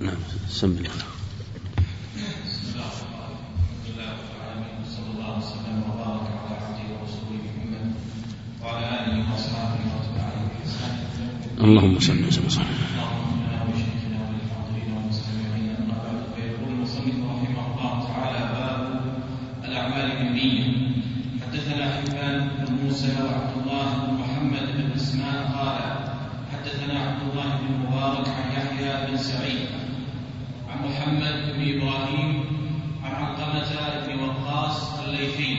نعم 0.00 0.16
سم 0.48 0.66
الله. 0.66 0.90
اللهم 11.60 12.00
صل 12.00 12.24
وسلم. 12.24 12.80
الأعمال 19.64 20.08
بالنية 20.18 20.64
حدثنا 21.42 21.84
حبان 21.94 22.48
بن 22.58 22.74
موسى 22.84 23.12
وعبد 23.22 23.54
الله 23.62 23.88
بن 24.06 24.14
محمد 24.14 24.66
بن 24.76 24.92
اسماء 24.96 25.38
قال 25.58 25.80
حدثنا 26.52 27.00
عبد 27.00 27.22
الله 27.30 27.48
بن 27.60 27.68
مبارك 27.86 28.28
عن 28.28 28.46
يحيى 28.56 29.06
بن 29.06 29.16
سعيد 29.16 29.68
عن 30.68 30.78
محمد 31.60 31.72
بن 31.72 31.82
إبراهيم 31.82 32.44
عن 33.04 33.12
علقمة 33.14 34.06
بن 34.06 34.20
وقاص 34.20 35.00
الليثي 35.00 35.56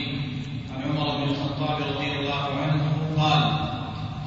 عن 0.74 0.82
عمر 0.82 1.16
بن 1.16 1.30
الخطاب 1.30 1.82
رضي 1.82 2.12
الله 2.18 2.44
عنه 2.62 2.82
قال 3.16 3.42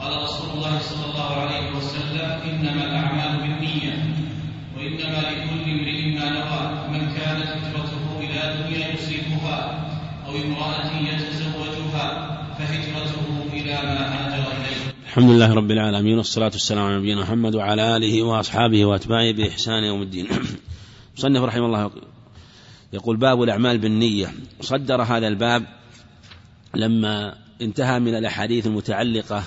قال 0.01 0.23
رسول 0.23 0.49
الله 0.49 0.79
صلى 0.79 1.05
الله 1.05 1.35
عليه 1.35 1.71
وسلم 1.77 2.29
إنما 2.49 2.85
الأعمال 2.85 3.41
بالنية 3.41 3.93
وإنما 4.77 5.17
لكل 5.17 5.71
امرئ 5.71 6.15
ما 6.15 6.29
نوى 6.29 6.87
فمن 6.87 7.13
كانت 7.17 7.47
هجرته 7.47 8.19
إلى 8.19 8.63
دنيا 8.63 8.93
يصيبها 8.93 9.87
أو 10.27 10.31
امرأة 10.31 10.99
يتزوجها 10.99 12.37
فهجرته 12.57 13.53
إلى 13.53 13.73
ما 13.73 14.13
هاجر 14.13 14.51
إليه. 14.51 14.93
الحمد 15.07 15.29
لله 15.29 15.53
رب 15.53 15.71
العالمين 15.71 16.17
والصلاة 16.17 16.51
والسلام 16.53 16.85
على 16.85 16.97
نبينا 16.97 17.21
محمد 17.21 17.55
وعلى 17.55 17.97
آله 17.97 18.23
وأصحابه 18.23 18.85
وأتباعه 18.85 19.31
بإحسان 19.31 19.83
يوم 19.83 20.01
الدين. 20.01 20.27
مصنف 21.17 21.43
رحمه 21.43 21.65
الله 21.65 21.91
يقول 22.93 23.17
باب 23.17 23.43
الأعمال 23.43 23.77
بالنية. 23.77 24.33
صدر 24.61 25.01
هذا 25.01 25.27
الباب 25.27 25.65
لما 26.75 27.35
انتهى 27.61 27.99
من 27.99 28.15
الأحاديث 28.15 28.67
المتعلقة 28.67 29.43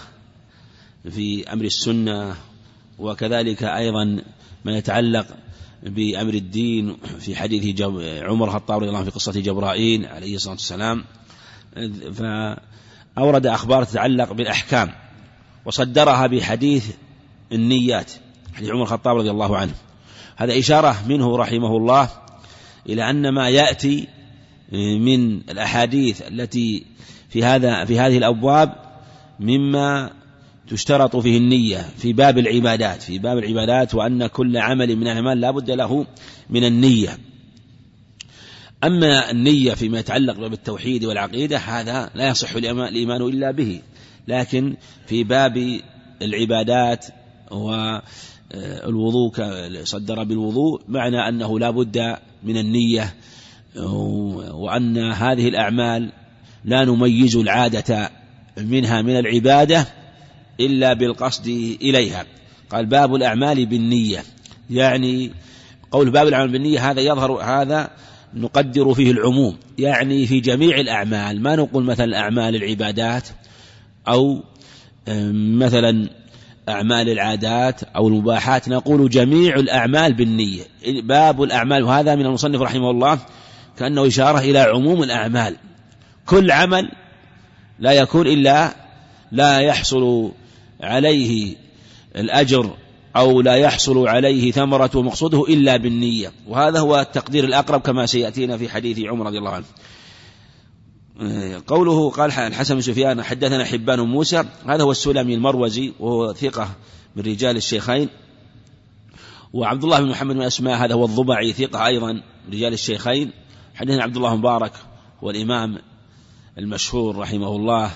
في 1.11 1.53
أمر 1.53 1.65
السنة 1.65 2.37
وكذلك 2.99 3.63
أيضا 3.65 4.23
ما 4.65 4.77
يتعلق 4.77 5.27
بأمر 5.83 6.35
الدين 6.35 6.97
في 7.19 7.37
حديث 7.37 7.81
عمر 8.23 8.47
الخطاب 8.49 8.79
رضي 8.79 8.89
الله 8.89 8.99
عنه 8.99 9.11
في 9.11 9.15
قصة 9.15 9.33
جبرائيل 9.33 10.07
عليه 10.07 10.35
الصلاة 10.35 10.55
والسلام. 10.55 11.05
فأورد 12.13 13.47
أخبار 13.47 13.85
تتعلق 13.85 14.33
بالأحكام 14.33 14.91
وصدرها 15.65 16.27
بحديث 16.27 16.91
النيات 17.53 18.13
حديث 18.55 18.71
عمر 18.71 18.83
الخطاب 18.83 19.17
رضي 19.17 19.31
الله 19.31 19.57
عنه. 19.57 19.75
هذا 20.39 20.59
إشارة 20.59 20.97
منه 21.09 21.37
رحمه 21.37 21.77
الله 21.77 22.11
إلى 22.89 23.11
أن 23.11 23.29
ما 23.29 23.49
يأتي 23.49 24.09
من 24.73 25.37
الأحاديث 25.51 26.23
التي 26.23 26.87
في 27.29 27.45
هذا 27.45 27.85
في 27.85 27.99
هذه 27.99 28.19
الأبواب 28.19 28.73
مما 29.41 30.11
تشترط 30.69 31.17
فيه 31.17 31.39
النية 31.39 31.89
في 31.97 32.13
باب 32.13 32.39
العبادات 32.39 33.03
في 33.03 33.19
باب 33.19 33.39
العبادات 33.39 33.95
وأن 33.95 34.27
كل 34.27 34.57
عمل 34.57 34.97
من 34.97 35.03
الأعمال 35.03 35.41
لا 35.41 35.51
بد 35.51 35.71
له 35.71 36.07
من 36.51 36.65
النية. 36.65 37.19
أما 38.85 39.31
النية 39.31 39.75
فيما 39.75 39.99
يتعلق 39.99 40.47
بالتوحيد 40.47 41.05
والعقيدة 41.05 41.59
هذا 41.59 42.11
لا 42.15 42.29
يصح 42.29 42.55
الإيمان 42.55 43.23
إلا 43.23 43.51
به 43.51 43.81
لكن 44.29 44.77
في 45.07 45.25
باب 45.25 45.81
العبادات 46.23 47.07
والوضوء 48.55 49.33
صدر 49.85 50.25
بالوضوء 50.25 50.81
معنى 50.89 51.29
أنه 51.29 51.59
لا 51.59 51.71
بد 51.71 52.17
من 52.43 52.57
النية 52.57 53.15
وأن 54.53 54.99
هذه 54.99 55.49
الأعمال 55.49 56.13
لا 56.65 56.85
نميز 56.85 57.37
العادة 57.37 58.11
منها 58.57 59.03
من 59.03 59.19
العبادة 59.19 59.87
إلا 60.61 60.93
بالقصد 60.93 61.47
إليها. 61.83 62.27
قال 62.71 62.87
باب 62.87 63.15
الأعمال 63.15 63.67
بالنية. 63.67 64.23
يعني 64.71 65.31
قول 65.91 66.11
باب 66.11 66.29
الأعمال 66.29 66.53
بالنية 66.53 66.91
هذا 66.91 67.01
يظهر 67.01 67.33
هذا 67.33 67.91
نقدر 68.35 68.95
فيه 68.95 69.11
العموم. 69.11 69.57
يعني 69.79 70.27
في 70.27 70.41
جميع 70.41 70.81
الأعمال 70.81 71.43
ما 71.43 71.57
نقول 71.57 71.85
مثلا 71.85 72.19
أعمال 72.19 72.57
العبادات 72.57 73.29
أو 74.09 74.43
مثلا 75.33 76.09
أعمال 76.69 77.09
العادات 77.09 77.83
أو 77.83 78.09
المباحات 78.09 78.69
نقول 78.69 79.11
جميع 79.11 79.55
الأعمال 79.55 80.13
بالنية. 80.13 80.63
باب 81.03 81.43
الأعمال 81.43 81.85
وهذا 81.85 82.15
من 82.15 82.27
المصنف 82.27 82.61
رحمه 82.61 82.91
الله 82.91 83.19
كأنه 83.79 84.07
إشارة 84.07 84.39
إلى 84.39 84.59
عموم 84.59 85.03
الأعمال. 85.03 85.57
كل 86.27 86.51
عمل 86.51 86.91
لا 87.79 87.93
يكون 87.93 88.27
إلا 88.27 88.77
لا 89.33 89.61
يحصل 89.61 90.33
عليه 90.81 91.57
الأجر 92.17 92.71
أو 93.17 93.41
لا 93.41 93.55
يحصل 93.55 94.09
عليه 94.09 94.53
ثمرة 94.53 94.91
مقصوده 94.95 95.45
إلا 95.49 95.77
بالنية. 95.77 96.33
وهذا 96.49 96.81
هو 96.81 97.01
التقدير 97.01 97.45
الأقرب 97.45 97.81
كما 97.81 98.07
سيأتينا 98.07 98.57
في 98.57 98.69
حديث 98.69 98.99
عمر 98.99 99.27
رضي 99.27 99.39
الله 99.39 99.51
عنه. 99.51 99.65
قوله 101.67 102.11
قال 102.11 102.31
الحسن 102.31 102.81
سفيان 102.81 103.23
حدثنا 103.23 103.65
حبان 103.65 104.01
موسى 104.01 104.45
هذا 104.67 104.83
هو 104.83 104.91
السلمي 104.91 105.35
المروزي 105.35 105.93
وهو 106.01 106.33
ثقة 106.33 106.71
من 107.17 107.23
رجال 107.23 107.57
الشيخين. 107.57 108.09
وعبد 109.53 109.85
الله 109.85 110.01
بن 110.01 110.09
محمد 110.09 110.35
بن 110.35 110.43
أسماء 110.43 110.77
هذا 110.77 110.95
هو 110.95 111.05
الضبعي 111.05 111.53
ثقة 111.53 111.87
أيضا 111.87 112.13
من 112.13 112.53
رجال 112.53 112.73
الشيخين. 112.73 113.31
حدثنا 113.75 114.03
عبد 114.03 114.17
الله 114.17 114.37
مبارك 114.37 114.73
والإمام 115.23 115.79
المشهور 116.59 117.17
رحمه 117.17 117.57
الله. 117.57 117.91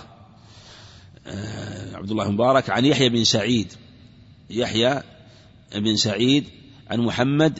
عبد 1.94 2.10
الله 2.10 2.30
مبارك 2.30 2.70
عن 2.70 2.84
يحيى 2.84 3.08
بن 3.08 3.24
سعيد. 3.24 3.72
يحيى 4.50 5.02
بن 5.74 5.96
سعيد 5.96 6.44
عن 6.90 7.00
محمد 7.00 7.58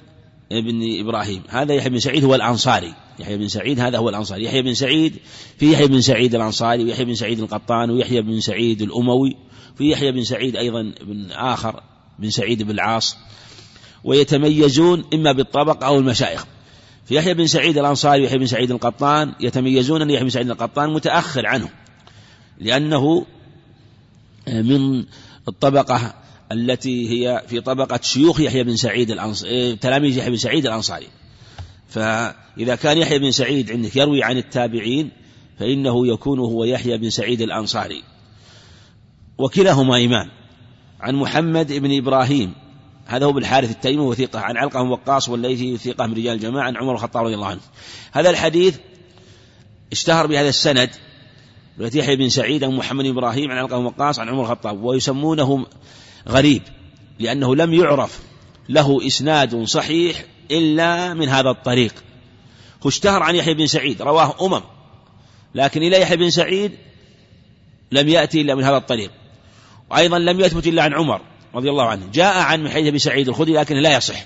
بن 0.51 1.01
إبراهيم. 1.01 1.43
هذا 1.49 1.75
يحيى 1.75 1.91
بن 1.91 1.99
سعيد 1.99 2.25
هو 2.25 2.34
الأنصاري. 2.34 2.95
يحيى 3.19 3.37
بن 3.37 3.49
سعيد 3.49 3.81
هذا 3.81 3.99
هو 3.99 4.09
الأنصاري 4.09 4.45
يحيى 4.45 4.62
بن 4.62 4.75
سعيد 4.75 5.17
في 5.59 5.73
يحيى 5.73 5.87
بن 5.87 6.00
سعيد 6.00 6.34
الأنصاري 6.34 6.84
ويحيى 6.84 7.05
بن 7.05 7.15
سعيد 7.15 7.41
القطان 7.41 7.91
ويحيى 7.91 8.23
بن 8.23 8.41
سعيد 8.41 8.83
الأموي 8.83 9.37
في 9.78 9.91
يحيى 9.91 10.12
بن 10.12 10.25
سعيد 10.25 10.56
أيضا 10.56 10.93
بن 11.03 11.31
آخر 11.31 11.83
بن 12.19 12.31
سعيد 12.31 12.62
بن 12.62 12.71
العاص 12.71 13.17
ويتميزون 14.05 15.05
إما 15.15 15.33
بالطبق 15.33 15.84
أو 15.84 15.99
المشايخ 15.99 16.47
في 17.05 17.15
يحيى 17.15 17.34
بن 17.34 17.47
سعيد 17.47 17.78
الأنصاري 17.78 18.22
ويحيى 18.22 18.39
بن 18.39 18.47
سعيد 18.47 18.71
القطان 18.71 19.33
يتميزون 19.41 20.03
أن 20.03 20.11
يحيى 20.11 20.25
بن 20.25 20.31
سعيد 20.31 20.51
القطان 20.51 20.93
متأخر 20.93 21.47
عنه 21.47 21.69
لأنه 22.59 23.27
من 24.49 25.05
الطبقة 25.49 26.15
التي 26.53 27.11
هي 27.11 27.43
في 27.49 27.61
طبقة 27.61 28.01
شيوخ 28.03 28.41
يحيى 28.41 28.65
بن 28.65 28.77
سعيد 28.77 29.11
الأنصاري 29.11 29.77
تلاميذ 29.77 30.19
يحيى 30.19 30.31
بن 30.31 30.37
سعيد 30.37 30.67
الأنصاري 30.67 31.06
فإذا 31.92 32.75
كان 32.75 32.98
يحيى 32.98 33.19
بن 33.19 33.30
سعيد 33.30 33.70
عندك 33.70 33.97
يروي 33.97 34.22
عن 34.22 34.38
التابعين 34.38 35.10
فإنه 35.58 36.06
يكون 36.06 36.38
هو 36.38 36.64
يحيى 36.64 36.98
بن 36.98 37.10
سعيد 37.10 37.41
الأنصاري. 37.41 38.03
وكلاهما 39.38 40.04
إمام. 40.04 40.30
عن 41.00 41.14
محمد 41.14 41.72
بن 41.72 41.97
إبراهيم. 41.97 42.53
هذا 43.06 43.26
هو 43.26 43.32
بالحارث 43.32 43.70
التيمي 43.70 44.03
وثيقة 44.03 44.41
عن 44.41 44.56
علقة 44.56 44.82
وقاص 44.82 45.28
والليثي 45.28 45.76
ثقة 45.76 46.06
من 46.06 46.14
رجال 46.14 46.34
الجماعة. 46.34 46.66
عن 46.66 46.76
عمر 46.76 46.92
الخطاب 46.92 47.25
رضي 47.25 47.34
الله 47.34 47.47
عنه. 47.47 47.60
هذا 48.12 48.30
الحديث 48.30 48.78
اشتهر 49.92 50.26
بهذا 50.26 50.48
السند. 50.48 50.91
رواية 51.78 51.97
يحيى 51.97 52.16
بن 52.16 52.28
سعيد 52.28 52.64
عن 52.64 52.70
محمد 52.70 53.04
بن 53.04 53.10
إبراهيم. 53.10 53.50
عن 53.50 53.59
علقة 53.59 53.78
وقاص. 53.78 54.19
عن 54.19 54.28
عمر 54.28 54.42
الخطاب. 54.42 54.82
ويسمونه 54.82 55.66
غريب. 56.28 56.62
لأنه 57.19 57.56
لم 57.56 57.74
يعرف 57.74 58.20
له 58.69 59.06
إسناد 59.06 59.64
صحيح 59.64 60.24
إلا 60.59 61.15
من 61.15 61.28
هذا 61.28 61.51
الطريق. 61.51 61.95
هو 62.83 62.89
اشتهر 62.89 63.22
عن 63.22 63.34
يحيى 63.34 63.54
بن 63.54 63.66
سعيد 63.66 64.03
رواه 64.03 64.47
أمم. 64.47 64.63
لكن 65.54 65.83
إلى 65.83 66.01
يحيى 66.01 66.16
بن 66.16 66.31
سعيد 66.31 66.72
لم 67.93 68.09
يأتي 68.09 68.41
إلا 68.41 68.54
من 68.54 68.65
هذا 68.65 68.77
الطريق. 68.77 69.10
وأيضا 69.91 70.19
لم 70.19 70.41
يثبت 70.41 70.66
إلا 70.66 70.83
عن 70.83 70.95
عمر 70.95 71.21
رضي 71.54 71.71
الله 71.71 71.84
عنه. 71.84 72.07
جاء 72.13 72.39
عن 72.39 72.69
حديث 72.69 72.87
أبي 72.87 72.99
سعيد 72.99 73.28
الخدري 73.28 73.53
لكن 73.53 73.77
لا 73.77 73.97
يصح. 73.97 74.25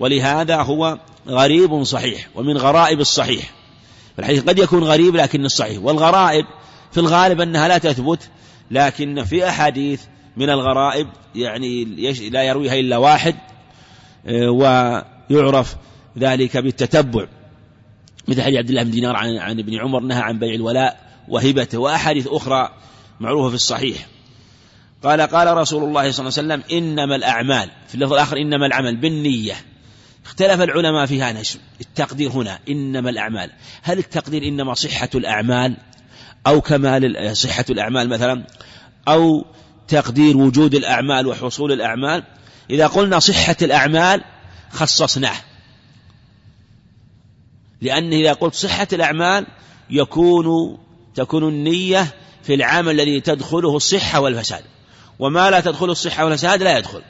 ولهذا 0.00 0.56
هو 0.62 0.98
غريب 1.28 1.84
صحيح 1.84 2.28
ومن 2.34 2.56
غرائب 2.56 3.00
الصحيح. 3.00 3.50
الحديث 4.18 4.44
قد 4.44 4.58
يكون 4.58 4.84
غريب 4.84 5.16
لكن 5.16 5.44
الصحيح 5.44 5.78
والغرائب 5.82 6.46
في 6.92 7.00
الغالب 7.00 7.40
أنها 7.40 7.68
لا 7.68 7.78
تثبت 7.78 8.30
لكن 8.70 9.24
في 9.24 9.48
أحاديث 9.48 10.02
من 10.36 10.50
الغرائب 10.50 11.08
يعني 11.34 11.84
لا 12.30 12.42
يرويها 12.42 12.74
إلا 12.74 12.96
واحد. 12.96 13.34
آه، 14.26 15.04
ويعرف 15.30 15.76
ذلك 16.18 16.56
بالتتبع. 16.56 17.26
مثل 18.28 18.42
حديث 18.42 18.58
عبد 18.58 18.68
الله 18.68 18.82
بن 18.82 18.90
دينار 18.90 19.16
عن, 19.16 19.36
عن 19.36 19.58
ابن 19.58 19.80
عمر 19.80 20.00
نهى 20.00 20.22
عن 20.22 20.38
بيع 20.38 20.54
الولاء 20.54 21.00
وهبته 21.28 21.78
وأحاديث 21.78 22.26
أخرى 22.28 22.70
معروفة 23.20 23.48
في 23.48 23.54
الصحيح. 23.54 24.06
قال 25.02 25.20
قال 25.20 25.56
رسول 25.56 25.84
الله 25.84 26.10
صلى 26.10 26.28
الله 26.28 26.38
عليه 26.38 26.64
وسلم 26.64 26.78
إنما 26.78 27.16
الأعمال 27.16 27.70
في 27.88 27.94
اللفظ 27.94 28.12
الآخر 28.12 28.36
إنما 28.36 28.66
العمل 28.66 28.96
بالنية. 28.96 29.54
اختلف 30.26 30.60
العلماء 30.60 31.06
في 31.06 31.22
هذا 31.22 31.42
التقدير 31.80 32.30
هنا 32.30 32.58
إنما 32.68 33.10
الأعمال. 33.10 33.50
هل 33.82 33.98
التقدير 33.98 34.42
إنما 34.42 34.74
صحة 34.74 35.10
الأعمال؟ 35.14 35.76
أو 36.46 36.60
كمال 36.60 37.36
صحة 37.36 37.64
الأعمال 37.70 38.08
مثلا؟ 38.08 38.46
أو 39.08 39.44
تقدير 39.88 40.36
وجود 40.36 40.74
الأعمال 40.74 41.26
وحصول 41.26 41.72
الأعمال؟ 41.72 42.24
إذا 42.70 42.86
قلنا 42.86 43.18
صحة 43.18 43.56
الأعمال 43.62 44.24
خصصناه. 44.70 45.36
لأن 47.82 48.12
إذا 48.12 48.32
قلت 48.32 48.54
صحة 48.54 48.88
الأعمال 48.92 49.46
يكون 49.90 50.78
تكون 51.14 51.48
النية 51.48 52.14
في 52.42 52.54
العمل 52.54 53.00
الذي 53.00 53.20
تدخله 53.20 53.76
الصحة 53.76 54.20
والفساد. 54.20 54.64
وما 55.18 55.50
لا 55.50 55.60
تدخله 55.60 55.92
الصحة 55.92 56.24
والفساد 56.24 56.62
لا 56.62 56.78
يدخل. 56.78 57.02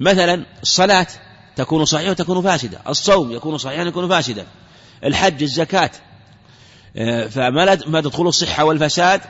مثلا 0.00 0.46
الصلاة 0.62 1.06
تكون 1.56 1.84
صحيحة 1.84 2.10
وتكون 2.10 2.42
فاسدة. 2.42 2.80
الصوم 2.88 3.32
يكون 3.32 3.58
صحيحا 3.58 3.84
ويكون 3.84 4.08
فاسدا. 4.08 4.46
الحج 5.04 5.42
الزكاة. 5.42 5.90
آه، 6.96 7.26
فما 7.26 7.64
لا 7.64 7.78
ما 7.86 8.00
تدخل 8.00 8.26
الصحة 8.26 8.64
والفساد 8.64 9.20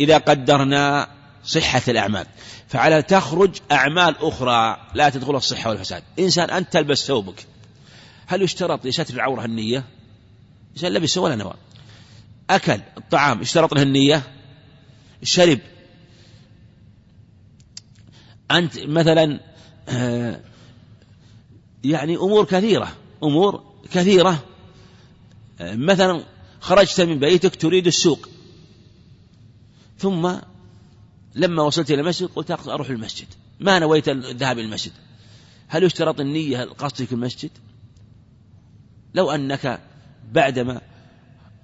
إذا 0.00 0.18
قدرنا 0.18 1.08
صحة 1.46 1.82
الأعمال. 1.88 2.26
فعلى 2.68 3.02
تخرج 3.02 3.56
أعمال 3.72 4.16
أخرى 4.18 4.76
لا 4.94 5.08
تدخل 5.08 5.36
الصحة 5.36 5.70
والفساد. 5.70 6.02
إنسان 6.18 6.50
أنت 6.50 6.72
تلبس 6.72 7.06
ثوبك. 7.06 7.46
هل 8.26 8.42
يشترط 8.42 8.86
لستر 8.86 9.14
العورة 9.14 9.44
النية؟ 9.44 9.84
إنسان 10.76 10.92
لبس 10.92 11.18
ولا 11.18 11.36
نوى. 11.36 11.54
أكل 12.50 12.80
الطعام 12.96 13.40
اشترط 13.40 13.74
له 13.74 13.82
النية؟ 13.82 14.22
شرب 15.22 15.58
أنت 18.50 18.78
مثلا 18.78 19.40
آه، 19.88 20.40
يعني 21.84 22.16
أمور 22.16 22.44
كثيرة 22.44 22.96
أمور 23.22 23.64
كثيرة. 23.92 24.44
آه، 25.60 25.74
مثلا 25.74 26.24
خرجت 26.60 27.00
من 27.00 27.18
بيتك 27.18 27.56
تريد 27.56 27.86
السوق. 27.86 28.28
ثم 29.98 30.36
لما 31.36 31.62
وصلت 31.62 31.90
إلى 31.90 32.00
المسجد 32.00 32.28
قلت 32.28 32.50
أروح 32.50 32.90
المسجد. 32.90 33.26
ما 33.60 33.78
نويت 33.78 34.08
الذهاب 34.08 34.58
إلى 34.58 34.66
المسجد. 34.66 34.92
هل 35.68 35.82
يشترط 35.82 36.20
النية 36.20 36.64
قصدك 36.64 37.12
المسجد؟ 37.12 37.50
لو 39.14 39.30
أنك 39.30 39.80
بعدما 40.32 40.80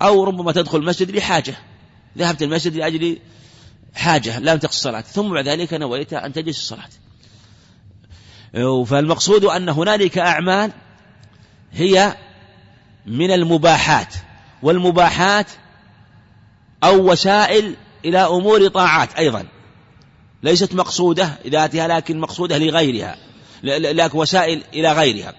أو 0.02 0.24
ربما 0.24 0.52
تدخل 0.52 0.78
المسجد 0.78 1.10
لحاجة. 1.10 1.54
ذهبت 2.18 2.42
المسجد 2.42 2.76
لأجل 2.76 3.18
حاجة 3.94 4.38
لم 4.38 4.58
تقص 4.58 4.74
الصلاة. 4.74 5.00
ثم 5.00 5.32
بعد 5.34 5.48
ذلك 5.48 5.74
نويت 5.74 6.12
أن 6.12 6.32
تجلس 6.32 6.58
الصلاة. 6.58 6.88
فالمقصود 8.84 9.44
أن 9.44 9.68
هنالك 9.68 10.18
أعمال 10.18 10.72
هي 11.72 12.16
من 13.06 13.30
المباحات. 13.30 14.14
والمباحات 14.62 15.46
أو 16.84 17.10
وسائل 17.10 17.76
إلى 18.04 18.18
أمور 18.18 18.68
طاعات 18.68 19.14
أيضا. 19.14 19.48
ليست 20.42 20.74
مقصودة 20.74 21.38
ذاتها 21.46 21.88
لكن 21.88 22.20
مقصودة 22.20 22.58
لغيرها 22.58 23.16
لكن 23.62 24.18
وسائل 24.18 24.64
إلى 24.74 24.92
غيرها. 24.92 25.34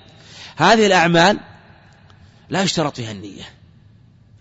هذه 0.56 0.86
الأعمال 0.86 1.40
لا 2.50 2.62
يشترط 2.62 2.96
فيها 2.96 3.12
النية. 3.12 3.44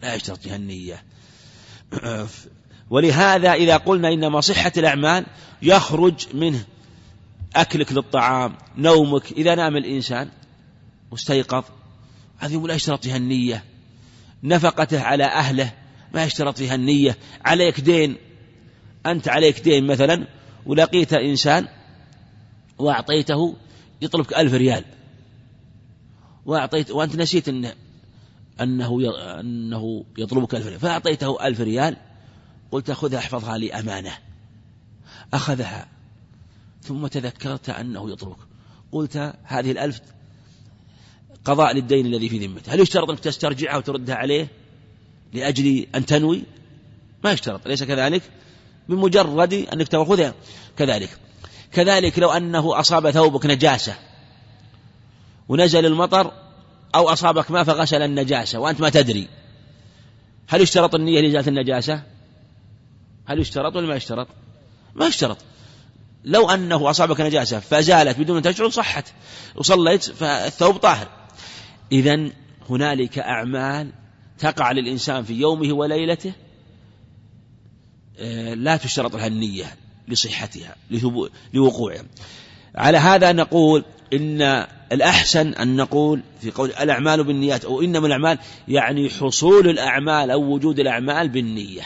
لا 0.03 0.15
يشترط 0.15 0.39
فيها 0.39 0.57
النية. 0.57 1.05
ولهذا 2.91 3.53
إذا 3.53 3.77
قلنا 3.77 4.09
إنما 4.09 4.41
صحة 4.41 4.73
الأعمال 4.77 5.27
يخرج 5.63 6.27
منه 6.35 6.65
أكلك 7.57 7.93
للطعام 7.93 8.57
نومك 8.77 9.33
إذا 9.33 9.55
نام 9.55 9.77
الإنسان 9.77 10.29
واستيقظ 11.11 11.65
هذه 12.39 12.67
لا 12.67 12.75
يشترط 12.75 13.05
فيها 13.05 13.17
النية. 13.17 13.65
نفقته 14.43 15.01
على 15.03 15.25
أهله 15.25 15.73
ما 16.15 16.25
يشترط 16.25 16.59
فيها 16.59 16.75
النية. 16.75 17.17
عليك 17.45 17.81
دين 17.81 18.17
أنت 19.07 19.29
عليك 19.29 19.61
دين 19.61 19.87
مثلا 19.87 20.27
ولقيت 20.67 21.13
إنسان 21.13 21.69
وأعطيته 22.79 23.57
يطلبك 24.03 24.35
ألف 24.35 24.55
ريال. 24.55 24.85
وأعطيت 26.47 26.91
وأنت 26.91 27.17
نسيت 27.17 27.49
أنه 27.49 27.75
أنه 28.61 29.03
أنه 29.41 30.05
يطلبك 30.19 30.55
ألف 30.55 30.67
ريال. 30.67 30.81
فأعطيته 30.81 31.47
ألف 31.47 31.61
ريال 31.61 31.97
قلت 32.71 32.91
خذها 32.91 33.19
احفظها 33.19 33.59
لي 33.59 33.73
أمانة. 33.73 34.13
أخذها 35.35 35.89
ثم 36.83 37.07
تذكرت 37.07 37.71
أنه 37.71 38.11
يطلبك. 38.11 38.39
قلت 38.93 39.35
هذه 39.43 39.71
الألف 39.71 40.01
قضاء 41.45 41.75
للدين 41.75 42.07
الذي 42.07 42.29
في 42.29 42.47
ذمته. 42.47 42.75
هل 42.75 42.81
يشترط 42.81 43.11
أنك 43.11 43.21
تسترجعها 43.21 43.77
وتردها 43.77 44.15
عليه 44.15 44.49
لأجل 45.33 45.87
أن 45.95 46.07
تنوي؟ 46.07 46.43
ما 47.25 47.33
يشترط 47.33 47.67
أليس 47.67 47.85
كذلك؟ 47.85 48.23
بمجرد 48.89 49.53
أنك 49.53 49.89
تأخذها. 49.89 50.35
كذلك. 50.77 51.19
كذلك 51.73 52.19
لو 52.19 52.31
أنه 52.31 52.81
أصاب 52.81 53.11
ثوبك 53.11 53.47
نجاسة 53.47 53.95
ونزل 55.49 55.87
المطر 55.87 56.33
أو 56.95 57.09
أصابك 57.09 57.51
ما 57.51 57.65
فغسل 57.65 58.03
النجاسة 58.03 58.59
وأنت 58.59 58.81
ما 58.81 58.91
تدري. 58.91 59.29
هل 60.49 60.61
يشترط 60.61 60.95
النية 60.95 61.21
لإزالة 61.21 61.49
النجاسة؟ 61.49 62.03
هل 63.27 63.41
يشترط 63.41 63.77
ولا 63.77 63.87
ما 63.87 63.95
يشترط؟ 63.95 64.29
ما 64.95 65.07
يشترط. 65.07 65.39
لو 66.25 66.51
أنه 66.51 66.91
أصابك 66.91 67.21
نجاسة 67.21 67.61
فزالت 67.61 68.19
بدون 68.19 68.37
أن 68.37 68.43
تشعر 68.43 68.69
صحت. 68.69 69.13
وصليت 69.57 70.05
فالثوب 70.05 70.77
طاهر. 70.77 71.09
إذا 71.93 72.31
هنالك 72.71 73.19
أعمال 73.19 73.93
تقع 74.39 74.73
للإنسان 74.73 75.25
في 75.25 75.33
يومه 75.35 75.73
وليلته 75.73 76.33
لا 78.55 78.77
تشترط 78.77 79.17
لها 79.17 79.27
النية 79.27 79.77
لصحتها 80.09 80.77
لوقوعها. 81.55 82.05
على 82.75 82.99
هذا 82.99 83.33
نقول 83.33 83.85
إن 84.13 84.67
الأحسن 84.93 85.55
أن 85.55 85.77
نقول 85.77 86.23
في 86.41 86.51
قول 86.51 86.71
الأعمال 86.71 87.25
بالنيات 87.25 87.65
أو 87.65 87.83
إنما 87.83 88.07
الأعمال 88.07 88.39
يعني 88.69 89.11
حصول 89.11 89.69
الأعمال 89.69 90.31
أو 90.31 90.43
وجود 90.43 90.81
الأعمال 90.81 91.29
بالنية. 91.29 91.83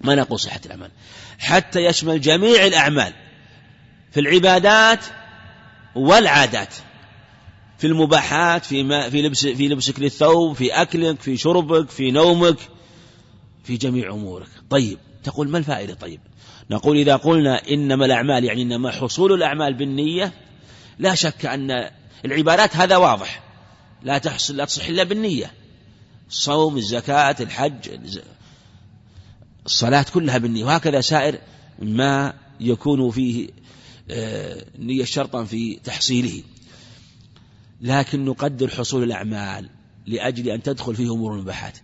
ما 0.00 0.14
نقول 0.14 0.40
صحة 0.40 0.60
الأعمال. 0.66 0.90
حتى 1.38 1.84
يشمل 1.84 2.20
جميع 2.20 2.66
الأعمال 2.66 3.12
في 4.12 4.20
العبادات 4.20 5.04
والعادات. 5.94 6.74
في 7.78 7.86
المباحات 7.86 8.64
في 8.64 8.82
ما 8.82 9.10
في 9.10 9.22
لبس 9.22 9.46
في 9.46 9.68
لبسك 9.68 10.00
للثوب 10.00 10.52
في 10.52 10.72
أكلك 10.72 11.20
في 11.20 11.36
شربك 11.36 11.90
في 11.90 12.10
نومك 12.10 12.56
في 13.64 13.76
جميع 13.76 14.12
أمورك. 14.12 14.48
طيب 14.70 14.98
تقول 15.26 15.48
ما 15.48 15.58
الفائدة 15.58 15.94
طيب؟ 15.94 16.20
نقول 16.70 16.96
إذا 16.96 17.16
قلنا 17.16 17.68
إنما 17.70 18.04
الأعمال 18.04 18.44
يعني 18.44 18.62
إنما 18.62 18.90
حصول 18.90 19.32
الأعمال 19.32 19.74
بالنية 19.74 20.32
لا 20.98 21.14
شك 21.14 21.46
أن 21.46 21.90
العبادات 22.24 22.76
هذا 22.76 22.96
واضح. 22.96 23.42
لا 24.02 24.18
تحصل 24.18 24.56
لا 24.56 24.64
تصح 24.64 24.86
إلا 24.86 25.02
بالنية. 25.02 25.52
الصوم 26.28 26.76
الزكاة 26.76 27.36
الحج 27.40 27.88
الصلاة 29.66 30.06
كلها 30.14 30.38
بالنية. 30.38 30.64
وهكذا 30.64 31.00
سائر 31.00 31.38
ما 31.78 32.34
يكون 32.60 33.10
فيه 33.10 33.48
آه، 34.10 34.64
نية 34.78 35.04
شرطا 35.04 35.44
في 35.44 35.80
تحصيله. 35.84 36.42
لكن 37.80 38.24
نقدر 38.24 38.68
حصول 38.68 39.02
الأعمال 39.02 39.68
لأجل 40.06 40.48
أن 40.48 40.62
تدخل 40.62 40.96
فيه 40.96 41.12
أمور 41.12 41.34
المباحات. 41.34 41.78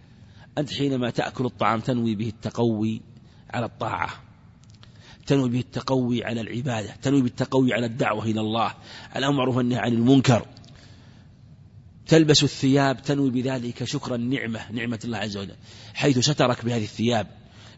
أنت 0.58 0.72
حينما 0.72 1.10
تأكل 1.10 1.46
الطعام 1.46 1.80
تنوي 1.80 2.14
به 2.14 2.28
التقوي. 2.28 3.11
على 3.52 3.66
الطاعة. 3.66 4.08
تنوي 5.26 5.50
به 5.50 5.60
التقوي 5.60 6.24
على 6.24 6.40
العبادة 6.40 6.94
تنوي 7.02 7.22
بالتقوي 7.22 7.74
على 7.74 7.86
الدعوة 7.86 8.24
إلى 8.24 8.40
الله. 8.40 8.74
الأمر 9.16 9.36
معروف 9.36 9.56
والنهي 9.56 9.78
عن 9.78 9.92
المنكر. 9.92 10.46
تلبس 12.06 12.44
الثياب 12.44 13.02
تنوي 13.02 13.30
بذلك 13.30 13.84
شكر 13.84 14.14
النعمة 14.14 14.72
نعمة 14.72 14.98
الله 15.04 15.18
عز 15.18 15.36
وجل 15.36 15.54
حيث 15.94 16.18
سترك 16.18 16.64
بهذه 16.64 16.82
الثياب. 16.82 17.26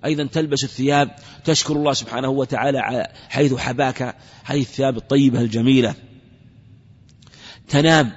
أيضا 0.05 0.25
تلبس 0.25 0.65
الثياب 0.65 1.17
تشكر 1.45 1.77
الله 1.77 1.93
سبحانه 1.93 2.29
وتعالى 2.29 3.09
حيث 3.29 3.55
حباك 3.55 4.17
هذه 4.45 4.61
الثياب 4.61 4.97
الطيبة 4.97 5.41
الجميلة. 5.41 5.95
تنام 7.69 8.13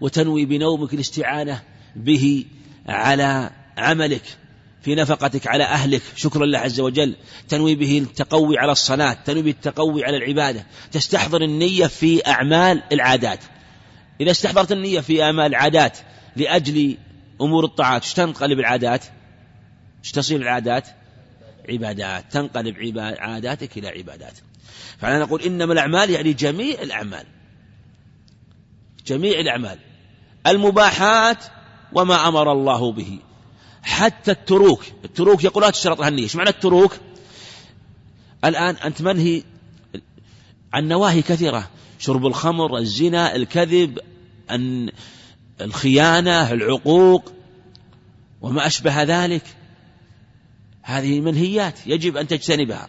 وتنوي 0.00 0.44
بنومك 0.44 0.94
الاستعانة 0.94 1.62
به 1.96 2.44
على 2.86 3.50
عملك. 3.76 4.38
في 4.84 4.94
نفقتك 4.94 5.46
على 5.46 5.64
أهلك 5.64 6.02
شكرا 6.16 6.46
لله 6.46 6.58
عز 6.58 6.80
وجل. 6.80 7.16
تنوي 7.48 7.74
به 7.74 7.98
التقوي 7.98 8.58
على 8.58 8.72
الصلاة 8.72 9.12
تنوي 9.12 9.42
به 9.42 9.50
التقوي 9.50 10.04
على 10.04 10.16
العبادة. 10.16 10.66
تستحضر 10.92 11.42
النية 11.42 11.86
في 11.86 12.26
أعمال 12.26 12.82
العادات. 12.92 13.40
إذا 14.20 14.30
استحضرت 14.30 14.72
النية 14.72 15.00
في 15.00 15.22
أعمال 15.22 15.46
العادات 15.46 15.98
لأجل 16.36 16.96
أمور 17.40 17.64
الطاعات 17.64 18.02
إيش 18.02 18.12
تنقلب 18.14 18.58
العادات؟ 18.58 19.04
إيش 20.04 20.12
تصير 20.12 20.40
العادات؟ 20.40 20.88
عبادات. 21.68 22.32
تنقلب 22.32 22.98
عاداتك 22.98 23.78
إلى 23.78 23.88
عبادات. 23.88 24.34
فأنا 24.98 25.18
نقول 25.18 25.42
إنما 25.42 25.72
الأعمال 25.72 26.10
يعني 26.10 26.32
جميع 26.32 26.82
الأعمال. 26.82 27.26
جميع 29.06 29.40
الأعمال. 29.40 29.78
المباحات 30.46 31.44
وما 31.92 32.28
أمر 32.28 32.52
الله 32.52 32.92
به. 32.92 33.18
حتى 33.84 34.30
التروك. 34.30 34.84
التروك 35.04 35.44
يقول 35.44 35.62
لا 35.62 35.70
تشترط 35.70 36.00
لها 36.00 36.08
النية 36.08 36.22
إيش 36.22 36.36
معنى 36.36 36.50
التروك؟ 36.50 36.96
الآن 38.44 38.76
أنت 38.76 39.02
منهي 39.02 39.42
عن 40.72 40.88
نواهي 40.88 41.22
كثيرة. 41.22 41.70
شرب 41.98 42.26
الخمر 42.26 42.78
الزنا 42.78 43.36
الكذب 43.36 43.98
الخيانة 45.60 46.52
العقوق. 46.52 47.32
وما 48.40 48.66
أشبه 48.66 49.02
ذلك. 49.02 49.42
هذه 50.82 51.20
منهيات 51.20 51.86
يجب 51.86 52.16
أن 52.16 52.26
تجتنبها. 52.26 52.88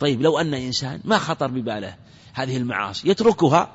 طيب 0.00 0.22
لو 0.22 0.38
أن 0.38 0.54
إنسان 0.54 1.00
ما 1.04 1.18
خطر 1.18 1.46
بباله 1.46 1.94
هذه 2.32 2.56
المعاصي 2.56 3.08
يتركها 3.08 3.72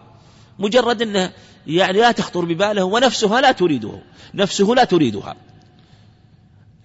مجرد 0.59 1.01
أنه 1.01 1.31
يعني 1.67 1.99
لا 1.99 2.11
تخطر 2.11 2.45
بباله 2.45 2.83
ونفسها 2.83 3.41
لا 3.41 3.51
تريده. 3.51 4.01
نفسه 4.33 4.65
لا 4.65 4.83
تريدها. 4.83 5.35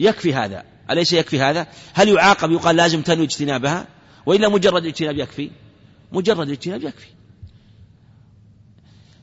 يكفي 0.00 0.34
هذا. 0.34 0.64
أليس 0.90 1.12
يكفي 1.12 1.40
هذا؟ 1.40 1.66
هل 1.94 2.08
يعاقب 2.08 2.50
يقال 2.50 2.76
لازم 2.76 3.02
تنوي 3.02 3.24
اجتنابها؟ 3.24 3.88
وإلا 4.26 4.48
مجرد 4.48 4.82
الاجتناب 4.82 5.16
يكفي؟ 5.16 5.50
مجرد 6.12 6.46
الاجتناب 6.46 6.82
يكفي. 6.82 7.08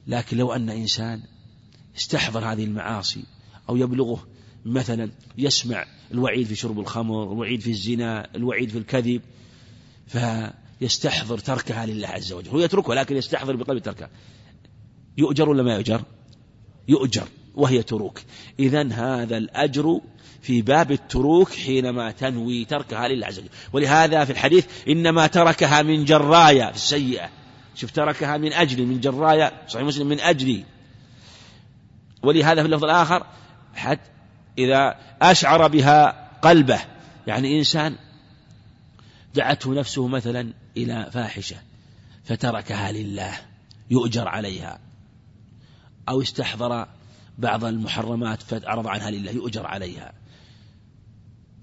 لكن 0.07 0.37
لو 0.37 0.53
أن 0.53 0.69
إنسان 0.69 1.21
استحضر 1.97 2.45
هذه 2.45 2.63
المعاصي 2.63 3.23
أو 3.69 3.75
يبلغه 3.75 4.27
مثلا 4.65 5.11
يسمع 5.37 5.85
الوعيد 6.11 6.47
في 6.47 6.55
شرب 6.55 6.79
الخمر 6.79 7.23
الوعيد 7.23 7.61
في 7.61 7.71
الزنا 7.71 8.35
الوعيد 8.35 8.69
في 8.69 8.77
الكذب 8.77 9.21
فيستحضر 10.07 11.37
تركها 11.37 11.85
لله 11.85 12.07
عز 12.07 12.33
وجل. 12.33 12.49
هو 12.49 12.59
يتركها 12.59 12.95
لكن 12.95 13.17
يستحضر 13.17 13.55
بقلب 13.55 13.81
تركها. 13.81 14.09
يؤجر 15.17 15.49
ولا 15.49 15.63
ما 15.63 15.73
يؤجر؟ 15.73 16.03
يؤجر 16.87 17.27
وهي 17.55 17.83
تروك. 17.83 18.21
إذا 18.59 18.93
هذا 18.93 19.37
الأجر 19.37 20.01
في 20.43 20.61
باب 20.61 20.91
التروك 20.91 21.49
حينما 21.49 22.11
تنوي 22.11 22.65
تركها 22.65 23.07
لله 23.07 23.27
عز 23.27 23.39
وجل 23.39 23.49
ولهذا 23.73 24.25
في 24.25 24.31
الحديث 24.31 24.65
إنما 24.87 25.27
تركها 25.27 25.81
من 25.81 26.05
جرايا 26.05 26.71
في 26.71 26.75
السيئة. 26.75 27.29
شوف 27.75 27.91
تركها 27.91 28.37
من 28.37 28.53
أجلي 28.53 28.85
من 28.85 28.99
جرايا 28.99 29.51
صحيح 29.67 29.85
مسلم 29.85 30.07
من 30.07 30.19
أجلي 30.19 30.65
ولهذا 32.23 32.61
في 32.61 32.67
اللفظ 32.67 32.83
الآخر 32.83 33.25
حتى 33.75 34.09
إذا 34.57 34.95
أشعر 35.21 35.67
بها 35.67 36.29
قلبه 36.41 36.79
يعني 37.27 37.59
إنسان 37.59 37.95
دعته 39.35 39.73
نفسه 39.73 40.07
مثلا 40.07 40.53
إلى 40.77 41.09
فاحشة 41.13 41.55
فتركها 42.25 42.91
لله 42.91 43.33
يؤجر 43.91 44.27
عليها. 44.27 44.79
أو 46.09 46.21
استحضر 46.21 46.87
بعض 47.37 47.65
المحرمات 47.65 48.41
فأعرض 48.41 48.87
عنها 48.87 49.11
لله 49.11 49.31
يؤجر 49.31 49.65
عليها. 49.65 50.13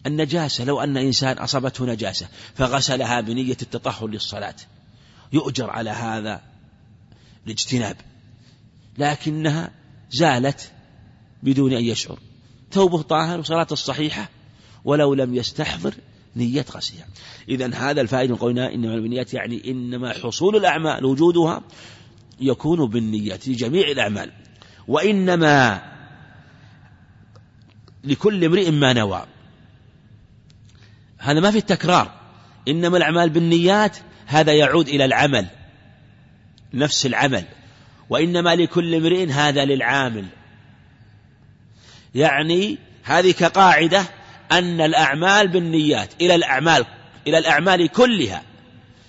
النجاسة 0.07 0.65
لو 0.65 0.81
أن 0.81 0.97
إنسان 0.97 1.39
أصابته 1.39 1.87
نجاسة 1.87 2.29
فغسلها 2.55 3.21
بنية 3.21 3.57
التطهر 3.63 4.09
للصلاة. 4.09 4.55
يؤجر 5.33 5.71
على 5.71 5.91
هذا 5.91 6.41
الاجتناب. 7.47 7.97
لكنها 8.99 9.71
زالت 10.11 10.73
بدون 11.43 11.73
أن 11.73 11.85
يشعر. 11.85 12.19
ثوبه 12.73 13.03
طاهر 13.03 13.41
وصلاته 13.41 13.73
الصحيحة 13.73 14.29
ولو 14.85 15.15
لم 15.15 15.35
يستحضر 15.35 15.95
نية 16.37 16.65
غسلها 16.75 17.07
إذا 17.49 17.75
هذا 17.75 18.01
الفائدة 18.01 18.33
من 18.33 18.39
قولنا 18.39 18.75
إنما 18.75 18.95
البنيات 18.95 19.35
يعني 19.35 19.71
إنما 19.71 20.13
حصول 20.13 20.57
الأعمال 20.57 21.05
وجودها 21.05 21.63
يكون 22.41 22.91
بالنيات 22.91 23.43
في 23.43 23.53
جميع 23.53 23.89
الأعمال. 23.89 24.33
وإنما 24.89 25.83
لكل 28.05 28.45
امرئ 28.45 28.71
ما 28.71 28.93
نوى. 28.93 29.27
هذا 31.21 31.41
ما 31.41 31.51
في 31.51 31.59
التكرار. 31.59 32.13
إنما 32.69 32.97
الأعمال 32.97 33.31
بالنيات 33.31 33.99
هذا 34.27 34.53
يعود 34.53 34.89
إلى 34.89 35.05
العمل. 35.05 35.47
نفس 36.75 37.07
العمل. 37.07 37.45
وإنما 38.11 38.55
لكل 38.55 38.95
امرئ 38.95 39.27
هذا 39.27 39.65
للعامل. 39.65 40.27
يعني 42.15 42.79
هذه 43.03 43.31
كقاعدة 43.31 44.05
أن 44.53 44.81
الأعمال 44.81 45.49
بالنيات 45.49 46.13
إلى 46.21 46.35
الأعمال 46.35 46.85
إلى 47.27 47.39
الأعمال 47.39 47.89
كلها 47.89 48.43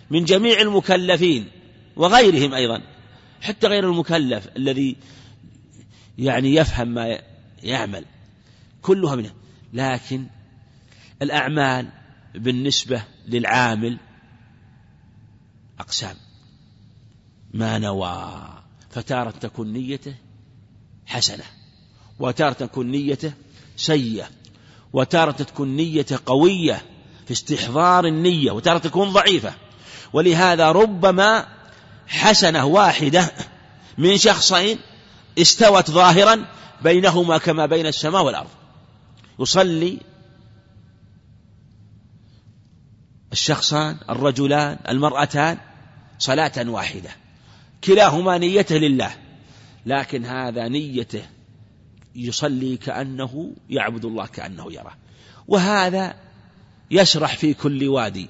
من 0.09 0.25
جميع 0.25 0.61
المكلفين 0.61 1.47
وغيرهم 1.95 2.53
أيضا. 2.53 2.81
حتى 3.41 3.67
غير 3.67 3.89
المكلف 3.89 4.47
الذي 4.57 4.95
يعني 6.17 6.55
يفهم 6.55 6.87
ما 6.87 7.19
يعمل. 7.63 8.05
كلها 8.81 9.15
منه 9.15 9.31
لكن 9.73 10.25
الأعمال 11.21 11.87
بالنسبة 12.35 13.03
للعامل 13.27 13.97
أقسام. 15.79 16.15
ما 17.53 17.79
نوى 17.79 18.43
فتارة 18.89 19.31
تكون 19.31 19.73
نيته 19.73 20.15
حسنة 21.05 21.43
وتارة 22.19 22.53
تكون 22.53 22.91
نيته 22.91 23.33
سيئة 23.75 24.29
وتارة 24.93 25.31
تكون 25.31 25.75
نيته 25.75 26.19
قوية 26.25 26.81
في 27.25 27.31
استحضار 27.31 28.05
النية 28.05 28.51
وتارة 28.51 28.77
تكون 28.77 29.09
ضعيفة. 29.09 29.53
ولهذا 30.13 30.71
ربما 30.71 31.47
حسنة 32.07 32.65
واحدة 32.65 33.31
من 33.97 34.17
شخصين 34.17 34.79
استوت 35.37 35.91
ظاهرا 35.91 36.45
بينهما 36.81 37.37
كما 37.37 37.65
بين 37.65 37.87
السماء 37.87 38.23
والأرض. 38.23 38.49
يصلي 39.39 39.99
الشخصان 43.31 43.97
الرجلان 44.09 44.79
المرأتان 44.89 45.57
صلاة 46.19 46.69
واحدة. 46.69 47.09
كلاهما 47.83 48.37
نيته 48.37 48.75
لله 48.75 49.15
لكن 49.85 50.25
هذا 50.25 50.67
نيته 50.67 51.23
يصلي 52.15 52.77
كأنه 52.77 53.53
يعبد 53.69 54.05
الله 54.05 54.25
كأنه 54.25 54.73
يراه. 54.73 54.95
وهذا 55.47 56.15
يسرح 56.91 57.37
في 57.37 57.53
كل 57.53 57.87
وادي 57.87 58.27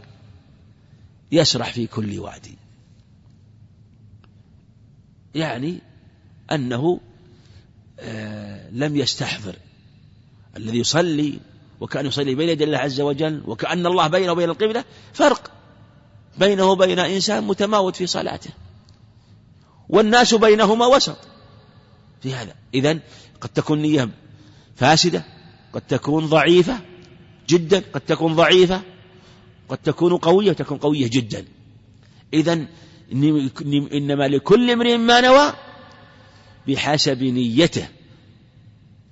يسرح 1.31 1.73
في 1.73 1.87
كل 1.87 2.19
وادي. 2.19 2.57
يعني 5.35 5.79
أنه 6.51 6.99
آه، 7.99 8.69
لم 8.69 8.95
يستحضر 8.95 9.55
الذي 10.57 10.79
يصلي 10.79 11.39
وكأن 11.81 12.05
يصلي 12.05 12.35
بين 12.35 12.49
يدي 12.49 12.63
الله 12.63 12.77
عز 12.77 13.01
وجل 13.01 13.43
وكأن 13.45 13.85
الله 13.85 14.07
بينه 14.07 14.31
وبين 14.31 14.49
القبلة 14.49 14.83
فرق 15.13 15.51
بينه 16.37 16.65
وبين 16.65 16.99
إنسان 16.99 17.43
متماوت 17.43 17.95
في 17.95 18.07
صلاته. 18.07 18.49
والناس 19.89 20.33
بينهما 20.33 20.85
وسط 20.85 21.17
في 22.21 22.33
هذا. 22.33 22.55
إذن 22.73 22.99
قد 23.41 23.49
تكون 23.49 23.81
نية 23.81 24.09
فاسدة 24.75 25.23
قد 25.73 25.81
تكون 25.81 26.25
ضعيفة 26.25 26.79
جدا 27.49 27.83
قد 27.93 28.01
تكون 28.01 28.35
ضعيفة 28.35 28.81
قد 29.69 29.77
تكون 29.77 30.17
قوية 30.17 30.49
وتكون 30.49 30.77
قوية 30.77 31.09
جدا. 31.09 31.45
إذا 32.33 32.65
إنما 33.93 34.27
لكل 34.27 34.71
امرئ 34.71 34.97
ما 34.97 35.21
نوى 35.21 35.53
بحسب 36.67 37.23
نيته. 37.23 37.87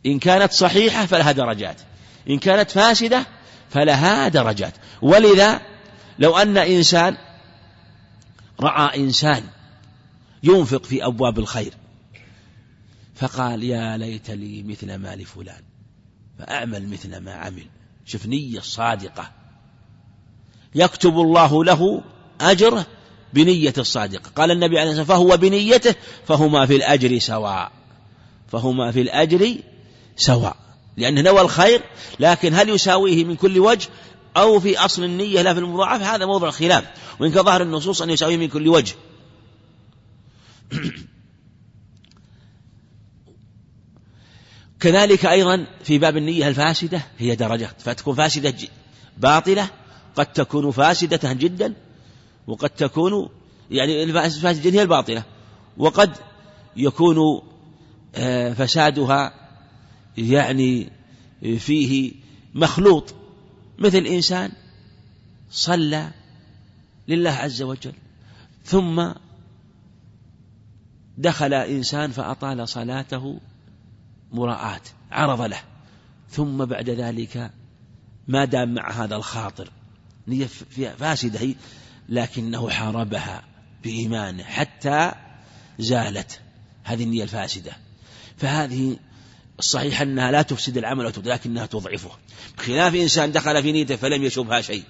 إن 0.05 0.19
كانت 0.19 0.51
صحيحة 0.51 1.05
فلها 1.05 1.31
درجات. 1.31 1.81
إن 2.29 2.39
كانت 2.39 2.71
فاسدة 2.71 3.25
فلها 3.69 4.27
درجات. 4.27 4.73
ولذا 5.01 5.61
لو 6.19 6.37
أن 6.37 6.57
إنسان 6.57 7.17
رأى 8.59 9.03
إنسان 9.03 9.43
ينفق 10.43 10.83
في 10.83 11.05
أبواب 11.05 11.39
الخير 11.39 11.73
فقال 13.15 13.63
يا 13.63 13.97
ليت 13.97 14.31
لي 14.31 14.63
مثل 14.63 14.95
ما 14.95 15.15
لفلان 15.15 15.61
فأعمل 16.39 16.87
مثل 16.87 17.17
ما 17.17 17.33
عمل. 17.33 17.65
شوف 18.05 18.25
نية 18.25 18.59
صادقة. 18.59 19.31
يكتب 20.75 21.19
الله 21.19 21.63
له 21.63 22.03
أجره 22.41 22.85
بنية 23.33 23.73
الصادقة. 23.77 24.31
قال 24.35 24.51
النبي 24.51 24.79
عليه 24.79 24.91
الصلاة 24.91 25.01
والسلام 25.01 25.27
فهو 25.27 25.37
بنيته 25.37 25.95
فهما 26.27 26.65
في 26.65 26.75
الأجر 26.75 27.19
سواء. 27.19 27.71
فهما 28.47 28.91
في 28.91 29.01
الأجر 29.01 29.55
سواء. 30.15 30.68
لأنه 30.99 31.21
نوى 31.21 31.41
الخير 31.41 31.81
لكن 32.19 32.53
هل 32.53 32.69
يساويه 32.69 33.25
من 33.25 33.35
كل 33.35 33.59
وجه؟ 33.59 33.87
أو 34.37 34.59
في 34.59 34.77
أصل 34.77 35.03
النية 35.03 35.41
لا 35.41 35.53
في 35.53 35.59
المضاعفة 35.59 36.15
هذا 36.15 36.25
موضع 36.25 36.49
خلاف 36.49 36.83
وإن 37.19 37.31
كان 37.31 37.43
ظاهر 37.43 37.61
النصوص 37.61 38.01
أن 38.01 38.09
يساويه 38.09 38.37
من 38.37 38.47
كل 38.47 38.67
وجه. 38.67 38.95
كذلك 44.79 45.25
أيضا 45.25 45.67
في 45.83 45.97
باب 45.97 46.17
النية 46.17 46.47
الفاسدة 46.47 47.01
هي 47.17 47.35
درجات. 47.35 47.81
فتكون 47.81 48.15
فاسدة 48.15 48.55
باطلة 49.17 49.69
قد 50.15 50.25
تكون 50.25 50.71
فاسدة 50.71 51.33
جدا 51.33 51.73
وقد 52.47 52.69
تكون 52.69 53.29
يعني 53.71 54.03
الفاسدة 54.03 54.71
هي 54.71 54.81
الباطلة. 54.81 55.23
وقد 55.77 56.11
يكون 56.75 57.41
آه، 58.15 58.53
فسادها 58.53 59.38
يعني 60.19 60.89
فيه 61.57 62.13
مخلوط. 62.55 63.15
مثل 63.79 63.97
إنسان 63.97 64.51
صلى 65.51 66.11
لله 67.07 67.29
عز 67.29 67.61
وجل 67.61 67.93
ثم 68.65 69.11
دخل 71.17 71.53
إنسان 71.53 72.11
فأطال 72.11 72.69
صلاته 72.69 73.39
مراءاة 74.31 74.81
عرض 75.11 75.41
له 75.41 75.61
ثم 76.29 76.65
بعد 76.65 76.89
ذلك 76.89 77.51
ما 78.27 78.45
دام 78.45 78.73
مع 78.73 78.91
هذا 78.91 79.15
الخاطر. 79.15 79.71
نية 80.27 80.47
فاسدة 80.99 81.39
هي 81.39 81.55
لكنه 82.09 82.69
حاربها 82.69 83.43
بإيمانه 83.83 84.43
حتى 84.43 85.11
زالت. 85.79 86.41
هذه 86.83 87.03
النية 87.03 87.23
الفاسدة. 87.23 87.71
فهذه 88.37 88.97
الصحيح 89.59 90.01
أنها 90.01 90.31
لا 90.31 90.41
تفسد 90.41 90.77
العمل 90.77 91.13
لكنها 91.23 91.65
تضعفه. 91.65 92.09
بخلاف 92.57 92.95
إنسان 92.95 93.31
دخل 93.31 93.63
في 93.63 93.71
نيته 93.71 93.95
فلم 93.95 94.23
يشبها 94.23 94.61
شيء. 94.61 94.83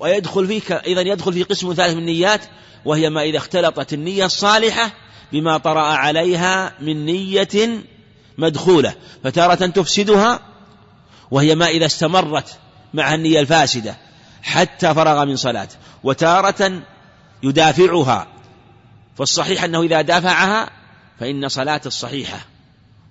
ويدخل 0.00 0.46
فيك 0.46 0.72
أيضا 0.72 1.00
يدخل 1.00 1.32
في 1.32 1.42
قسم 1.42 1.74
ثالث 1.74 1.92
من 1.94 1.98
النيات 1.98 2.40
وهي 2.84 3.10
ما 3.10 3.22
إذا 3.22 3.36
اختلطت 3.36 3.92
النية 3.92 4.24
الصالحة 4.24 4.92
بما 5.32 5.58
طرأ 5.58 5.80
عليها 5.80 6.74
من 6.80 7.04
نية 7.04 7.82
مدخولة. 8.38 8.94
فتارة 9.24 9.66
تفسدها 9.66 10.40
وهي 11.30 11.54
ما 11.54 11.68
إذا 11.68 11.86
استمرت 11.86 12.58
مع 12.94 13.14
النية 13.14 13.40
الفاسدة 13.40 13.96
حتى 14.42 14.94
فرغ 14.94 15.24
من 15.24 15.36
صلاة. 15.36 15.68
وتارة 16.04 16.82
يدافعها 17.42 18.26
فالصحيح 19.18 19.64
أنه 19.64 19.82
إذا 19.82 20.00
دافعها 20.00 20.70
فإن 21.20 21.48
صلاة 21.48 21.80
الصحيحة 21.86 22.38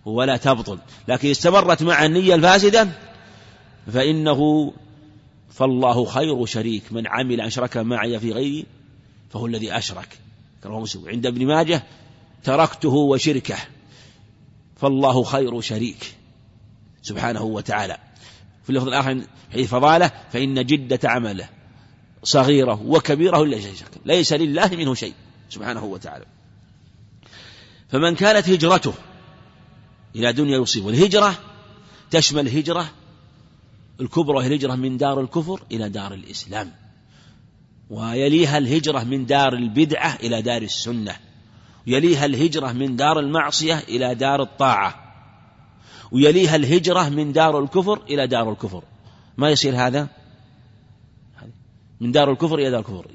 ولا 0.08 0.38
تبطل. 0.38 0.80
لكن 1.08 1.30
استمرت 1.30 1.84
مع 1.84 2.06
النية 2.06 2.36
الفاسدة 2.36 2.88
فإنه 3.94 4.74
فالله 5.52 6.06
خير 6.06 6.46
شريك. 6.46 6.84
من 6.92 7.08
عمل 7.08 7.42
أشرك 7.42 7.78
معي 7.78 8.20
في 8.20 8.32
غيري 8.32 8.66
فهو 9.30 9.46
الذي 9.46 9.78
أشرك. 9.78 10.20
عند 11.08 11.26
ابن 11.26 11.46
ماجه 11.46 11.84
تركته 12.44 12.94
وشركه. 12.94 13.58
فالله 14.78 15.24
خير 15.24 15.62
شريك 15.62 16.16
سبحانه 17.02 17.44
وتعالى. 17.44 17.98
في 18.64 18.70
اللفظ 18.70 18.88
الآخر 18.88 19.22
حديث 19.52 19.70
فضالة 19.70 20.12
فإن 20.34 20.66
جدة 20.66 21.00
عمله 21.10 21.50
صغيرة 22.24 22.82
وكبيرة 22.82 23.46
ليس 23.46 23.84
ليس 24.06 24.34
لله 24.34 24.76
منه 24.76 24.94
شيء 24.94 25.14
سبحانه 25.50 25.84
وتعالى. 25.84 26.26
فمن 27.90 28.16
كانت 28.16 28.50
هجرته 28.50 28.94
إلى 30.16 30.34
دنيا 30.34 30.58
يصيب. 30.58 30.86
والهجرة 30.86 31.40
تشمل 32.12 32.50
هجرة 32.50 32.90
الكبرى 34.02 34.48
الهجرة 34.48 34.76
من 34.76 34.98
دار 34.98 35.22
الكفر 35.22 35.64
إلى 35.72 35.90
دار 35.90 36.14
الإسلام. 36.14 36.72
ويليها 37.90 38.58
الهجرة 38.58 39.04
من 39.04 39.26
دار 39.26 39.54
البدعة 39.54 40.16
إلى 40.16 40.42
دار 40.42 40.62
السنة. 40.62 41.16
يليها 41.88 42.26
الهجرة 42.26 42.72
من 42.72 42.96
دار 42.96 43.20
المعصية 43.20 43.80
إلى 43.80 44.16
دار 44.16 44.42
الطاعة. 44.42 45.14
ويليها 46.12 46.56
الهجرة 46.56 47.10
من 47.10 47.32
دار 47.32 47.60
الكفر 47.60 48.02
إلى 48.10 48.28
دار 48.28 48.52
الكفر. 48.52 48.84
ما 49.38 49.50
يصير 49.50 49.88
هذا؟ 49.88 50.08
من 52.00 52.12
دار 52.12 52.32
الكفر 52.32 52.56
إلى 52.56 52.72
دار 52.72 52.80
الكفر. 52.80 53.08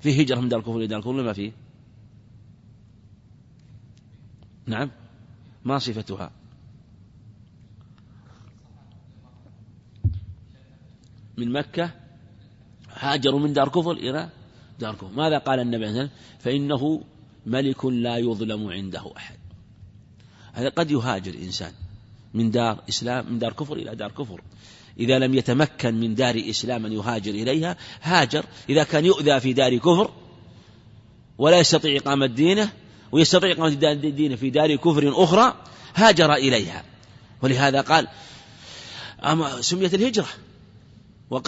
في 0.00 0.22
هجرة 0.22 0.40
من 0.40 0.48
دار 0.48 0.58
الكفر 0.58 0.76
إلى 0.76 0.86
دار 0.86 0.98
الكفر 0.98 1.12
ما 1.12 1.32
فيه 1.32 1.52
نعم. 4.66 4.90
ما 5.64 5.78
صفتها؟ 5.78 6.30
من 11.36 11.52
مكة؟ 11.52 11.90
هاجروا 12.94 13.40
من 13.40 13.52
دار 13.52 13.68
كفر 13.68 13.92
إلى 13.92 14.28
دار 14.78 14.94
كفر. 14.94 15.08
ماذا 15.08 15.38
قال 15.38 15.60
النبي 15.60 15.86
عليه 15.86 16.10
فإنه 16.38 17.04
ملك 17.46 17.84
لا 17.84 18.16
يظلم 18.16 18.68
عنده 18.68 19.12
أحد. 19.16 19.36
هذا 20.52 20.68
قد 20.68 20.90
يهاجر 20.90 21.34
إنسان 21.34 21.72
من 22.34 22.50
دار 22.50 22.82
إسلام 22.88 23.32
من 23.32 23.38
دار 23.38 23.52
كفر 23.52 23.76
إلى 23.76 23.96
دار 23.96 24.12
كفر. 24.12 24.40
إذا 24.98 25.18
لم 25.18 25.34
يتمكن 25.34 25.94
من 25.94 26.14
دار 26.14 26.42
إسلام 26.50 26.86
أن 26.86 26.92
يهاجر 26.92 27.30
إليها 27.30 27.76
هاجر. 28.02 28.44
إذا 28.68 28.84
كان 28.84 29.04
يؤذى 29.04 29.40
في 29.40 29.52
دار 29.52 29.76
كفر 29.76 30.10
ولا 31.38 31.58
يستطيع 31.58 31.96
إقامة 31.96 32.26
دينه 32.26 32.72
ويستطيع 33.12 33.52
إقامة 33.52 33.92
دينه 33.92 34.36
في 34.36 34.50
دار 34.50 34.76
كفر 34.76 35.24
أخرى 35.24 35.54
هاجر 35.94 36.34
إليها. 36.34 36.84
ولهذا 37.42 37.80
قال 37.80 38.08
أما 39.24 39.60
سميت 39.60 39.94
الهجرة؟ 39.94 40.28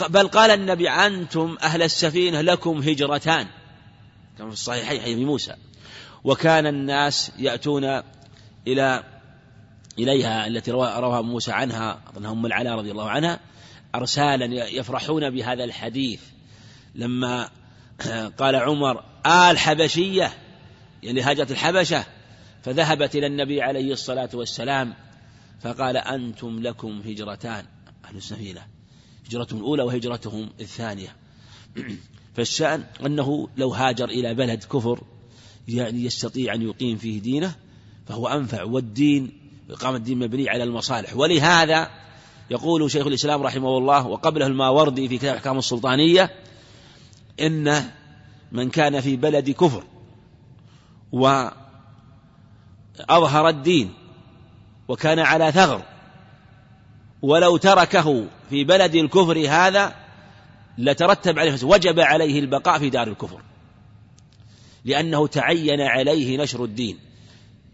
بل 0.09 0.29
قال 0.29 0.51
النبي 0.51 0.91
أنتم 0.91 1.57
أهل 1.63 1.83
السفينة 1.83 2.41
لكم 2.41 2.79
هجرتان. 2.79 3.47
كما 4.39 4.49
في 4.49 4.55
الصحيحين 4.55 5.01
حديث 5.01 5.19
موسى. 5.19 5.55
وكان 6.25 6.67
الناس 6.67 7.33
يأتون 7.39 8.03
إلى 8.67 9.03
إليها 9.99 10.47
التي 10.47 10.71
رواها 10.71 11.21
موسى 11.21 11.53
عنها 11.53 12.01
أظنها 12.11 12.33
أم 12.33 12.47
العلاء 12.47 12.75
رضي 12.75 12.91
الله 12.91 13.11
عنها 13.11 13.41
أرسالا 13.95 14.69
يفرحون 14.69 15.31
بهذا 15.31 15.65
الحديث. 15.65 16.21
لما 16.95 17.51
قال 18.39 18.57
عمر 18.57 19.05
آل 19.27 19.59
حبشية 19.59 20.33
يعني 21.05 21.23
هاجت 21.23 21.51
الحبشة 21.51 22.05
فذهبت 22.63 23.17
إلى 23.17 23.27
النبي 23.27 23.63
عليه 23.63 23.93
الصلاة 23.93 24.29
والسلام 24.35 24.95
فقال 25.61 25.97
أنتم 25.97 26.61
لكم 26.61 27.03
هجرتان 27.07 27.65
أهل 28.05 28.17
السفينة. 28.17 28.61
هجرتهم 29.27 29.59
الأولى 29.59 29.83
وهجرتهم 29.83 30.51
الثانية. 30.61 31.17
فالشأن 32.37 32.85
أنه 33.07 33.49
لو 33.57 33.69
هاجر 33.69 34.09
إلى 34.09 34.35
بلد 34.35 34.65
كفر 34.65 35.01
يعني 35.69 36.05
يستطيع 36.05 36.55
أن 36.55 36.63
يقيم 36.63 36.97
فيه 36.97 37.21
دينه 37.21 37.55
فهو 38.07 38.29
أنفع. 38.29 38.63
والدين 38.63 39.33
إقامة 39.71 39.97
الدين 39.97 40.19
مبني 40.19 40.49
على 40.49 40.65
المصالح. 40.65 41.17
ولهذا 41.17 41.91
يقول 42.51 42.91
شيخ 42.91 43.07
الإسلام 43.07 43.43
رحمه 43.43 43.79
الله 43.79 44.07
وقبله 44.07 44.47
الماوردي 44.47 45.09
في 45.09 45.19
كتاب 45.19 45.37
أحكام 45.37 45.59
السلطانية 45.59 46.31
إن 47.41 47.91
من 48.53 48.71
كان 48.71 49.01
في 49.01 49.17
بلد 49.17 49.51
كفر 49.51 49.85
وأظهر 51.15 51.55
الدين 53.49 53.93
وكان 54.89 55.19
على 55.19 55.53
ثغر. 55.53 55.83
ولو 57.23 57.57
تركه 57.57 58.27
في 58.51 58.65
بلد 58.65 58.95
الكفر 58.95 59.49
هذا 59.49 59.95
لترتب 60.79 61.39
عليه 61.39 61.65
وجب 61.65 62.01
عليه 62.01 62.41
البقاء 62.41 62.79
في 62.79 62.91
دار 62.91 63.09
الكفر. 63.09 63.41
لأنه 64.85 65.27
تعين 65.27 65.81
عليه 65.81 66.39
نشر 66.39 66.65
الدين. 66.65 66.99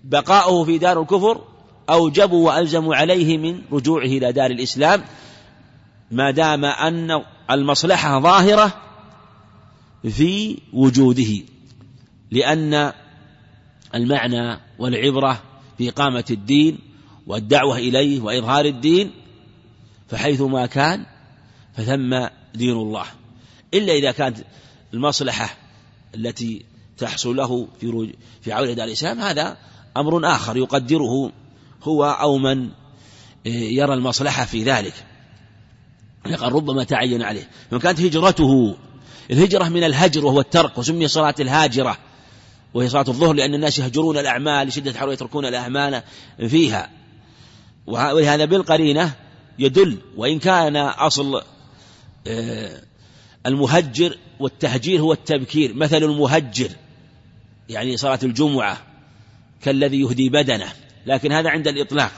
بقاؤه 0.04 0.64
في 0.64 0.78
دار 0.78 1.02
الكفر 1.02 1.44
أوجبوا 1.90 2.46
وألزموا 2.46 2.94
عليه 2.94 3.38
من 3.38 3.62
رجوعه 3.72 4.04
إلى 4.04 4.32
دار 4.32 4.50
الإسلام 4.50 5.04
ما 6.10 6.30
دام 6.30 6.64
أن 6.64 7.22
المصلحة 7.50 8.20
ظاهرة 8.20 8.72
في 10.02 10.58
وجوده. 10.72 11.44
لأن 12.30 12.92
المعنى 13.94 14.60
والعبرة 14.78 15.42
في 15.78 15.88
إقامة 15.88 16.24
الدين 16.30 16.78
والدعوة 17.26 17.78
إليه 17.78 18.20
وإظهار 18.20 18.64
الدين 18.64 19.10
فحيث 20.08 20.40
ما 20.40 20.66
كان 20.66 21.06
فثم 21.76 22.26
دين 22.54 22.76
الله. 22.76 23.04
إلا 23.74 23.92
إذا 23.92 24.12
كانت 24.12 24.38
المصلحة 24.94 25.56
التي 26.14 26.64
تحصل 26.98 27.36
له 27.36 27.68
في 27.80 28.12
في 28.42 28.58
إلى 28.58 28.84
الإسلام 28.84 29.20
هذا 29.20 29.56
أمر 29.96 30.34
آخر 30.34 30.56
يقدره 30.56 31.32
هو 31.82 32.04
أو 32.04 32.38
من 32.38 32.70
يرى 33.46 33.94
المصلحة 33.94 34.44
في 34.44 34.62
ذلك. 34.62 34.94
قال 36.24 36.52
ربما 36.52 36.84
تعين 36.84 37.22
عليه. 37.22 37.48
كانت 37.70 38.00
هجرته 38.00 38.76
الهجرة 39.30 39.68
من 39.68 39.84
الهجر 39.84 40.26
وهو 40.26 40.40
الترك 40.40 40.78
وسمي 40.78 41.08
صلاة 41.08 41.34
الهاجرة 41.40 41.98
وهي 42.74 42.88
صلاة 42.88 43.04
الظهر 43.08 43.32
لأن 43.32 43.54
الناس 43.54 43.78
يهجرون 43.78 44.18
الأعمال 44.18 44.68
لشدة 44.68 44.98
حروا 44.98 45.12
يتركون 45.12 45.46
الأعمال 45.46 46.02
فيها. 46.48 46.90
ولهذا 47.86 48.44
بالقرينة 48.44 49.12
يدل 49.58 49.98
وإن 50.16 50.38
كان 50.38 50.76
أصل 50.76 51.42
آه، 52.26 52.82
المهجر 53.46 54.18
والتهجير 54.40 55.00
هو 55.00 55.12
التبكير. 55.12 55.74
مثل 55.74 55.96
المهجر 55.96 56.70
يعني 57.68 57.96
صلاة 57.96 58.18
الجمعة 58.22 58.78
كالذي 59.62 60.00
يهدي 60.00 60.28
بدنه. 60.28 60.72
لكن 61.06 61.32
هذا 61.32 61.50
عند 61.50 61.68
الإطلاق. 61.68 62.12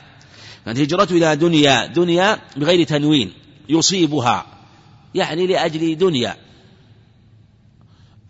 كانت 0.64 0.78
هجرته 0.78 1.16
إلى 1.16 1.36
دنيا 1.36 1.86
دنيا 1.86 2.38
بغير 2.56 2.86
تنوين 2.86 3.32
يصيبها 3.68 4.46
يعني 5.14 5.46
لأجل 5.46 5.98
دنيا. 5.98 6.36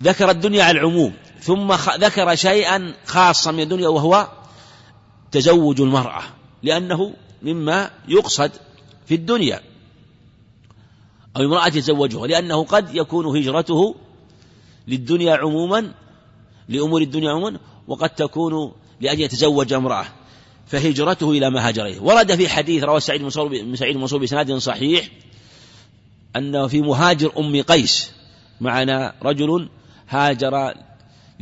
ذكر 0.02 0.30
الدنيا 0.30 0.64
على 0.64 0.78
العموم. 0.78 1.12
ثم 1.42 1.72
ذكر 1.98 2.35
شيئا 2.35 2.94
خاصا 3.07 3.50
من 3.50 3.61
الدنيا 3.61 3.88
وهو 3.88 4.28
تزوج 5.33 5.81
المرأة 5.81 6.22
لأنه 6.62 7.14
مما 7.42 7.90
يقصد 8.09 8.50
في 9.07 9.14
الدنيا. 9.14 9.61
أو 11.37 11.42
امرأة 11.42 11.66
يتزوجها 11.66 12.26
لأنه 12.26 12.64
قد 12.64 12.94
يكون 12.94 13.37
هجرته 13.37 13.94
للدنيا 14.88 15.37
عموما 15.37 15.92
لأمور 16.68 17.02
الدنيا 17.02 17.31
عموما 17.31 17.59
وقد 17.88 18.11
تكون 18.11 18.72
لأجل 19.00 19.20
يتزوج 19.20 19.72
امرأة 19.72 20.07
فهجرته 20.66 21.31
إلى 21.31 21.50
ما 21.50 21.68
هاجر 21.68 21.87
إليه. 21.87 22.00
ورد 22.00 22.35
في 22.35 22.48
حديث 22.48 22.85
رواه 22.85 22.98
سعيد 22.98 23.22
بن 23.22 23.76
سعيد 23.76 23.96
المنصور 23.96 24.20
بإسناد 24.20 24.52
صحيح 24.52 25.09
أنه 26.37 26.66
في 26.66 26.81
مهاجر 26.81 27.33
أم 27.38 27.62
قيس 27.62 28.11
معنا 28.61 29.14
رجل 29.22 29.68
هاجر 30.09 30.74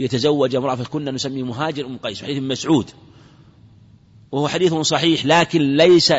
ليتزوج 0.01 0.55
امرأة 0.55 0.75
فكنا 0.75 1.11
نسميه 1.11 1.43
مهاجر 1.43 1.87
أم 1.87 1.99
قيس 1.99 2.23
حديث 2.23 2.39
مسعود. 2.43 2.91
وهو 4.33 4.49
حديث 4.49 4.75
صحيح 4.75 5.27
لكن 5.27 5.77
ليس 5.77 6.13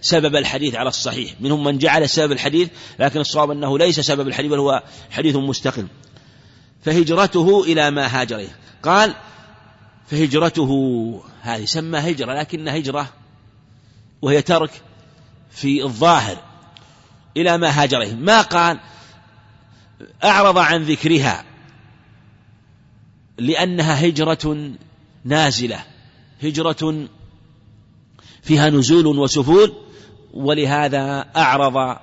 سبب 0.00 0.36
الحديث 0.36 0.74
على 0.74 0.88
الصحيح. 0.88 1.40
منهم 1.40 1.64
من 1.64 1.78
جعل 1.78 2.08
سبب 2.08 2.32
الحديث 2.32 2.68
لكن 2.98 3.20
الصواب 3.20 3.50
أنه 3.50 3.78
ليس 3.78 4.00
سبب 4.00 4.28
الحديث 4.28 4.50
بل 4.50 4.58
هو 4.58 4.82
حديث 5.10 5.36
مستقل. 5.36 5.86
فهجرته 6.82 7.64
إلى 7.64 7.90
ما 7.90 8.20
هاجر 8.20 8.36
إليه. 8.36 8.56
قال 8.82 9.14
فهجرته 10.06 10.70
هذه 11.40 11.64
سمى 11.64 11.98
هجرة 11.98 12.34
لكن 12.34 12.68
هجرة 12.68 13.08
وهي 14.22 14.42
ترك 14.42 14.70
في 15.50 15.82
الظاهر 15.82 16.36
إلى 17.36 17.58
ما 17.58 17.82
هاجر 17.82 18.02
إليه. 18.02 18.14
ما 18.14 18.40
قال؟ 18.40 18.80
أعرض 20.24 20.58
عن 20.58 20.82
ذكرها. 20.82 21.44
لأنها 23.38 24.06
هجرة 24.06 24.70
نازلة 25.24 25.84
هجرة 26.42 27.08
فيها 28.42 28.70
نزول 28.70 29.06
وسفول 29.06 29.72
ولهذا 30.34 31.26
أعرض 31.36 31.96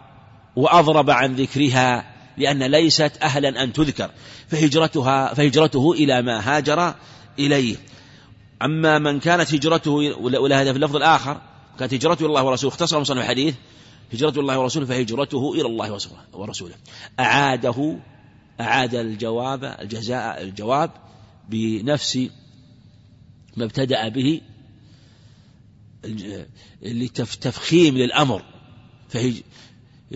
وأضرب 0.56 1.10
عن 1.10 1.36
ذكرها 1.36 2.16
لأن 2.38 2.64
ليست 2.64 3.12
أهلا 3.22 3.64
أن 3.64 3.74
تذكر 3.74 4.12
فهجرتها 4.48 5.34
فهجرته 5.34 5.92
إلى 5.92 6.22
ما 6.22 6.40
هاجر 6.40 6.94
إليه. 7.40 7.76
أما 8.62 9.00
من 9.00 9.20
كانت 9.20 9.54
هجرته 9.54 9.92
ولهذا 10.20 10.72
في 10.72 10.78
اللفظ 10.78 10.96
الآخر 10.96 11.42
كانت 11.80 11.94
هجرته 11.94 12.20
إلى 12.20 12.30
الله 12.30 12.44
ورسوله 12.44 12.74
اختصر 12.74 13.00
مصنف 13.00 13.18
الحديث 13.18 13.56
هجرته 14.14 14.40
الله 14.40 14.60
ورسوله 14.60 14.86
فهجرته 14.86 15.54
إلى 15.54 15.66
الله 15.66 15.98
ورسوله. 16.34 16.76
أعاده 17.20 17.98
أعاد 18.62 18.96
الجواب 18.96 19.64
الجزاء 19.64 20.42
الجواب 20.42 20.92
بنفس 21.50 22.20
ما 23.58 23.64
ابتدأ 23.64 24.10
به 24.10 24.42
لتفخيم 26.82 27.98
للأمر 27.98 28.44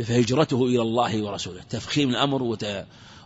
فهجرته 0.04 0.66
إلى 0.66 0.82
الله 0.82 1.24
ورسوله 1.24 1.62
تفخيم 1.62 2.10
الأمر 2.10 2.58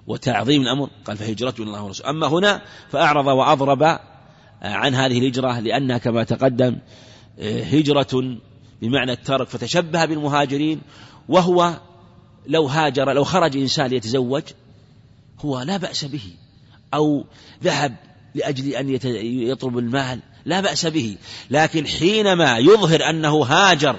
وتعظيم 0.07 0.61
الأمر 0.61 0.89
قال 1.05 1.17
فهجرته 1.17 1.61
إلى 1.61 1.67
الله 1.67 1.83
ورسوله. 1.83 2.09
أما 2.09 2.27
هنا 2.27 2.61
فأعرض 2.91 3.27
وأضرب 3.27 3.99
عن 4.61 4.95
هذه 4.95 5.19
الهجرة 5.19 5.59
لأنها 5.59 5.97
كما 5.97 6.23
تقدم 6.23 6.77
هجرة 7.39 8.37
بمعنى 8.81 9.11
الترك 9.11 9.47
فتشبه 9.47 10.05
بالمهاجرين 10.05 10.81
وهو 11.29 11.79
لو 12.47 12.65
هاجر 12.65 13.13
لو 13.13 13.23
خرج 13.23 13.57
إنسان 13.57 13.87
ليتزوج 13.87 14.43
هو 15.39 15.61
لا 15.61 15.77
بأس 15.77 16.05
به. 16.05 16.33
أو 16.93 17.25
ذهب 17.63 17.95
لأجل 18.35 18.75
أن 18.75 18.99
يطلب 19.23 19.77
المال 19.77 20.19
لا 20.45 20.61
بأس 20.61 20.85
به. 20.85 21.17
لكن 21.49 21.87
حينما 21.87 22.57
يظهر 22.57 23.09
أنه 23.09 23.43
هاجر 23.43 23.95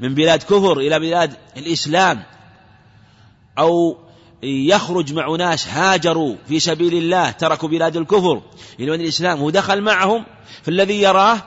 من 0.00 0.14
بلاد 0.14 0.42
كفر 0.42 0.78
إلى 0.78 0.98
بلاد 0.98 1.32
الإسلام 1.56 2.22
أو 3.58 3.96
يخرج 4.42 5.12
مع 5.12 5.36
ناس 5.36 5.68
هاجروا 5.68 6.36
في 6.48 6.60
سبيل 6.60 6.94
الله 6.94 7.30
تركوا 7.30 7.68
بلاد 7.68 7.96
الكفر 7.96 8.42
إلى 8.80 8.86
بلاد 8.86 9.00
الإسلام 9.00 9.42
ودخل 9.42 9.80
معهم 9.80 10.26
فالذي 10.62 11.02
يراه 11.02 11.42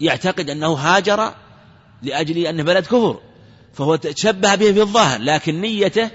يعتقد 0.00 0.50
أنه 0.50 0.72
هاجر 0.72 1.34
لأجل 2.02 2.46
أنه 2.46 2.62
بلد 2.62 2.86
كفر 2.86 3.20
فهو 3.72 3.96
تشبه 3.96 4.54
به 4.54 4.72
في 4.72 4.80
الظاهر 4.80 5.20
لكن 5.20 5.60
نيته 5.60 6.10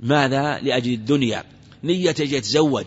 ماذا؟ 0.00 0.58
لأجل 0.58 0.92
الدنيا. 0.92 1.44
نيته 1.84 2.22
يتزوج. 2.22 2.84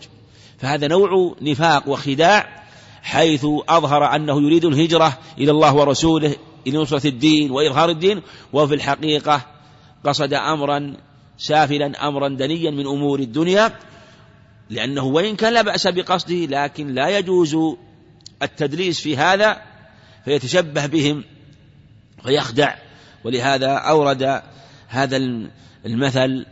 فهذا 0.58 0.86
نوع 0.86 1.36
نفاق 1.42 1.88
وخداع 1.88 2.60
حيث 3.02 3.46
أظهر 3.68 4.16
أنه 4.16 4.42
يريد 4.42 4.64
الهجرة 4.64 5.18
إلى 5.38 5.50
الله 5.50 5.74
ورسوله 5.74 6.36
إلى 6.66 6.78
نصرة 6.78 7.06
الدين 7.06 7.50
وإظهار 7.50 7.90
الدين 7.90 8.22
وفي 8.52 8.74
الحقيقة 8.74 9.46
قصد 10.04 10.34
أمرا 10.34 10.96
سافلا 11.38 12.08
أمرا 12.08 12.28
دنيا 12.28 12.70
من 12.70 12.86
أمور 12.86 13.20
الدنيا 13.20 13.72
لأنه 14.70 15.04
وإن 15.04 15.36
كان 15.36 15.52
لا 15.52 15.62
بأس 15.62 15.86
بقصده 15.86 16.46
لكن 16.46 16.94
لا 16.94 17.18
يجوز 17.18 17.56
التدليس 18.42 19.00
في 19.00 19.16
هذا 19.16 19.62
فيتشبه 20.24 20.86
بهم 20.86 21.24
ويخدع. 22.26 22.74
ولهذا 23.24 23.72
أورد 23.72 24.42
هذا 24.88 25.16
المثل 25.86 26.46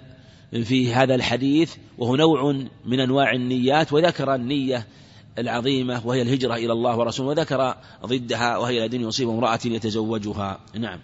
في 0.52 0.94
هذا 0.94 1.14
الحديث 1.14 1.74
وهو 1.98 2.16
نوع 2.16 2.52
من 2.86 3.00
أنواع 3.00 3.32
النيات 3.32 3.92
وذكر 3.92 4.34
النية 4.34 4.86
العظيمة 5.38 6.06
وهي 6.06 6.22
الهجرة 6.22 6.54
إلى 6.54 6.72
الله 6.72 6.96
ورسوله 6.96 7.28
وذكر 7.28 7.74
ضدها 8.06 8.56
وهي 8.56 8.84
الذين 8.84 9.00
يصيب 9.00 9.28
امرأة 9.28 9.60
يتزوجها. 9.64 10.60
نعم. 10.78 10.98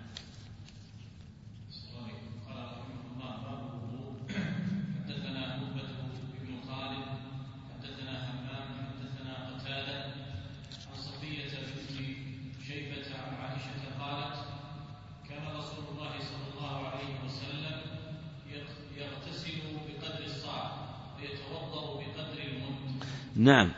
نعم 23.55 23.73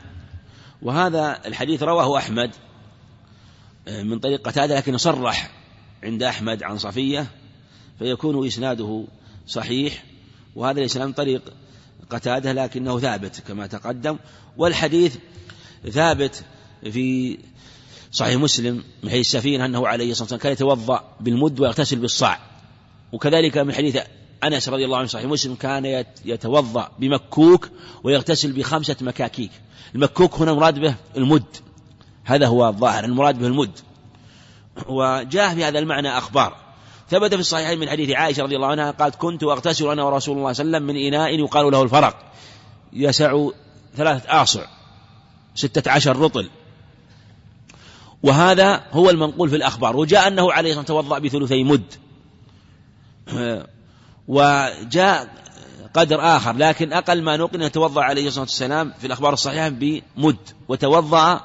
وهذا 0.83 1.41
الحديث 1.47 1.83
رواه 1.83 2.19
أحمد 2.19 2.51
آه، 3.89 4.03
من 4.03 4.19
طريق 4.19 4.49
قتادة 4.49 4.77
لكن 4.77 4.99
صرح 4.99 5.51
عند 6.03 6.23
أحمد 6.23 6.62
عن 6.62 6.79
صفية 6.79 7.27
فيكون 7.99 8.47
إسناده 8.47 9.05
صحيح. 9.47 10.05
وهذا 10.55 10.81
الإسلام 10.81 11.12
طريق 11.12 11.43
قتادة 12.11 12.53
لكنه 12.53 12.99
ثابت 12.99 13.43
كما 13.49 13.67
تقدم. 13.67 14.19
والحديث 14.57 15.17
ثابت 15.91 16.45
في 16.83 17.39
صحيح 18.12 18.37
مسلم 18.37 18.85
من 19.03 19.11
حديث 19.11 19.27
السفينة 19.27 19.65
أنه 19.65 19.89
عليه 19.89 20.11
الصلاة 20.11 20.23
والسلام 20.23 20.41
كان 20.41 20.53
يتوضأ 20.53 21.17
بالمد 21.21 21.61
ويغتسل 21.61 21.97
بالصاع. 21.97 22.39
وكذلك 23.12 23.59
من 23.59 23.73
حديث 23.73 23.99
أنس 24.44 24.68
رضي 24.68 24.85
الله 24.85 24.99
عنه 24.99 25.07
صحيح. 25.07 25.27
مسلم 25.27 25.55
كان 25.55 26.05
يتوضأ 26.25 26.90
بمكوك 26.99 27.68
ويغتسل 28.05 28.53
بخمسة 28.53 28.96
مكاكيك. 29.01 29.51
المكوك 29.94 30.35
هنا 30.35 30.53
مراد 30.53 30.79
به 30.79 30.94
المد. 31.16 31.57
هذا 32.25 32.46
هو 32.46 32.68
الظاهر 32.68 33.05
المراد 33.05 33.38
به 33.38 33.46
المد. 33.46 33.79
وجاء 34.88 35.55
في 35.55 35.64
هذا 35.64 35.79
المعنى 35.79 36.18
أخبار. 36.18 36.57
ثبت 37.11 37.35
في 37.35 37.40
الصحيحين 37.40 37.79
من 37.79 37.88
حديث 37.88 38.11
عائشة 38.11 38.42
رضي 38.42 38.57
الله 38.57 38.66
عنها 38.66 38.90
قالت 38.90 39.14
كنت 39.14 39.42
أغتسل 39.42 39.90
أنا 39.90 40.03
ورسول 40.03 40.38
الله 40.38 40.53
صلى 40.53 40.64
الله 40.64 40.77
عليه 40.77 40.87
وسلم 40.87 40.96
من 40.96 41.14
إناء 41.14 41.38
يقال 41.38 41.72
له 41.72 41.83
الفرق. 41.83 42.33
يسع 42.92 43.49
ثلاثة 43.96 44.42
آصع 44.42 44.66
ستة 45.55 45.90
عشر 45.90 46.16
رطل. 46.16 46.51
وهذا 48.22 48.83
هو 48.92 49.11
المنقول 49.11 49.49
في 49.49 49.57
الأخبار. 49.57 49.96
وجاء 49.96 50.29
أنه 50.29 50.53
عليه 50.53 50.70
الصلاة 50.70 50.96
والسلام 50.96 51.03
توضأ 51.03 51.18
بثلثي 51.18 51.64
مد. 51.64 51.94
وجاء 54.29 55.29
قدر 55.95 56.21
آخر 56.21 56.57
لكن 56.57 56.93
أقل 56.93 57.23
ما 57.23 57.37
نقل 57.37 57.62
يتوضأ 57.62 58.03
عليه 58.03 58.27
الصلاة 58.27 58.45
والسلام 58.45 58.93
في 58.99 59.07
الأخبار 59.07 59.33
الصحيحة 59.33 59.69
بمد 59.69 60.37
وتوضأ 60.69 61.41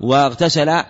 واغتسل 0.00 0.82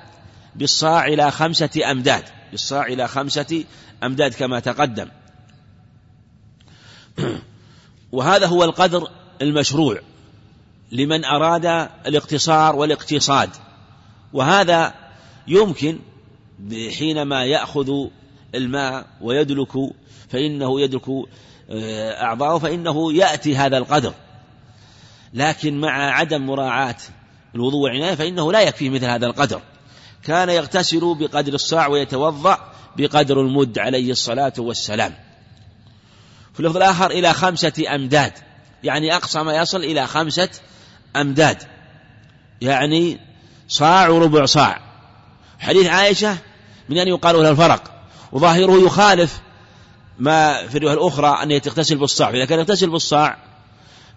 بالصاع 0.56 1.06
إلى 1.06 1.30
خمسة 1.30 1.90
أمداد 1.90 2.24
بالصاع 2.50 2.86
إلى 2.86 3.08
خمسة 3.08 3.64
أمداد 4.04 4.34
كما 4.34 4.60
تقدم. 4.60 5.08
وهذا 8.12 8.46
هو 8.46 8.64
القدر 8.64 9.10
المشروع 9.42 10.00
لمن 10.92 11.24
أراد 11.24 11.66
الاقتصار 12.06 12.76
والاقتصاد. 12.76 13.50
وهذا 14.32 14.94
يمكن 15.46 15.98
حينما 16.98 17.44
يأخذ 17.44 17.90
الماء 18.54 19.06
ويدلك 19.20 19.72
فإنه 20.28 20.80
يدرك 20.80 21.08
آه، 21.70 22.22
أعضاءه 22.22 22.58
فإنه 22.58 23.12
يأتي 23.12 23.56
هذا 23.56 23.78
القدر. 23.78 24.12
لكن 25.34 25.80
مع 25.80 26.10
عدم 26.10 26.46
مراعاة 26.46 26.96
الوضوء 27.54 27.80
والعناية 27.80 28.14
فإنه 28.14 28.52
لا 28.52 28.60
يكفي 28.60 28.90
مثل 28.90 29.04
هذا 29.04 29.26
القدر. 29.26 29.60
كان 30.24 30.48
يغتسل 30.48 31.14
بقدر 31.14 31.54
الصاع 31.54 31.86
ويتوضأ 31.86 32.72
بقدر 32.96 33.40
المد 33.40 33.78
عليه 33.78 34.10
الصلاة 34.10 34.52
والسلام. 34.58 35.14
في 36.54 36.60
اللفظ 36.60 36.76
الآخر 36.76 37.10
إلى 37.10 37.32
خمسة 37.32 37.94
أمداد. 37.94 38.32
يعني 38.84 39.16
أقصى 39.16 39.42
ما 39.42 39.56
يصل 39.56 39.84
إلى 39.84 40.06
خمسة 40.06 40.48
أمداد. 41.16 41.62
يعني 42.60 43.20
صاع 43.68 44.08
وربع 44.08 44.44
صاع. 44.44 44.80
حديث 45.58 45.86
عائشة 45.86 46.36
من 46.88 46.98
أن 46.98 47.08
يقال 47.08 47.36
له 47.36 47.50
الفرق. 47.50 47.98
وظاهره 48.32 48.86
يخالف 48.86 49.40
ما 50.18 50.66
في 50.66 50.78
الرواية 50.78 50.94
الأخرى 50.94 51.42
أن 51.42 51.60
تغتسل 51.60 51.96
بالصاع. 51.96 52.30
فإذا 52.30 52.44
كان 52.44 52.58
يغتسل 52.58 52.90
بالصاع 52.90 53.36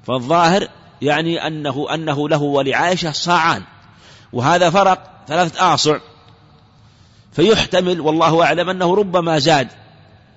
فالظاهر 0.08 0.68
يعني 1.02 1.48
أنه 1.48 1.94
أنه 1.94 2.30
له 2.30 2.42
ولعائشة 2.42 3.12
صاعان. 3.12 3.64
وهذا 4.34 4.70
فرق 4.70 5.12
ثلاثة 5.28 5.74
آصع. 5.74 5.98
فيحتمل 7.34 8.02
والله 8.02 8.44
أعلم 8.44 8.70
أنه 8.70 8.96
ربما 8.96 9.40
زاد 9.40 9.68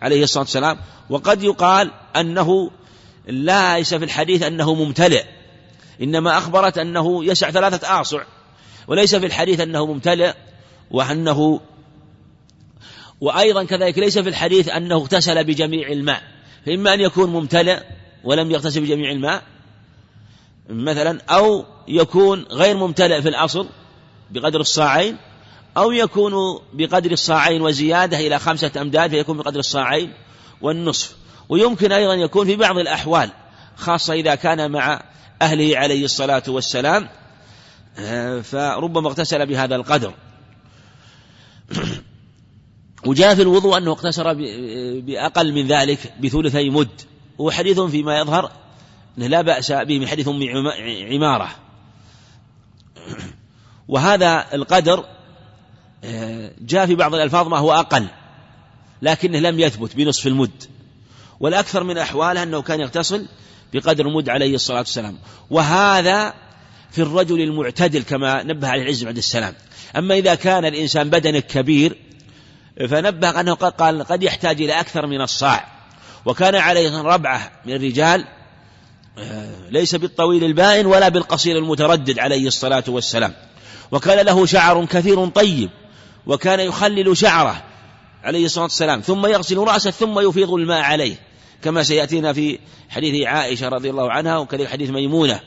عليه 0.02 0.22
الصلاة 0.22 0.42
والسلام. 0.44 0.78
وقد 1.10 1.42
يقال 1.42 1.90
أنه 2.16 2.70
ليس 3.28 3.94
في 3.94 4.04
الحديث 4.04 4.42
أنه 4.42 4.74
ممتلئ 4.74 5.24
إنما 6.02 6.38
أخبرت 6.38 6.78
أنه 6.78 7.24
يسع 7.24 7.50
ثلاثة 7.50 8.00
آصع. 8.00 8.22
وليس 8.88 9.14
في 9.14 9.26
الحديث 9.26 9.60
أنه 9.60 9.86
ممتلئ 9.86 10.32
وأنه 10.90 11.60
وأيضا 13.20 13.64
كذلك 13.64 13.98
ليس 13.98 14.18
في 14.18 14.28
الحديث 14.28 14.68
أنه 14.68 14.94
اغتسل 14.94 15.44
بجميع 15.44 15.88
الماء 15.88 16.22
فإما 16.66 16.94
أن 16.94 17.00
يكون 17.00 17.30
ممتلئ 17.30 17.80
ولم 18.24 18.50
يغتسل 18.50 18.80
بجميع 18.80 19.10
الماء 19.10 19.42
مثلا 20.68 21.20
أو 21.30 21.64
يكون 21.88 22.42
غير 22.50 22.76
ممتلئ 22.76 23.22
في 23.22 23.28
الأصل 23.28 23.68
بقدر 24.30 24.60
الصاعين 24.60 25.16
أو 25.76 25.92
يكون 25.92 26.32
بقدر 26.72 27.12
الصاعين 27.12 27.62
وزيادة 27.62 28.18
إلى 28.18 28.38
خمسة 28.38 28.70
أمداد 28.80 29.10
فيكون 29.10 29.36
بقدر 29.36 29.58
الصاعين 29.58 30.12
والنصف. 30.60 31.16
ويمكن 31.48 31.92
أيضا 31.92 32.14
يكون 32.14 32.46
في 32.46 32.56
بعض 32.56 32.78
الأحوال 32.78 33.30
خاصة 33.76 34.14
إذا 34.14 34.34
كان 34.34 34.70
مع 34.70 35.02
أهله 35.42 35.78
عليه 35.78 36.04
الصلاة 36.04 36.42
والسلام 36.48 37.08
آه، 37.98 38.40
فربما 38.40 39.08
اغتسل 39.08 39.46
بهذا 39.46 39.76
القدر. 39.76 40.14
وجاء 43.06 43.34
في 43.34 43.42
الوضوء 43.42 43.78
أنه 43.78 43.92
اقتصر 43.92 44.32
بأقل 45.00 45.52
من 45.52 45.66
ذلك 45.66 46.12
بثلثي 46.20 46.70
مد. 46.70 47.00
وهو 47.38 47.50
حديث 47.50 47.80
فيما 47.80 48.18
يظهر 48.18 48.50
أنه 49.18 49.26
لا 49.26 49.42
بأس 49.42 49.72
به 49.72 49.98
من 49.98 50.08
حديث 50.08 50.28
أم 50.28 50.40
عمارة. 51.12 51.50
وهذا 53.88 54.46
القدر 54.54 55.04
آه، 56.04 56.52
جاء 56.60 56.86
في 56.86 56.94
بعض 56.94 57.14
الألفاظ 57.14 57.48
ما 57.48 57.58
هو 57.58 57.72
أقل 57.72 58.06
لكنه 59.02 59.38
لم 59.38 59.60
يثبت 59.60 59.96
بنصف 59.96 60.26
المد. 60.26 60.64
والأكثر 61.40 61.84
من 61.84 61.98
أحواله 61.98 62.42
أنه 62.42 62.62
كان 62.62 62.80
يغتسل 62.80 63.28
بقدر 63.72 64.06
المد 64.06 64.28
عليه 64.28 64.54
الصلاة 64.54 64.78
والسلام. 64.78 65.18
وهذا 65.50 66.34
في 66.90 67.02
الرجل 67.02 67.40
المعتدل 67.40 68.02
كما 68.02 68.42
نبه 68.42 68.68
عليه 68.68 68.82
العز 68.82 69.04
بعد 69.04 69.16
السلام. 69.16 69.54
أما 69.96 70.14
إذا 70.14 70.34
كان 70.34 70.64
الإنسان 70.64 71.10
بدنه 71.10 71.40
كبير 71.40 71.96
فنبه 72.80 73.40
أنه 73.40 73.54
قال 73.54 74.04
قد 74.04 74.22
يحتاج 74.22 74.62
إلى 74.62 74.80
أكثر 74.80 75.06
من 75.06 75.20
الصاع. 75.20 75.66
وكان 76.24 76.54
عليه 76.54 77.02
ربعة 77.02 77.52
من 77.66 77.74
الرجال 77.74 78.24
آه، 79.18 79.70
ليس 79.70 79.94
بالطويل 79.94 80.44
البائن 80.44 80.86
ولا 80.86 81.08
بالقصير 81.08 81.58
المتردد 81.58 82.18
عليه 82.18 82.46
الصلاة 82.46 82.84
والسلام. 82.88 83.34
وكان 83.90 84.26
له 84.26 84.46
شعر 84.46 84.84
كثير 84.84 85.26
طيب 85.26 85.70
وكان 86.26 86.60
يخلل 86.60 87.16
شعره 87.16 87.62
عليه 88.24 88.44
الصلاة 88.44 88.64
والسلام. 88.64 89.00
ثم 89.00 89.26
يغسل 89.26 89.58
رأسه 89.58 89.90
ثم 89.90 90.18
يفيض 90.28 90.50
الماء 90.50 90.80
عليه. 90.80 91.16
كما 91.62 91.82
سيأتينا 91.82 92.32
في 92.32 92.58
حديث 92.88 93.26
عائشة 93.26 93.68
رضي 93.68 93.90
الله 93.90 94.12
عنها 94.12 94.38
وكذلك 94.38 94.68
حديث 94.68 94.90
ميمونة 94.90 95.40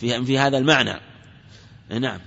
في, 0.00 0.24
في 0.24 0.38
هذا 0.38 0.58
المعنى. 0.58 1.00
نعم. 1.90 2.20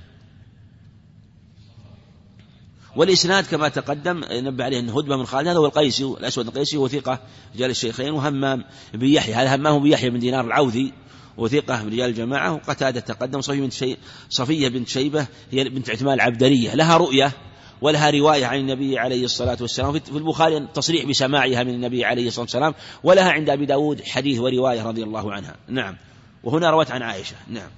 والإسناد 2.96 3.46
كما 3.46 3.70
تقدم 3.70 4.22
نبه 4.32 4.64
عليه 4.64 4.80
أن 4.80 4.90
هدبة 4.90 5.18
من 5.18 5.26
خالد 5.26 5.48
هذا 5.48 5.58
هو 5.58 5.66
القيسي 5.66 6.04
الأسود 6.04 6.48
القيسي 6.48 6.78
هو 6.78 6.88
ثقة 6.88 7.20
رجال 7.56 7.70
الشيخين 7.70 8.12
وهمام 8.12 8.64
بن 8.94 9.08
يحيى. 9.08 9.34
هذا 9.34 9.56
همام 9.56 9.80
بن 9.80 9.88
يحيى 9.88 10.10
بن 10.10 10.20
دينار 10.20 10.46
العوذي 10.46 10.94
وثقة 11.38 11.84
من 11.84 11.94
رجال 11.94 12.10
الجماعة 12.10 12.54
وقتادة 12.54 13.00
تقدم 13.00 13.42
صفية 13.42 13.62
بنت 13.62 13.74
شي 13.74 13.98
صفية 14.30 14.68
بنت 14.68 14.88
شيبة 14.88 15.28
هي 15.52 15.64
بنت 15.64 15.90
عثمان 15.90 16.14
العبدرية. 16.14 16.76
لها 16.76 16.98
رؤية 16.98 17.32
ولها 17.82 18.10
رواية 18.10 18.46
عن 18.46 18.60
النبي 18.60 19.00
عليه 19.00 19.26
الصلاة 19.26 19.58
والسلام. 19.62 20.00
في 20.00 20.18
البخاري 20.18 20.68
تصريح 20.74 21.06
بسماعها 21.06 21.64
من 21.64 21.74
النبي 21.74 22.06
عليه 22.06 22.28
الصلاة 22.28 22.44
والسلام 22.44 22.74
ولها 23.04 23.32
عند 23.32 23.50
أبي 23.50 23.66
داود 23.66 24.02
حديث 24.02 24.40
ورواية 24.40 24.88
رضي 24.88 25.04
الله 25.04 25.34
عنها. 25.34 25.56
نعم. 25.68 25.98
وهنا 26.44 26.70
روت 26.70 26.92
عن 26.92 27.02
عائشة. 27.02 27.36
نعم. 27.48 27.70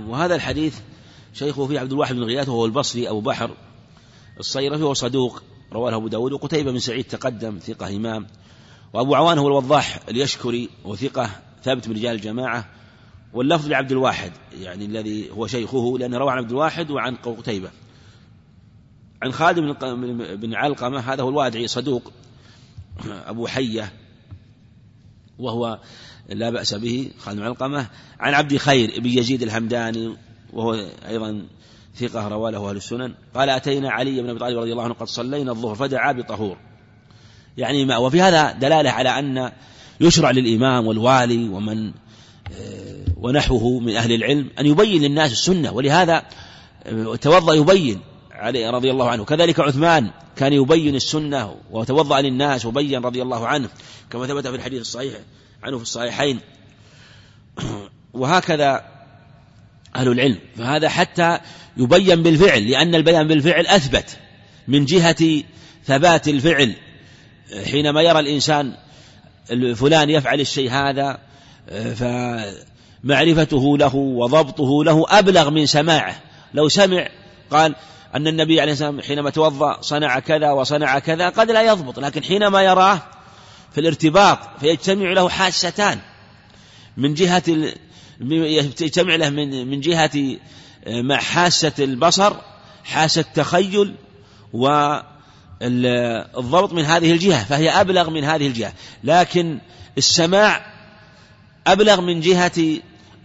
نعم 0.00 0.10
وهذا 0.10 0.34
الحديث 0.34 0.78
شيخه 1.34 1.66
فيه 1.66 1.80
عبد 1.80 1.92
الواحد 1.92 2.14
بن 2.14 2.22
غياث 2.22 2.48
وهو 2.48 2.66
البصري 2.66 3.08
أبو 3.08 3.20
بحر 3.20 3.50
الصيرفي 4.40 4.82
وهو 4.82 4.94
صدوق 4.94 5.42
رواه 5.72 5.96
أبو 5.96 6.08
داود 6.08 6.32
وقتيبة 6.32 6.72
بن 6.72 6.78
سعيد 6.78 7.04
تقدم 7.04 7.58
ثقة 7.58 7.96
إمام 7.96 8.26
وأبو 8.92 9.14
عوان 9.14 9.38
هو 9.38 9.48
الوضاح 9.48 10.00
اليشكري 10.08 10.68
وثقة 10.84 11.30
ثابت 11.62 11.88
من 11.88 11.96
رجال 11.96 12.14
الجماعة 12.14 12.68
واللفظ 13.32 13.68
لعبد 13.68 13.92
الواحد 13.92 14.32
يعني 14.60 14.84
الذي 14.84 15.30
هو 15.30 15.46
شيخه 15.46 15.98
لأنه 15.98 16.18
روى 16.18 16.30
عن 16.30 16.38
عبد 16.38 16.50
الواحد 16.50 16.90
وعن 16.90 17.16
قتيبة. 17.16 17.70
عن 19.22 19.32
خالد 19.32 19.58
بن 20.40 20.54
علقمة 20.54 20.98
هذا 20.98 21.22
هو 21.22 21.28
الوادعي 21.28 21.66
صدوق 21.66 22.12
أبو 23.06 23.46
حية 23.46 23.92
وهو 25.40 25.78
لا 26.28 26.50
بأس 26.50 26.74
به 26.74 27.10
خالد 27.18 27.38
بن 27.38 27.44
علقمة. 27.44 27.86
عن 28.20 28.34
عبد 28.34 28.56
خير 28.56 29.00
بن 29.00 29.18
يزيد 29.18 29.42
الهمداني 29.42 30.16
وهو 30.52 30.86
أيضا 31.08 31.46
ثقة 31.94 32.28
رواه 32.28 32.50
له 32.50 32.70
أهل 32.70 32.76
السنن. 32.76 33.14
قال 33.34 33.48
أتينا 33.48 33.90
علي 33.90 34.22
بن 34.22 34.30
أبي 34.30 34.38
طالب 34.38 34.58
رضي 34.58 34.72
الله 34.72 34.84
عنه 34.84 34.94
قد 34.94 35.06
صلينا 35.06 35.52
الظهر 35.52 35.74
فدعا 35.74 36.12
بطهور. 36.12 36.56
يعني 37.56 37.84
ما 37.84 37.96
وفي 37.96 38.22
هذا 38.22 38.52
دلالة 38.52 38.90
على 38.90 39.18
أن 39.18 39.52
يشرع 40.00 40.30
للإمام 40.30 40.86
والوالي 40.86 41.48
ومن 41.48 41.92
آه، 42.60 43.04
ونحوه 43.16 43.80
من 43.80 43.96
أهل 43.96 44.12
العلم 44.12 44.50
أن 44.58 44.66
يبين 44.66 45.02
للناس 45.02 45.32
السنة. 45.32 45.72
ولهذا 45.72 46.22
آه، 46.86 47.16
توضأ 47.16 47.54
يبين. 47.54 48.00
عليه 48.40 48.70
رضي 48.70 48.90
الله 48.90 49.10
عنه. 49.10 49.24
كذلك 49.24 49.60
عثمان 49.60 50.10
كان 50.36 50.52
يبين 50.52 50.94
السنة 50.94 51.56
وتوضأ 51.70 52.20
للناس 52.20 52.66
وبين 52.66 53.04
رضي 53.04 53.22
الله 53.22 53.46
عنه 53.46 53.68
كما 54.10 54.26
ثبت 54.26 54.46
في 54.46 54.56
الحديث 54.56 54.80
الصحيح 54.80 55.14
عنه 55.62 55.76
في 55.76 55.82
الصحيحين. 55.82 56.40
وهكذا 58.12 58.84
أهل 59.96 60.08
العلم. 60.08 60.38
فهذا 60.56 60.88
حتى 60.88 61.38
يبين 61.76 62.22
بالفعل 62.22 62.70
لأن 62.70 62.94
البيان 62.94 63.28
بالفعل 63.28 63.66
أثبت 63.66 64.18
من 64.68 64.84
جهة 64.84 65.42
ثبات 65.84 66.28
الفعل. 66.28 66.74
حينما 67.64 68.02
يرى 68.02 68.20
الإنسان 68.20 68.74
فلان 69.74 70.10
يفعل 70.10 70.40
الشيء 70.40 70.70
هذا 70.70 71.18
فمعرفته 71.94 73.78
له 73.78 73.94
وضبطه 73.96 74.84
له 74.84 75.04
أبلغ 75.08 75.50
من 75.50 75.66
سماعه. 75.66 76.22
لو 76.54 76.68
سمع 76.68 77.08
قال 77.50 77.74
أن 78.14 78.26
النبي 78.26 78.60
عليه 78.60 78.70
والسلام 78.70 79.00
حينما 79.00 79.30
توضأ 79.30 79.80
صنع 79.80 80.18
كذا 80.18 80.50
وصنع 80.50 80.98
كذا 80.98 81.28
قد 81.28 81.50
لا 81.50 81.62
يضبط 81.62 81.98
لكن 81.98 82.22
حينما 82.22 82.62
يراه 82.62 83.02
في 83.72 83.80
الارتباط 83.80 84.38
فيجتمع 84.60 85.12
له 85.12 85.28
حاستان 85.28 85.98
من 86.96 87.14
جهة 87.14 87.42
يجتمع 88.20 89.14
له 89.14 89.30
من 89.30 89.66
من 89.66 89.80
جهة 89.80 90.36
آه، 90.86 91.02
مع 91.02 91.16
حاسة 91.16 91.72
البصر 91.78 92.32
حاسة 92.84 93.20
التخيل 93.20 93.94
والضبط 94.52 95.02
من 96.72 96.84
هذه 96.84 97.12
الجهة 97.12 97.44
فهي 97.44 97.70
أبلغ 97.70 98.10
من 98.10 98.24
هذه 98.24 98.46
الجهة. 98.46 98.72
لكن 99.04 99.58
السماع 99.98 100.66
أبلغ 101.66 102.00
من 102.00 102.20
جهة 102.20 102.78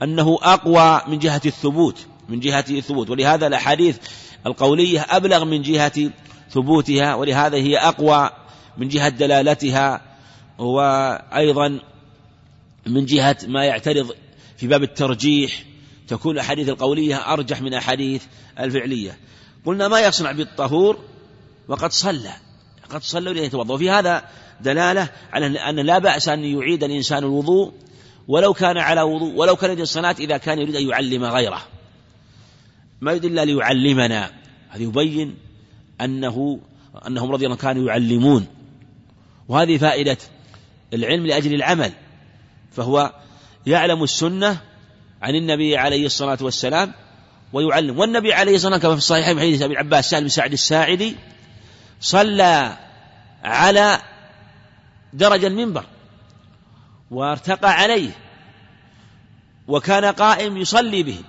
أنه 0.04 0.40
أقوى 0.42 1.02
من 1.08 1.20
جهة 1.20 1.42
الثبوت 1.46 2.06
من 2.30 2.40
جهة 2.40 2.66
الثبوت. 2.70 3.10
ولهذا 3.10 3.48
الأحاديث 3.48 3.98
القولية 4.46 5.06
أبلغ 5.10 5.46
من 5.46 5.62
جهة 5.62 6.12
ثبوتها 6.50 7.16
ولهذا 7.16 7.58
هي 7.58 7.78
أقوى 7.78 8.30
من 8.78 8.88
جهة 8.88 9.10
دلالتها 9.10 10.02
وأيضا 10.58 11.80
من 12.86 13.06
جهة 13.06 13.38
ما 13.48 13.66
يعترض 13.66 14.16
في 14.58 14.68
باب 14.68 14.84
الترجيح. 14.84 15.64
تكون 16.08 16.36
الأحاديث 16.36 16.70
القولية 16.70 17.16
أرجح 17.16 17.62
من 17.62 17.68
الأحاديث 17.68 18.24
الفعلية. 18.60 19.18
قلنا 19.66 19.88
ما 19.88 20.00
يصنع 20.00 20.32
بالطهور؟ 20.32 21.00
وقد 21.68 21.92
صلى 21.92 22.34
قد 22.90 23.04
صلى 23.04 23.30
ولم 23.30 23.44
يتوضأ. 23.44 23.74
وفي 23.74 23.90
هذا 23.90 24.24
دلالة 24.62 25.10
على 25.34 25.46
أن 25.46 25.76
لا 25.76 26.00
بأس 26.00 26.30
أن 26.30 26.44
يعيد 26.44 26.84
الإنسان 26.84 27.18
الوضوء 27.18 27.74
ولو 28.28 28.54
كان 28.54 28.78
على 28.78 29.02
وضوء 29.02 29.34
ولو 29.36 29.56
كان 29.56 29.70
يريد 29.70 29.82
الصلاة 29.82 30.16
إذا 30.20 30.38
كان 30.38 30.60
يريد 30.60 30.76
أن 30.76 30.90
يعلم 30.90 31.24
غيره. 31.24 31.62
ما 33.02 33.12
يريد 33.12 33.26
إلا 33.26 33.46
ليعلمنا. 33.46 34.32
هذا 34.70 34.84
يبين 34.84 35.38
أنه 36.02 36.60
أنهم 37.08 37.32
رضي 37.32 37.46
الله 37.46 37.56
كانوا 37.56 37.88
يعلمون. 37.88 38.48
وهذه 39.48 39.78
فائدة 39.78 40.18
العلم 40.94 41.26
لأجل 41.26 41.54
العمل. 41.54 41.92
فهو 42.72 43.14
يعلم 43.66 44.04
السنة 44.04 44.62
عن 45.22 45.36
النبي 45.36 45.78
عليه 45.78 46.06
الصلاة 46.06 46.38
والسلام 46.42 46.94
ويعلم. 47.54 48.00
والنبي 48.00 48.34
عليه 48.34 48.56
الصلاة 48.56 48.74
والسلام 48.74 48.82
كما 48.82 48.92
في 48.92 48.98
الصحيحين 48.98 49.40
حديث 49.40 49.62
أبي 49.62 49.74
العباس 49.74 50.10
سالم 50.10 50.24
بن 50.24 50.30
سعد 50.30 50.54
الساعدي 50.54 51.16
صلى 52.02 52.78
على 53.44 54.02
درج 55.14 55.46
المنبر 55.46 55.86
وارتقى 57.12 57.74
عليه 57.74 58.10
وكان 59.68 60.06
قائم 60.06 60.58
يصلي 60.58 61.04
به. 61.04 61.20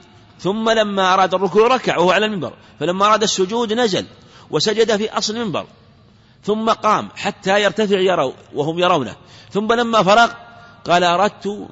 ثم 0.41 0.71
لما 0.71 1.15
أراد 1.15 1.35
الركوع 1.35 1.67
ركع 1.67 1.99
وهو 1.99 2.11
على 2.11 2.27
المنبر 2.27 2.53
فلما 2.81 3.07
أراد 3.07 3.23
السجود 3.23 3.73
نزل 3.73 4.07
وسجد 4.51 4.97
في 4.97 5.19
أصل 5.19 5.37
المنبر 5.37 5.67
ثم 6.45 6.71
قام 6.71 7.09
حتى 7.17 7.63
يرتفع 7.63 7.99
يروا 7.99 8.33
وهم 8.55 8.79
يرونه 8.79 9.17
ثم 9.51 9.73
لما 9.73 10.03
فرغ 10.03 10.31
قال 10.85 11.05
أردت 11.05 11.69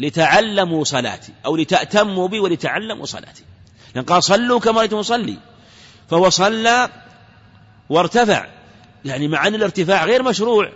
لتعلموا 0.00 0.84
صلاتي 0.84 1.32
أو 1.46 1.56
لتأتموا 1.56 2.28
بي 2.28 2.40
ولتعلموا 2.40 3.06
صلاتي. 3.06 3.44
لأن 3.94 4.04
قال 4.04 4.22
صلوا 4.22 4.60
كما 4.60 4.78
رأيتم 4.78 4.96
أصلي. 4.96 5.38
فهو 6.10 6.30
صلى 6.30 6.88
وارتفع 7.88 8.46
يعني 9.04 9.28
مع 9.28 9.46
أن 9.46 9.54
الارتفاع 9.54 10.04
غير 10.04 10.22
مشروع. 10.22 10.72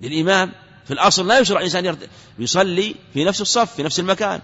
للإمام 0.00 0.52
في 0.84 0.92
الأصل 0.92 1.28
لا 1.28 1.38
يشرع 1.38 1.58
الإنسان 1.58 1.96
يصلي 2.38 2.94
في 3.14 3.24
نفس 3.24 3.40
الصف 3.40 3.74
في 3.74 3.82
نفس 3.82 4.00
المكان. 4.00 4.40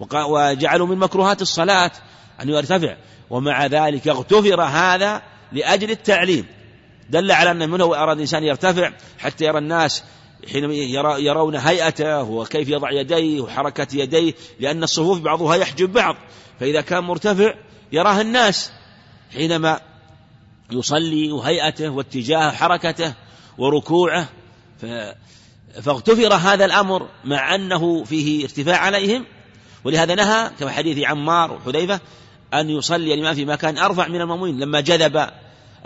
وجعلوا 0.00 0.86
من 0.86 0.98
مكروهات 0.98 1.42
الصلاة 1.42 1.90
أن 2.42 2.48
يرتفع. 2.48 2.96
ومع 3.30 3.66
ذلك 3.66 4.08
اغتفر 4.08 4.62
هذا 4.62 5.22
لأجل 5.52 5.90
التعليم. 5.90 6.46
دل 7.10 7.32
على 7.32 7.50
أن 7.50 7.70
منه 7.70 7.84
أراد 7.84 8.16
الإنسان 8.16 8.44
يرتفع 8.44 8.92
حتى 9.18 9.44
يرى 9.44 9.58
الناس 9.58 10.04
حين 10.52 10.70
يرون 11.18 11.56
هيئته 11.56 12.22
وكيف 12.22 12.68
يضع 12.68 12.90
يديه 12.92 13.40
وحركة 13.40 13.86
يديه 13.92 14.34
لأن 14.60 14.82
الصفوف 14.82 15.20
بعضها 15.20 15.56
يحجب 15.56 15.92
بعض. 15.92 16.16
فإذا 16.60 16.80
كان 16.80 17.04
مرتفع 17.04 17.54
يراه 17.92 18.20
الناس 18.20 18.72
حينما 19.32 19.80
يصلي 20.70 21.32
وهيئته 21.32 21.88
واتجاه 21.88 22.50
حركته 22.50 23.14
وركوعه. 23.58 24.28
فاغتفر 25.82 26.34
هذا 26.34 26.64
الأمر 26.64 27.08
مع 27.24 27.54
أنه 27.54 28.04
فيه 28.04 28.44
ارتفاع 28.44 28.76
عليهم. 28.76 29.24
ولهذا 29.84 30.14
نهى 30.14 30.50
كما 30.58 30.70
حديث 30.70 31.04
عمار 31.04 31.52
وحذيفة 31.52 32.00
أن 32.54 32.70
يصلي 32.70 33.14
الإمام 33.14 33.34
في 33.34 33.44
مكان 33.44 33.78
أرفع 33.78 34.08
من 34.08 34.20
المأمومين 34.20 34.58
لما 34.58 34.80
جذب 34.80 35.28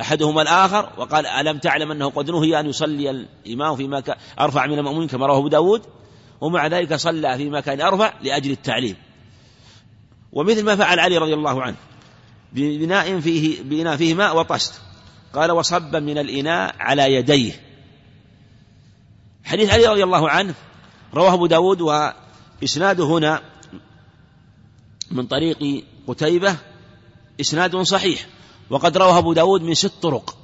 أحدهما 0.00 0.42
الآخر 0.42 0.90
وقال 0.96 1.26
ألم 1.26 1.59
تعلم 1.59 1.90
أنه 1.90 2.11
قد 2.11 2.31
نهي 2.31 2.61
أن 2.61 2.66
يصلي 2.66 3.11
الإمام 3.11 3.76
في 3.76 3.88
مكان 3.88 4.16
أرفع 4.40 4.66
من 4.66 4.79
المأمومين 4.79 5.09
كما 5.09 5.26
رواه 5.26 5.38
أبو 5.38 5.48
داود؟ 5.48 5.83
ومع 6.40 6.66
ذلك 6.66 6.94
صلى 6.94 7.37
في 7.37 7.50
مكان 7.50 7.81
أرفع 7.81 8.12
لأجل 8.22 8.50
التعليم. 8.50 8.96
ومثل 10.33 10.64
ما 10.64 10.76
فعل 10.76 10.98
علي 10.98 11.18
رضي 11.18 11.35
الله 11.35 11.62
عنه 11.62 11.76
بناء 12.53 13.20
فيه 13.20 13.62
بإناء 13.62 13.96
فيه 13.96 14.14
ماء 14.14 14.37
وطست 14.37 14.81
قال 15.35 15.50
وصب 15.50 15.96
من 15.96 16.18
الإناء 16.18 16.74
على 16.79 17.14
يديه. 17.14 17.53
حديث 19.44 19.70
علي 19.70 19.87
رضي 19.87 20.05
الله 20.05 20.31
عنه 20.31 20.55
رواه 21.14 21.35
أبو 21.35 21.46
داود 21.46 21.81
وإسناده 21.81 23.05
هنا 23.05 23.42
من 25.11 25.27
طريق 25.27 25.85
قتيبة 26.09 26.57
إسناد 27.40 27.77
صحيح. 27.77 28.27
وقد 28.70 28.96
رواه 28.96 29.18
أبو 29.18 29.33
داود 29.33 29.62
من 29.62 29.75
ست 29.75 29.92
طرق 30.03 30.37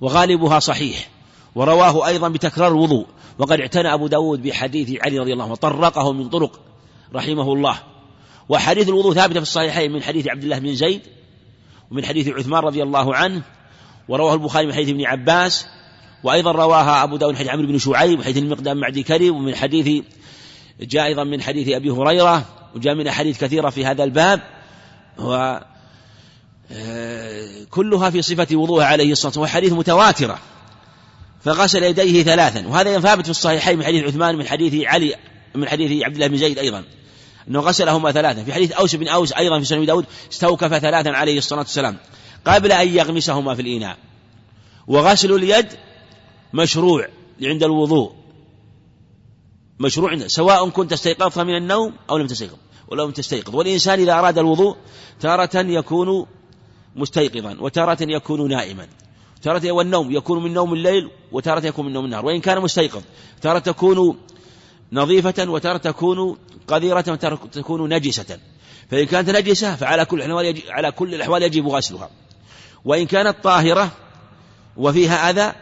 وغالبها 0.00 0.58
صحيح. 0.58 1.10
ورواه 1.54 2.06
أيضا 2.06 2.28
بتكرار 2.28 2.68
الوضوء. 2.68 3.06
وقد 3.38 3.60
اعتنى 3.60 3.94
أبو 3.94 4.06
داود 4.06 4.42
بحديث 4.42 5.00
علي 5.00 5.18
رضي 5.18 5.32
الله 5.32 5.44
عنه 5.44 5.52
وطرقه 5.52 6.12
من 6.12 6.28
طرق 6.28 6.60
رحمه 7.14 7.52
الله. 7.52 7.78
وحديث 8.48 8.88
الوضوء 8.88 9.14
ثابتة 9.14 9.40
في 9.40 9.42
الصحيحين 9.42 9.92
من 9.92 10.02
حديث 10.02 10.28
عبد 10.28 10.42
الله 10.42 10.58
بن 10.58 10.74
زيد 10.74 11.00
ومن 11.90 12.04
حديث 12.04 12.28
عثمان 12.28 12.62
رضي 12.62 12.82
الله 12.82 13.14
عنه. 13.14 13.42
ورواه 14.08 14.34
البخاري 14.34 14.66
من 14.66 14.72
حديث 14.72 14.88
ابن 14.88 15.04
عباس. 15.04 15.66
وأيضا 16.24 16.52
رواها 16.52 17.04
أبو 17.04 17.16
داود 17.16 17.32
من 17.32 17.38
حديث 17.38 17.50
عمرو 17.50 17.66
بن 17.66 17.78
شعيب 17.78 18.18
وحديث 18.18 18.38
المقدام 18.38 18.76
معدي 18.76 19.02
كريم 19.02 19.36
ومن 19.36 19.54
حديث 19.54 20.04
جاء 20.80 21.06
أيضا 21.06 21.24
من 21.24 21.42
حديث 21.42 21.68
أبي 21.68 21.90
هريرة. 21.90 22.59
وجاء 22.74 22.94
من 22.94 23.06
أحاديث 23.06 23.38
كثيرة 23.38 23.70
في 23.70 23.86
هذا 23.86 24.04
الباب 24.04 24.40
و 25.18 25.58
آه، 26.72 27.64
كلها 27.70 28.10
في 28.10 28.22
صفة 28.22 28.56
وضوء 28.56 28.82
عليه 28.82 29.12
الصلاة 29.12 29.26
والسلام 29.26 29.44
وحديث 29.44 29.72
متواترة 29.72 30.38
فغسل 31.44 31.82
يديه 31.82 32.22
ثلاثا 32.22 32.66
وهذا 32.66 33.00
ثابت 33.00 33.24
في 33.24 33.30
الصحيحين 33.30 33.78
من 33.78 33.84
حديث 33.84 34.04
عثمان 34.04 34.36
من 34.36 34.46
حديث 34.46 34.86
علي 34.86 35.16
من 35.54 35.68
حديث 35.68 36.04
عبد 36.04 36.14
الله 36.14 36.26
بن 36.26 36.36
زيد 36.36 36.58
أيضا 36.58 36.84
أنه 37.48 37.60
غسلهما 37.60 38.12
ثلاثا 38.12 38.44
في 38.44 38.52
حديث 38.52 38.72
أوس 38.72 38.94
بن 38.94 39.08
أوس 39.08 39.32
أيضا 39.32 39.58
في 39.58 39.64
سنن 39.64 39.86
داود 39.86 40.04
استوكف 40.32 40.78
ثلاثا 40.78 41.08
عليه 41.08 41.38
الصلاة 41.38 41.60
والسلام 41.60 41.96
قبل 42.44 42.72
أن 42.72 42.88
يغمسهما 42.88 43.54
في 43.54 43.62
الإناء 43.62 43.96
وغسل 44.86 45.32
اليد 45.32 45.66
مشروع 46.52 47.08
عند 47.42 47.62
الوضوء 47.62 48.19
مشروع 49.80 50.26
سواء 50.26 50.68
كنت 50.68 50.92
استيقظت 50.92 51.38
من 51.38 51.56
النوم 51.56 51.94
أو 52.10 52.16
لم 52.18 52.26
تستيقظ 52.26 52.56
ولو 52.88 53.04
لم 53.04 53.10
تستيقظ. 53.10 53.54
والإنسان 53.54 54.00
إذا 54.00 54.12
أراد 54.12 54.38
الوضوء 54.38 54.76
تارة 55.20 55.50
يكون 55.54 56.26
مستيقظا 56.96 57.56
وتارة 57.60 57.98
يكون 58.00 58.48
نائما. 58.48 58.86
تارة 59.42 59.72
والنوم 59.72 60.10
يكون 60.10 60.42
من 60.42 60.52
نوم 60.52 60.74
الليل 60.74 61.10
وتارة 61.32 61.66
يكون 61.66 61.86
من 61.86 61.92
نوم 61.92 62.04
النهار. 62.04 62.26
وإن 62.26 62.40
كان 62.40 62.60
مستيقظ 62.60 63.02
تارة 63.42 63.58
تكون 63.58 64.18
نظيفة 64.92 65.50
وتارة 65.50 65.76
تكون 65.76 66.36
قذرة 66.68 67.12
وتارة 67.12 67.38
تكون 67.52 67.94
نجسة. 67.94 68.38
فإن 68.90 69.06
كانت 69.06 69.30
نجسة 69.30 69.76
فعلى 69.76 70.04
كل 70.04 70.22
الأحوال 70.22 70.46
يجب 70.46 70.62
على 70.68 70.92
كل 70.92 71.14
الأحوال 71.14 71.42
يجب 71.42 71.68
غسلها. 71.68 72.10
وإن 72.84 73.06
كانت 73.06 73.36
طاهرة 73.42 73.90
وفيها 74.76 75.30
أذى 75.30 75.52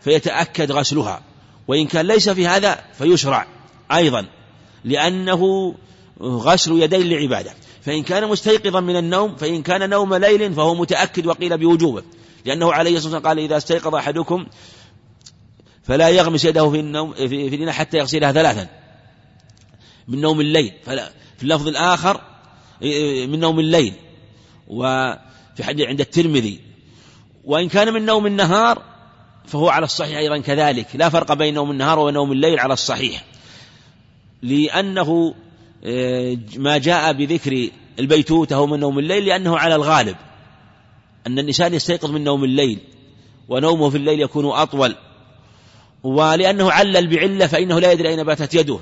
فيتأكد 0.00 0.72
غسلها. 0.72 1.22
وإن 1.68 1.86
كان 1.86 2.06
ليس 2.06 2.28
فيها 2.28 2.56
أذى 2.56 2.76
فيشرع. 2.98 3.55
أيضا 3.92 4.26
لأنه 4.84 5.74
غسل 6.22 6.82
يدين 6.82 7.08
لعبادة 7.10 7.54
فإن 7.82 8.02
كان 8.02 8.28
مستيقظا 8.28 8.80
من 8.80 8.96
النوم 8.96 9.36
فإن 9.36 9.62
كان 9.62 9.90
نوم 9.90 10.14
ليل 10.14 10.54
فهو 10.54 10.74
متأكد 10.74 11.26
وقيل 11.26 11.58
بوجوبه. 11.58 12.02
لأنه 12.44 12.72
عليه 12.72 12.96
الصلاة 12.96 13.14
والسلام 13.14 13.22
قال 13.22 13.38
إذا 13.38 13.56
استيقظ 13.56 13.94
أحدكم 13.94 14.46
فلا 15.82 16.08
يغمس 16.08 16.44
يده 16.44 16.70
في 16.70 16.80
النوم 16.80 17.12
في, 17.14 17.54
الإناء 17.54 17.74
حتى 17.74 17.96
يغسلها 17.96 18.32
ثلاثا 18.32 18.68
من 20.08 20.20
نوم 20.20 20.40
الليل. 20.40 20.72
فلا 20.84 21.12
في 21.36 21.42
اللفظ 21.42 21.68
الآخر 21.68 22.20
من 23.26 23.40
نوم 23.40 23.60
الليل. 23.60 23.92
وفي 24.68 25.62
حديث 25.64 25.86
عند 25.86 26.00
الترمذي 26.00 26.60
وإن 27.44 27.68
كان 27.68 27.92
من 27.92 28.04
نوم 28.04 28.26
النهار 28.26 28.82
فهو 29.46 29.68
على 29.68 29.84
الصحيح 29.84 30.18
أيضا 30.18 30.38
كذلك. 30.38 30.86
لا 30.94 31.08
فرق 31.08 31.32
بين 31.32 31.54
نوم 31.54 31.70
النهار 31.70 31.98
ونوم 31.98 32.32
الليل 32.32 32.60
على 32.60 32.72
الصحيح. 32.72 33.24
لأنه 34.42 35.34
آه، 35.84 36.36
ما 36.56 36.78
جاء 36.78 37.12
بذكر 37.12 37.70
البيتوتة 37.98 38.66
من 38.66 38.80
نوم 38.80 38.98
الليل 38.98 39.24
لأنه 39.24 39.58
على 39.58 39.74
الغالب 39.74 40.16
أن 41.26 41.38
الإنسان 41.38 41.74
يستيقظ 41.74 42.10
من 42.10 42.24
نوم 42.24 42.44
الليل 42.44 42.78
ونومه 43.48 43.90
في 43.90 43.96
الليل 43.96 44.20
يكون 44.20 44.46
أطول. 44.46 44.96
ولأنه 46.02 46.72
علل 46.72 47.06
بعلة 47.06 47.46
فإنه 47.46 47.80
لا 47.80 47.92
يدري 47.92 48.08
أين 48.08 48.24
باتت 48.24 48.54
يده. 48.54 48.78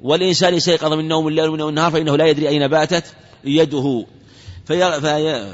والإنسان 0.00 0.54
يستيقظ 0.54 0.92
من 0.92 1.08
نوم 1.08 1.28
الليل 1.28 1.48
ومن 1.48 1.58
نوم 1.58 1.68
النهار 1.68 1.90
فإنه 1.92 2.16
لا 2.16 2.26
يدري 2.26 2.48
أين 2.48 2.68
باتت 2.68 3.14
يده. 3.44 4.06
في 4.66 5.00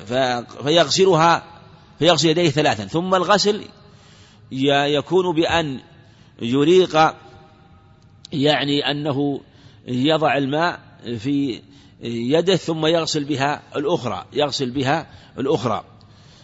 في 0.07 0.45
فيغسلها 0.63 1.45
فيغسل 1.99 2.29
يديه 2.29 2.51
ثلاثا. 2.51 2.85
ثم 2.85 3.15
الغسل 3.15 3.61
يكون 4.53 5.35
بأن 5.35 5.81
يريق 6.43 7.15
يعني 8.35 8.91
أنه 8.91 9.41
يضع 9.89 10.37
الماء 10.37 10.81
في 11.19 11.63
يده 12.03 12.57
ثم 12.57 12.87
يغسل 12.87 13.25
بها 13.25 13.63
الأخرى 13.77 14.25
يغسل 14.33 14.71
بها 14.71 15.07
الأخرى. 15.39 15.85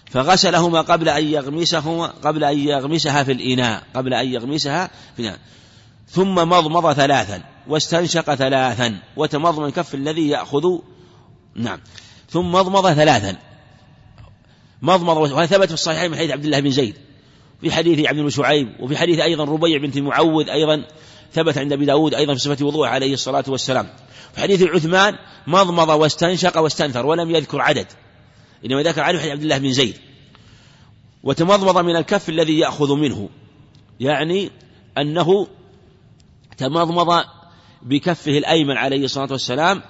فغسلهما 0.06 0.80
قبل 0.80 1.08
أن 1.08 1.24
يغمسهما 1.24 2.06
قبل 2.06 2.44
أن 2.44 2.58
يغمسها 2.58 3.22
في 3.22 3.32
الإناء 3.32 3.82
قبل 3.94 4.14
أن 4.14 4.32
يغمسها 4.32 4.86
في 4.86 5.22
الإناء. 5.22 5.38
ثم 6.08 6.34
مضمض 6.34 6.92
ثلاثا 6.92 7.42
واستنشق 7.68 8.34
ثلاثا 8.34 8.98
وتمضمض 9.16 9.64
الكف 9.64 9.94
الذي 9.94 10.28
يأخذ. 10.28 10.78
نعم. 11.54 11.80
ثم 12.28 12.52
مضمض 12.52 12.92
ثلاثا. 12.92 13.36
مضمض 14.82 15.16
وهذا 15.16 15.46
ثبت 15.46 15.68
في 15.68 15.74
الصحيحين 15.74 16.10
من 16.10 16.16
حديث 16.16 16.30
عبد 16.30 16.44
الله 16.44 16.60
بن 16.60 16.70
زيد 16.70 16.94
في 17.60 17.72
حديث 17.72 18.06
عبد 18.06 18.18
بن 18.18 18.30
شعيب 18.30 18.68
وفي 18.80 18.96
حديث 18.96 19.20
أيضا 19.20 19.44
ربيع 19.44 19.78
بنت 19.78 19.98
معوذ 19.98 20.48
أيضا. 20.48 20.84
ثبت 21.32 21.58
عند 21.58 21.72
أبي 21.72 21.84
داود 21.84 22.14
أيضا 22.14 22.34
في 22.34 22.40
صفة 22.40 22.66
وضوء 22.66 22.86
عليه 22.86 23.12
الصلاة 23.14 23.44
والسلام. 23.48 23.88
في 24.34 24.40
حديث 24.40 24.62
عثمان 24.62 25.14
مضمض 25.46 25.88
واستنشق 25.88 26.58
واستنثر 26.58 27.06
ولم 27.06 27.30
يذكر 27.30 27.60
عدد. 27.60 27.86
إنما 28.66 28.82
ذكر 28.82 29.02
عدد 29.02 29.18
حديث 29.18 29.32
عبد 29.32 29.42
الله 29.42 29.58
بن 29.58 29.72
زيد. 29.72 29.96
وتمضمض 31.22 31.78
من 31.78 31.96
الكف 31.96 32.28
الذي 32.28 32.58
يأخذ 32.58 32.94
منه. 32.94 33.28
يعني 34.00 34.50
أنه 34.98 35.46
تمضمض 36.56 37.24
بكفه 37.82 38.38
الأيمن 38.38 38.76
عليه 38.76 39.04
الصلاة 39.04 39.28
والسلام 39.30 39.82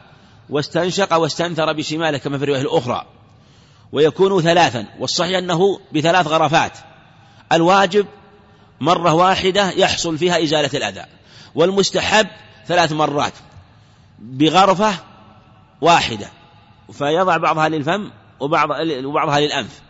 واستنشق 0.50 1.16
واستنثر 1.16 1.72
بشماله 1.72 2.18
كما 2.18 2.38
في 2.38 2.44
الرواية 2.44 2.62
الأخرى. 2.62 3.06
ويكون 3.92 4.42
ثلاثا 4.42 4.86
والصحيح 4.98 5.38
أنه 5.38 5.80
بثلاث 5.92 6.26
غرفات. 6.26 6.78
الواجب 7.52 8.06
مرة 8.80 9.14
واحدة 9.14 9.70
يحصل 9.70 10.18
فيها 10.18 10.42
إزالة 10.42 10.70
الأذى. 10.74 11.19
والمستحب 11.54 12.26
ثلاث 12.66 12.92
مرات 12.92 13.32
بغرفة 14.18 14.94
واحدة 15.80 16.28
فيضع 16.92 17.36
بعضها 17.36 17.68
للفم 17.68 18.10
وبعض 18.40 18.68
وبعضها 19.04 19.40
للأنف. 19.40 19.80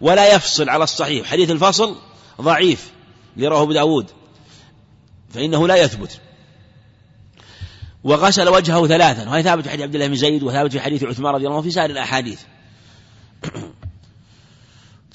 ولا 0.00 0.34
يفصل 0.34 0.68
على 0.68 0.84
الصحيح. 0.84 1.26
حديث 1.26 1.50
الفصل 1.50 1.96
ضعيف 2.40 2.92
لرواه 3.36 3.62
أبو 3.62 3.72
داود 3.72 4.10
فإنه 5.34 5.68
لا 5.68 5.76
يثبت. 5.76 6.20
وغسل 8.04 8.48
وجهه 8.48 8.86
ثلاثا. 8.86 9.28
وهي 9.30 9.42
ثابت 9.42 9.64
في 9.64 9.70
حديث 9.70 9.82
عبد 9.82 9.94
الله 9.94 10.06
بن 10.06 10.14
زيد 10.14 10.42
وثابت 10.42 10.72
في 10.72 10.80
حديث 10.80 11.04
عثمان 11.04 11.34
رضي 11.34 11.44
الله 11.44 11.56
عنه 11.56 11.62
في 11.62 11.70
سائر 11.70 11.90
الأحاديث. 11.90 12.40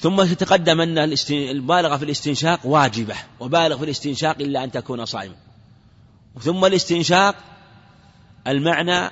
ثم 0.00 0.24
تقدم 0.24 0.80
أن 0.80 0.98
المبالغة 1.30 1.96
في 1.96 2.04
الاستنشاق 2.04 2.60
واجبة 2.64 3.14
وبالغ 3.40 3.78
في 3.78 3.84
الاستنشاق 3.84 4.36
إلا 4.40 4.64
أن 4.64 4.70
تكون 4.70 5.04
صائما. 5.04 5.49
ثم 6.38 6.64
الاستنشاق 6.64 7.34
المعنى 8.46 9.10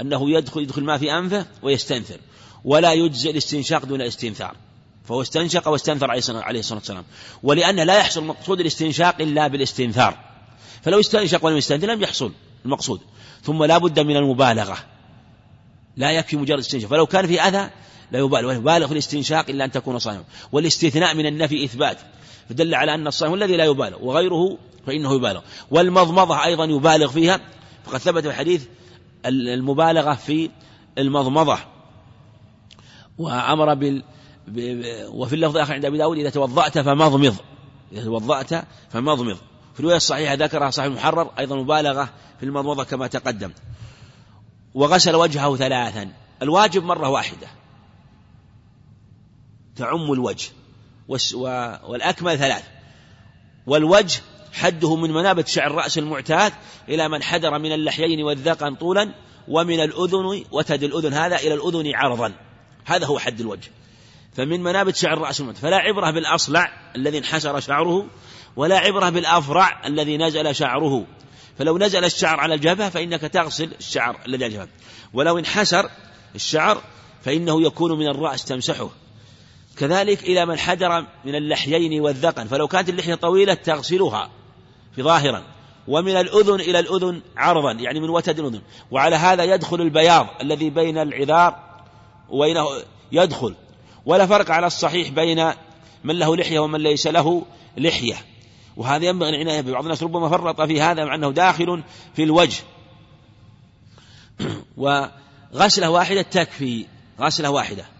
أنه 0.00 0.30
يدخل 0.30 0.62
يدخل 0.62 0.84
ما 0.84 0.98
في 0.98 1.12
أنفه 1.12 1.46
ويستنثر 1.62 2.20
ولا 2.64 2.92
يجزئ 2.92 3.30
الاستنشاق 3.30 3.84
دون 3.84 4.00
الاستنثار 4.00 4.56
فهو 5.04 5.22
استنشق 5.22 5.68
واستنثر 5.68 6.10
عليه 6.10 6.60
الصلاة 6.60 6.78
والسلام 6.78 7.04
ولأن 7.42 7.76
لا 7.76 7.98
يحصل 7.98 8.24
مقصود 8.24 8.60
الاستنشاق 8.60 9.20
إلا 9.20 9.48
بالاستنثار 9.48 10.18
فلو 10.82 11.00
استنشق 11.00 11.44
ولم 11.44 11.56
يستنثر 11.56 11.86
لم 11.86 12.02
يحصل 12.02 12.32
المقصود 12.64 13.00
ثم 13.42 13.64
لا 13.64 13.78
بد 13.78 14.00
من 14.00 14.16
المبالغة 14.16 14.78
لا 15.96 16.10
يكفي 16.10 16.36
مجرد 16.36 16.58
استنشاق 16.58 16.90
فلو 16.90 17.06
كان 17.06 17.26
في 17.26 17.40
أذى 17.40 17.70
لا 18.12 18.18
يبالغ 18.18 18.52
يبالغ 18.52 18.86
في 18.86 18.92
الاستنشاق 18.92 19.50
إلا 19.50 19.64
أن 19.64 19.70
تكون 19.70 19.98
صائما 19.98 20.24
والاستثناء 20.52 21.14
من 21.14 21.26
النفي 21.26 21.64
إثبات 21.64 21.98
فدل 22.48 22.74
على 22.74 22.94
أن 22.94 23.06
الصائم 23.06 23.34
الذي 23.34 23.56
لا 23.56 23.64
يبالغ 23.64 24.04
وغيره 24.04 24.58
فإنه 24.86 25.14
يبالغ. 25.14 25.40
والمضمضة 25.70 26.44
أيضا 26.44 26.64
يبالغ 26.64 27.08
فيها 27.08 27.40
فقد 27.84 27.98
ثبت 27.98 28.22
في 28.22 28.28
الحديث 28.28 28.66
المبالغة 29.26 30.14
في 30.14 30.50
المضمضة. 30.98 31.58
وأمر 33.18 33.74
بال 33.74 34.02
وفي 35.08 35.34
اللفظ 35.34 35.56
الآخر 35.56 35.74
عند 35.74 35.84
أبي 35.84 35.98
داود 35.98 36.18
إذا 36.18 36.30
توضأت 36.30 36.78
فمضمض. 36.78 37.36
إذا 37.92 38.04
توضأت 38.04 38.64
فمضمض. 38.90 39.36
في 39.74 39.80
الرواية 39.80 39.96
الصحيحة 39.96 40.34
ذكرها 40.34 40.70
صاحب 40.70 40.90
المحرر 40.90 41.30
أيضا 41.38 41.56
مبالغة 41.56 42.10
في 42.40 42.46
المضمضة 42.46 42.84
كما 42.84 43.06
تقدم. 43.06 43.50
وغسل 44.74 45.16
وجهه 45.16 45.56
ثلاثا. 45.56 46.12
الواجب 46.42 46.84
مرة 46.84 47.08
واحدة. 47.08 47.46
تعم 49.76 50.12
الوجه. 50.12 50.48
والأكمل 51.08 52.38
ثلاث. 52.38 52.62
والوجه 53.66 54.20
حده 54.52 54.96
من 54.96 55.12
منابت 55.12 55.48
شعر 55.48 55.70
الرأس 55.70 55.98
المعتاد 55.98 56.52
إلى 56.88 57.08
من 57.08 57.22
حدر 57.22 57.58
من 57.58 57.72
اللحيين 57.72 58.22
والذقن 58.22 58.74
طولا 58.74 59.14
ومن 59.48 59.80
الأذن 59.80 60.44
وتد 60.52 60.82
الأذن. 60.82 61.14
هذا 61.14 61.36
إلى 61.36 61.54
الأذن 61.54 61.94
عرضا. 61.94 62.32
هذا 62.84 63.06
هو 63.06 63.18
حد 63.18 63.40
الوجه. 63.40 63.70
فمن 64.36 64.62
منابت 64.62 64.96
شعر 64.96 65.16
الرأس 65.16 65.40
المعتاد. 65.40 65.62
فلا 65.62 65.76
عبرة 65.76 66.10
بالأصلع 66.10 66.92
الذي 66.96 67.18
انحسر 67.18 67.60
شعره 67.60 68.06
ولا 68.56 68.78
عبرة 68.78 69.10
بالأفرع 69.10 69.86
الذي 69.86 70.16
نزل 70.16 70.54
شعره. 70.54 71.06
فلو 71.58 71.78
نزل 71.78 72.04
الشعر 72.04 72.40
على 72.40 72.54
الجبهة 72.54 72.90
فإنك 72.90 73.20
تغسل 73.20 73.72
الشعر 73.80 74.20
الذي 74.26 74.44
على 74.44 74.54
الجبهة. 74.54 74.68
ولو 75.12 75.38
انحسر 75.38 75.90
الشعر 76.34 76.82
فإنه 77.24 77.62
يكون 77.62 77.98
من 77.98 78.08
الرأس 78.08 78.44
تمسحه. 78.44 78.90
كذلك 79.78 80.22
إلى 80.22 80.46
من 80.46 80.58
حدر 80.58 81.04
من 81.24 81.34
اللحيين 81.34 82.00
والذقن. 82.00 82.46
فلو 82.46 82.68
كانت 82.68 82.88
اللحية 82.88 83.14
طويلة 83.14 83.54
تغسلها 83.54 84.30
في 84.96 85.02
ظاهرا 85.02 85.42
ومن 85.88 86.16
الأذن 86.16 86.60
إلى 86.60 86.78
الأذن 86.78 87.20
عرضا 87.36 87.72
يعني 87.72 88.00
من 88.00 88.10
وتد 88.10 88.38
الأذن. 88.38 88.60
وعلى 88.90 89.16
هذا 89.16 89.44
يدخل 89.44 89.80
البياض 89.80 90.26
الذي 90.40 90.70
بين 90.70 90.98
العذار 90.98 91.56
وبينه 92.28 92.66
يدخل. 93.12 93.54
ولا 94.06 94.26
فرق 94.26 94.50
على 94.50 94.66
الصحيح 94.66 95.08
بين 95.08 95.52
من 96.04 96.18
له 96.18 96.36
لحية 96.36 96.58
ومن 96.58 96.80
ليس 96.80 97.06
له 97.06 97.44
لحية. 97.76 98.16
وهذا 98.76 99.04
ينبغي 99.04 99.28
العناية 99.28 99.60
به 99.60 99.72
بعض 99.72 99.82
الناس 99.82 100.02
ربما 100.02 100.28
فرط 100.28 100.60
في 100.60 100.80
هذا 100.80 101.04
مع 101.04 101.14
أنه 101.14 101.30
داخل 101.30 101.82
في 102.16 102.22
الوجه. 102.22 102.62
وغسلة 104.76 105.90
واحدة 105.90 106.22
تكفي. 106.22 106.86
غسلة 107.20 107.50
واحدة. 107.50 107.97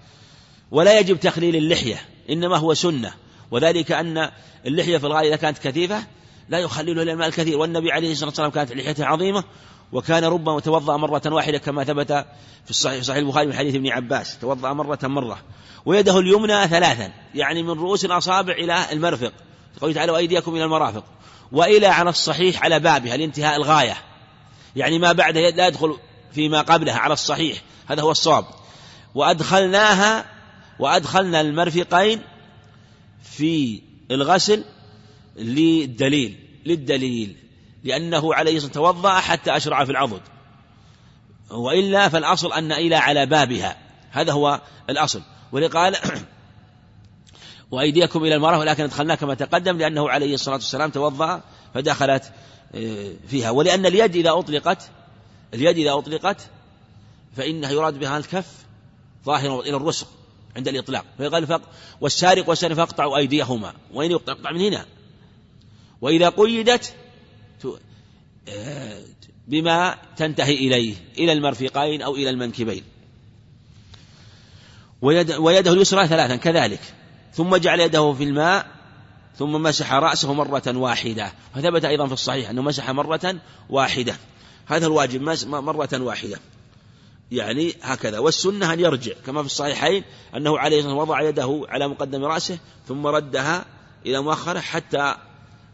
ولا 0.71 0.99
يجب 0.99 1.21
تخليل 1.21 1.57
اللحية 1.57 2.01
إنما 2.31 2.57
هو 2.57 2.75
سنة. 2.75 3.13
وذلك 3.51 3.93
أن 3.93 4.31
اللحية 4.67 4.99
في 4.99 5.07
الغالب 5.07 5.27
إذا 5.27 5.37
كانت 5.37 5.59
كثيفة 5.59 6.03
لا 6.49 6.59
يخللها 6.59 7.03
إلا 7.03 7.13
الماء 7.13 7.29
الكثير. 7.29 7.59
والنبي 7.59 7.93
عليه 7.93 8.13
الصلاة 8.13 8.29
والسلام 8.29 8.51
كانت 8.51 8.73
لحيته 8.73 9.07
عظيمة 9.07 9.45
وكان 9.93 10.25
ربما 10.25 10.61
توضأ 10.61 10.97
مرة 10.97 11.23
واحدة 11.27 11.59
كما 11.59 11.85
ثبت 11.85 12.13
في 12.65 12.71
الصحيح 12.71 13.03
صحيح 13.03 13.19
البخاري 13.19 13.47
من 13.47 13.55
حديث 13.55 13.75
ابن 13.75 13.89
عباس 13.89 14.39
توضأ 14.39 14.73
مرة 14.73 14.99
مرة 15.03 15.39
ويده 15.87 16.19
اليمنى 16.19 16.69
ثلاثا 16.69 17.13
يعني 17.35 17.63
من 17.63 17.71
رؤوس 17.71 18.05
الأصابع 18.05 18.53
إلى 18.53 18.93
المرفق. 18.93 19.33
قوله 19.81 19.95
تعالى 19.95 20.13
وأيديكم 20.13 20.55
إلى 20.55 20.65
المرافق. 20.65 21.05
وإلى 21.53 21.87
على 21.87 22.11
الصحيح 22.11 22.63
على 22.63 22.81
بابها 22.81 23.17
لانتهاء 23.17 23.57
الغاية. 23.57 23.97
يعني 24.77 24.99
ما 24.99 25.13
بعد 25.13 25.39
لا 25.39 25.67
يدخل 25.67 25.97
فيما 26.33 26.61
قبلها 26.61 26.99
على 26.99 27.13
الصحيح 27.13 27.59
هذا 27.87 28.03
هو 28.03 28.11
الصواب. 28.11 28.45
وأدخلناها 29.15 30.25
وأدخلنا 30.79 31.41
المرفقين 31.41 32.21
في 33.23 33.83
الغسل 34.11 34.65
للدليل 35.37 36.37
للدليل 36.67 37.37
لأنه 37.85 38.35
عليه 38.35 38.57
الصلاة 38.57 38.73
توضأ 38.73 39.15
حتى 39.15 39.57
أشرع 39.57 39.85
في 39.85 39.91
العضد. 39.91 40.21
وإلا 41.51 42.09
فالأصل 42.09 42.53
أن 42.53 42.73
إلى 42.73 42.97
على 42.97 43.27
بابها. 43.27 43.77
هذا 44.11 44.33
هو 44.33 44.61
الأصل. 44.91 45.23
ولقال 45.53 45.97
وأيديكم 47.71 48.25
إلى 48.25 48.35
المرأة 48.35 48.59
ولكن 48.59 48.83
أدخلناه 48.83 49.15
كما 49.15 49.35
تقدم 49.35 49.79
لأنه 49.79 50.11
عليه 50.11 50.35
الصلاة 50.35 50.55
والسلام 50.55 50.91
توضأ 50.91 51.43
فدخلت 51.75 52.33
آه، 52.75 53.13
فيها. 53.29 53.51
ولأن 53.51 53.87
اليد 53.87 54.17
إذا 54.17 54.31
أطلقت 54.31 54.91
اليد 55.55 55.79
إذا 55.79 55.93
أطلقت 55.93 56.51
فإنها 57.37 57.71
يراد 57.71 57.99
بها 57.99 58.19
الكف 58.19 58.53
ظاهرا 59.25 59.61
إلى 59.61 59.77
الرسغ 59.77 60.07
عند 60.57 60.69
الإطلاق. 60.69 61.05
فيقال 61.19 61.47
فق 61.47 61.63
والسارق 62.01 62.49
والسارق 62.49 62.77
فاقطعوا 62.77 63.17
أيديهما. 63.17 63.75
وين 63.95 64.11
يقطع 64.11 64.51
من 64.51 64.61
هنا. 64.61 64.87
وإذا 66.01 66.29
قيدت 66.29 66.95
آه، 68.49 69.03
بما 69.49 69.99
تنتهي 70.17 70.55
إليه 70.55 70.95
إلى 71.19 71.33
المرفقين 71.33 72.03
أو 72.03 72.15
إلى 72.15 72.31
المنكبين. 72.31 72.83
ويد 75.03 75.33
ويده 75.33 75.73
اليسرى 75.73 76.09
ثلاثا 76.09 76.37
كذلك. 76.37 76.81
ثم 77.35 77.57
جعل 77.57 77.81
يده 77.81 78.13
في 78.13 78.25
الماء 78.25 78.67
ثم 79.39 79.53
مسح 79.53 79.93
رأسه 79.93 80.33
مرة 80.33 80.63
واحدة. 80.67 81.33
وثبت 81.57 81.85
أيضا 81.85 82.07
في 82.07 82.13
الصحيح 82.13 82.51
أنه 82.51 82.63
مسح 82.63 82.91
مرة 82.91 83.37
واحدة. 83.71 84.17
هذا 84.67 84.87
الواجب 84.87 85.23
مرة 85.47 85.89
واحدة. 85.93 86.39
يعني 87.31 87.75
هكذا. 87.83 88.19
والسنة 88.19 88.73
أن 88.73 88.81
يرجع 88.81 89.13
كما 89.27 89.43
في 89.43 89.47
الصحيحين 89.47 90.05
أنه 90.37 90.59
عليه 90.59 90.79
الصلاة 90.79 90.95
وضع 90.95 91.21
يده 91.21 91.67
على 91.69 91.89
مقدم 91.89 92.25
رأسه 92.25 92.59
ثم 92.89 93.07
ردها 93.07 93.65
إلى 94.07 94.23
مؤخرة 94.23 94.61
حتى 94.61 95.15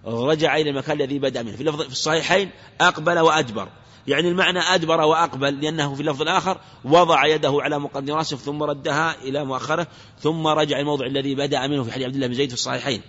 رجع 0.04 0.56
إلى 0.56 0.70
المكان 0.70 1.00
الذي 1.00 1.18
بدأ 1.18 1.42
منه. 1.42 1.56
في, 1.56 1.72
في 1.72 1.92
الصحيحين 1.92 2.50
أقبل 2.80 3.18
وأدبر. 3.18 3.68
يعني 4.06 4.28
المعنى 4.28 4.58
أدبر 4.58 5.00
وأقبل 5.00 5.60
لأنه 5.60 5.94
في 5.94 6.00
اللفظ 6.00 6.22
الآخر 6.22 6.60
وضع 6.84 7.26
يده 7.26 7.58
على 7.60 7.78
مقدم 7.78 8.14
رأسه 8.14 8.36
ثم 8.36 8.62
ردها 8.62 9.22
إلى 9.22 9.44
مؤخرة 9.44 9.86
ثم 10.20 10.46
رجع 10.46 10.80
الموضع 10.80 11.06
الذي 11.06 11.34
بدأ 11.34 11.66
منه 11.66 11.82
في 11.82 11.92
حديث 11.92 12.06
عبد 12.06 12.14
الله 12.14 12.26
بن 12.26 12.34
زيد 12.34 12.48
في 12.48 12.54
الصحيحين. 12.54 13.02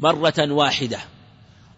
مرة 0.00 0.52
واحدة. 0.52 0.98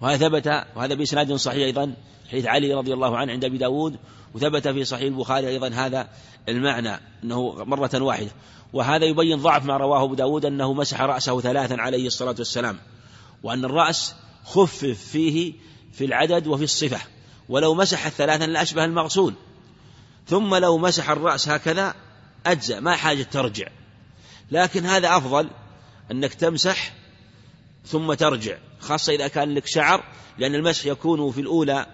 وهذا 0.01 0.29
ثبت 0.29 0.47
وهذا 0.77 0.95
بإسناد 0.95 1.33
صحيح 1.33 1.65
أيضا 1.65 1.95
حديث 2.31 2.47
علي 2.47 2.75
رضي 2.75 2.93
الله 2.93 3.17
عنه 3.17 3.33
عند 3.33 3.45
أبي 3.45 3.59
داود 3.59 3.97
وثبت 4.35 4.69
في 4.69 4.85
صحيح 4.85 5.03
البخاري 5.03 5.49
أيضا 5.49 5.69
هذا 5.69 6.09
المعنى 6.49 7.01
أنه 7.25 7.65
مرة 7.65 7.91
واحدة. 7.95 8.31
وهذا 8.73 9.05
يبين 9.05 9.39
ضعف 9.39 9.65
ما 9.65 9.77
رواه 9.77 10.05
أبو 10.05 10.15
داود 10.15 10.45
أنه 10.45 10.73
مسح 10.73 11.01
رأسه 11.01 11.41
ثلاثا 11.41 11.75
عليه 11.75 12.07
الصلاة 12.07 12.35
والسلام 12.39 12.79
وأن 13.43 13.65
الرأس 13.65 14.15
خفف 14.45 14.85
فيه 14.85 15.53
في 15.93 16.05
العدد 16.05 16.47
وفي 16.47 16.65
الصفة. 16.65 17.01
ولو 17.49 17.75
مسح 17.75 18.07
الثلاثا 18.07 18.45
لأشبه 18.45 18.85
المغسول 18.85 19.35
ثم 20.27 20.55
لو 20.55 20.79
مسح 20.79 21.11
الرأس 21.11 21.49
هكذا 21.49 21.95
أجزأ 22.47 22.81
ما 22.81 22.97
حاجة 22.97 23.23
ترجع. 23.23 23.69
لكن 24.51 24.87
هذا 24.87 25.17
أفضل 25.17 25.51
أنك 26.11 26.35
تمسح 26.35 26.93
ثم 27.87 28.15
ترجع 28.15 28.59
خاصة 28.81 29.13
إذا 29.13 29.29
كان 29.29 29.55
لك 29.55 29.67
شعر 29.67 30.05
لأن 30.39 30.55
المسح 30.55 30.87
يكون 30.87 31.33
في 31.33 31.41
الأولى 31.41 31.87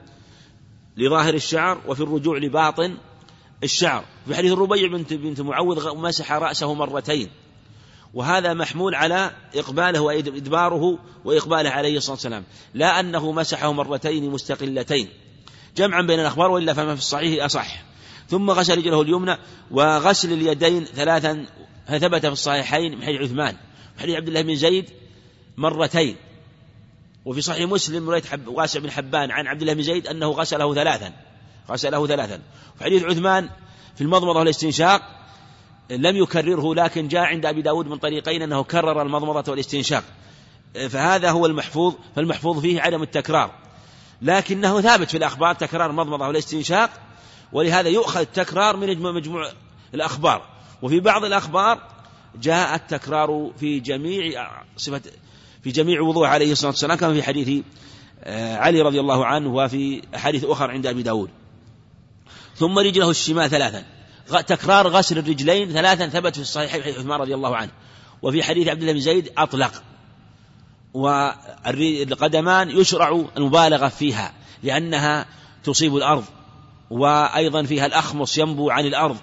لظاهر 0.98 1.34
الشعر 1.34 1.80
وفي 1.86 2.00
الرجوع 2.00 2.38
لباطن 2.38 2.96
الشعر. 3.64 4.04
في 4.26 4.34
حديث 4.34 4.52
الربيع 4.52 4.88
بنت 4.88 5.12
بنت 5.12 5.40
معوذ 5.40 5.96
مسح 5.96 6.32
رأسه 6.32 6.74
مرتين. 6.74 7.28
وهذا 8.14 8.54
محمول 8.54 8.94
على 8.94 9.30
إقباله 9.54 10.00
وإدباره 10.00 10.98
وإقباله 11.24 11.70
عليه 11.70 11.96
الصلاة 11.96 12.14
والسلام. 12.14 12.44
لا 12.74 13.00
أنه 13.00 13.32
مسحه 13.32 13.72
مرتين 13.72 14.30
مستقلتين. 14.30 15.08
جمعا 15.76 16.02
بين 16.02 16.20
الأخبار 16.20 16.50
وإلا 16.50 16.74
فما 16.74 16.94
في 16.94 17.00
الصحيح 17.00 17.44
أصح. 17.44 17.82
ثم 18.28 18.50
غسل 18.50 18.78
رجله 18.78 19.02
اليمنى 19.02 19.36
وغسل 19.70 20.32
اليدين 20.32 20.84
ثلاثا 20.84 21.46
ثبت 21.88 22.26
في 22.26 22.32
الصحيحين 22.32 22.96
من 22.96 23.02
حديث 23.02 23.20
عثمان. 23.20 23.56
وحديث 23.98 24.16
عبد 24.16 24.28
الله 24.28 24.42
بن 24.42 24.56
زيد 24.56 24.90
مرتين. 25.56 26.16
وفي 27.24 27.40
صحيح 27.40 27.68
مسلم 27.70 28.06
رواية 28.10 28.22
واسع 28.46 28.80
بن 28.80 28.90
حبان 28.90 29.30
عن 29.30 29.46
عبد 29.46 29.60
الله 29.60 29.74
بن 29.74 29.82
زيد 29.82 30.06
أنه 30.06 30.30
غسله 30.30 30.74
ثلاثا 30.74 31.12
غسله 31.70 32.06
ثلاثا. 32.06 32.40
وحديث 32.80 33.04
عثمان 33.04 33.48
في 33.94 34.00
المضمضة 34.00 34.38
والاستنشاق 34.38 35.00
لم 35.90 36.16
يكرره 36.16 36.74
لكن 36.74 37.08
جاء 37.08 37.22
عند 37.22 37.46
أبي 37.46 37.62
داود 37.62 37.86
من 37.86 37.96
طريقين 37.96 38.42
أنه 38.42 38.64
كرر 38.64 39.02
المضمضة 39.02 39.50
والاستنشاق. 39.50 40.04
فهذا 40.88 41.30
هو 41.30 41.46
المحفوظ 41.46 41.94
فالمحفوظ 42.16 42.60
فيه 42.60 42.80
عدم 42.80 43.02
التكرار. 43.02 43.54
لكنه 44.22 44.80
ثابت 44.80 45.10
في 45.10 45.16
الأخبار 45.16 45.54
تكرار 45.54 45.90
المضمضة 45.90 46.26
والاستنشاق 46.26 46.90
ولهذا 47.52 47.88
يؤخذ 47.88 48.20
التكرار 48.20 48.76
من 48.76 49.02
مجموع 49.02 49.52
الأخبار. 49.94 50.42
وفي 50.82 51.00
بعض 51.00 51.24
الأخبار 51.24 51.80
جاء 52.40 52.74
التكرار 52.74 53.50
في 53.58 53.80
جميع 53.80 54.50
صفة 54.76 55.00
في 55.68 55.72
جميع 55.72 56.00
وضوء 56.00 56.26
عليه 56.26 56.52
الصلاة 56.52 56.70
والسلام 56.70 56.98
كما 56.98 57.14
في 57.14 57.22
حديث 57.22 57.64
آه، 58.24 58.56
علي 58.56 58.82
رضي 58.82 59.00
الله 59.00 59.26
عنه 59.26 59.54
وفي 59.54 60.02
أحاديث 60.14 60.44
أخرى 60.44 60.72
عند 60.72 60.86
أبي 60.86 61.02
داود. 61.02 61.30
ثم 62.56 62.78
رجله 62.78 63.10
الشمال 63.10 63.50
ثلاثا. 63.50 63.84
تكرار 64.46 64.88
غسل 64.88 65.18
الرجلين 65.18 65.72
ثلاثا 65.72 66.08
ثبت 66.08 66.34
في 66.34 66.40
الصحيح 66.40 66.72
حديث 66.72 66.98
عثمان 66.98 67.20
رضي 67.20 67.34
الله 67.34 67.56
عنه. 67.56 67.70
وفي 68.22 68.42
حديث 68.42 68.68
عبد 68.68 68.80
الله 68.80 68.92
بن 68.92 69.00
زيد 69.00 69.32
أطلق. 69.38 69.82
والقدمان 70.94 72.70
يشرع 72.70 73.24
المبالغة 73.36 73.88
فيها 73.88 74.32
لأنها 74.62 75.26
تصيب 75.64 75.96
الأرض. 75.96 76.24
وأيضا 76.90 77.62
فيها 77.62 77.86
الأخمص 77.86 78.38
ينبو 78.38 78.70
عن 78.70 78.86
الأرض. 78.86 79.16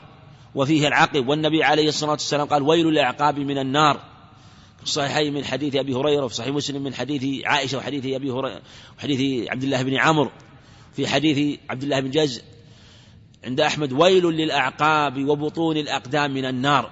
وفيه 0.56 0.88
العقب. 0.88 1.28
والنبي 1.28 1.64
عليه 1.64 1.88
الصلاة 1.88 2.12
والسلام 2.12 2.48
قال 2.48 2.62
ويل 2.62 2.86
للأعقاب 2.86 3.40
من 3.40 3.58
النار. 3.58 4.15
الصحيحين 4.86 5.34
من 5.34 5.46
حديث 5.46 5.76
أبي 5.76 5.94
هريرة 5.94 6.26
وفي 6.26 6.36
صحيح 6.36 6.56
مسلم 6.56 6.84
من 6.84 6.94
حديث 6.94 7.46
عائشة 7.46 7.78
وحديث 7.78 8.06
أبي 8.06 8.32
هريرة 8.32 8.62
وحديث 8.98 9.50
عبد 9.50 9.64
الله 9.64 9.84
بن 9.84 9.96
عمرو 9.96 10.32
في 10.94 11.08
حديث 11.08 11.60
عبد 11.70 11.84
الله 11.84 12.00
بن 12.00 12.10
جز 12.10 12.42
عند 13.44 13.62
أحمد 13.62 13.94
ويل 13.94 14.26
للأعقاب 14.26 15.26
وبطون 15.26 15.78
الأقدام 15.78 16.34
من 16.34 16.46
النار. 16.46 16.92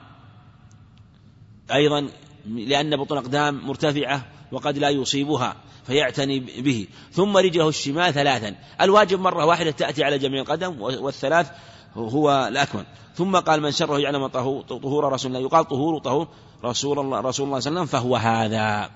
أيضا 1.73 2.09
لأن 2.45 2.97
بطون 2.97 3.17
الأقدام 3.17 3.67
مرتفعة 3.67 4.25
وقد 4.51 4.77
لا 4.77 4.89
يصيبها 4.89 5.55
فيعتني 5.83 6.39
به. 6.39 6.87
ثم 7.11 7.37
رجله 7.37 7.69
الشمال 7.69 8.13
ثلاثا. 8.13 8.55
الواجب 8.81 9.19
مرة 9.19 9.45
واحدة 9.45 9.71
تأتي 9.71 10.03
على 10.03 10.17
جميع 10.17 10.41
القدم 10.41 10.81
والثلاث 10.81 11.51
هو 11.95 12.47
الأكمل. 12.51 12.85
ثم 13.15 13.35
قال 13.35 13.61
من 13.61 13.71
شره 13.71 13.99
يعلم 13.99 14.27
طهور 14.27 15.13
رسول 15.13 15.35
الله. 15.35 15.45
يقال 15.45 15.67
طهور 15.67 15.99
طهور. 15.99 16.27
رسول 16.63 16.99
الله 16.99 17.19
رسول 17.19 17.47
الله 17.47 17.59
صلى 17.59 17.69
الله 17.69 17.81
عليه 17.81 17.91
وسلم 17.91 18.01
فهو 18.01 18.15
هذا. 18.15 18.89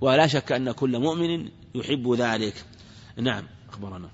ولا 0.00 0.26
شك 0.26 0.52
أن 0.52 0.72
كل 0.72 0.98
مؤمن 0.98 1.48
يحب 1.74 2.12
ذلك. 2.12 2.64
نعم 3.16 3.44
أخبرنا. 3.68 4.08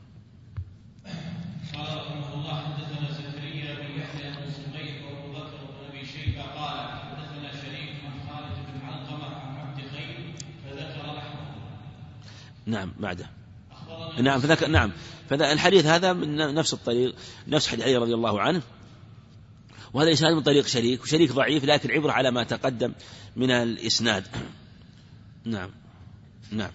نعم 12.67 12.93
بعده. 13.01 13.27
نعم 14.21 14.41
فذكر 14.41 14.69
نعم 14.69 14.93
فالحديث 15.31 15.87
هذا 15.87 16.13
من 16.13 16.55
نفس 16.55 16.75
الطريق 16.75 17.15
نفس 17.49 17.69
حديث 17.69 17.85
علي 17.85 17.97
رضي 17.97 18.15
الله 18.15 18.41
عنه. 18.41 18.63
وهذا 19.95 20.09
الإسناد 20.09 20.33
من 20.33 20.43
طريق 20.43 20.67
شريك 20.67 21.03
وشريك 21.03 21.33
ضعيف 21.33 21.65
لكن 21.65 21.91
عبرة 21.91 22.13
على 22.13 22.31
ما 22.31 22.45
تقدم 22.45 22.93
من 23.37 23.51
الإسناد. 23.51 24.25
نعم. 25.45 25.71
نعم. 26.53 26.71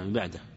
نعم 0.00 0.12
بعده. 0.12 0.49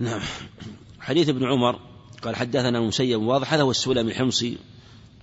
نعم. 0.00 0.20
حديث 1.00 1.28
ابن 1.28 1.44
عمر 1.44 1.78
قال 2.22 2.36
حدثنا 2.36 2.78
المسيب 2.78 3.22
واضح 3.22 3.52
هذا 3.52 3.62
هو 3.62 3.70
السلمي 3.70 4.10
الحمصي 4.10 4.58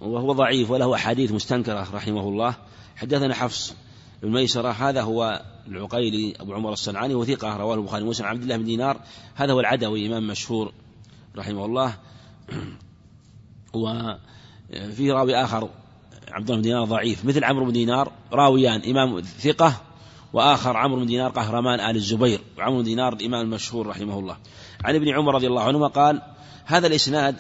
وهو 0.02 0.34
ضعيف 0.34 0.72
وله 0.72 0.96
أحاديث 0.96 1.32
مستنكرة 1.32 1.88
رحمه 1.94 2.30
الله. 2.30 2.56
حدثنا 2.96 3.34
حفص 3.34 3.76
بن 4.24 4.32
ميسرة 4.32 4.70
هذا 4.70 5.02
هو 5.02 5.42
العقيلي 5.68 6.34
أبو 6.40 6.54
عمر 6.54 6.74
الصنعاني 6.74 7.16
وثيقة 7.16 7.58
رواه 7.58 7.76
البخاري 7.76 8.04
ومسلم 8.04 8.28
عبد 8.28 8.42
الله 8.42 8.58
بن 8.58 8.66
دينار. 8.66 9.02
هذا 9.36 9.54
هو 9.54 9.60
العدوي 9.60 10.08
إمام 10.08 10.28
مشهور 10.28 10.74
رحمه 11.36 11.66
الله. 11.66 11.94
وفي 13.74 15.12
راوي 15.12 15.36
آخر 15.36 15.70
عبد 16.32 16.46
الله 16.46 16.56
بن 16.56 16.62
دينار 16.62 16.86
ضعيف 16.86 17.26
مثل 17.26 17.44
عمرو 17.44 17.66
بن 17.66 17.74
دينار 17.74 18.12
راويان 18.32 18.82
إمام 18.90 19.22
ثقة. 19.22 19.82
وآخر 20.34 20.78
عمرو 20.78 21.00
بن 21.00 21.06
دينار 21.06 21.32
قهرمان 21.32 21.80
آل 21.80 21.96
الزبير 21.96 22.42
وعمرو 22.58 22.78
بن 22.78 22.84
دينار 22.84 23.14
الإمام 23.14 23.42
المشهور 23.42 23.88
رحمه 23.88 24.20
الله. 24.20 24.38
عن 24.86 24.96
ابن 24.96 25.10
عمر 25.10 25.36
رضي 25.36 25.48
الله 25.48 25.64
عنهما 25.64 25.88
قال 25.88 26.22
هذا 26.66 26.88
الإسناد 26.88 27.36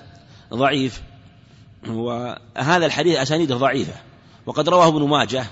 ضعيف 0.53 1.01
وهذا 1.87 2.85
الحديث 2.85 3.17
أسانيده 3.17 3.55
ضعيفة 3.55 3.93
وقد 4.45 4.69
رواه 4.69 4.87
ابن 4.87 5.07
ماجه 5.07 5.45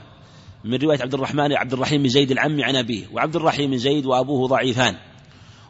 من 0.64 0.76
رواية 0.76 1.02
عبد 1.02 1.14
الرحمن 1.14 1.54
عبد 1.54 1.74
الرحيم 1.74 2.04
بن 2.04 2.10
زيد 2.10 2.32
العمي 2.32 2.64
عن 2.64 2.76
أبيه 2.76 3.06
وعبد 3.14 3.36
الرحيم 3.36 3.72
بن 3.72 3.78
زيد 3.78 4.06
وأبوه 4.06 4.48
ضعيفان. 4.48 4.96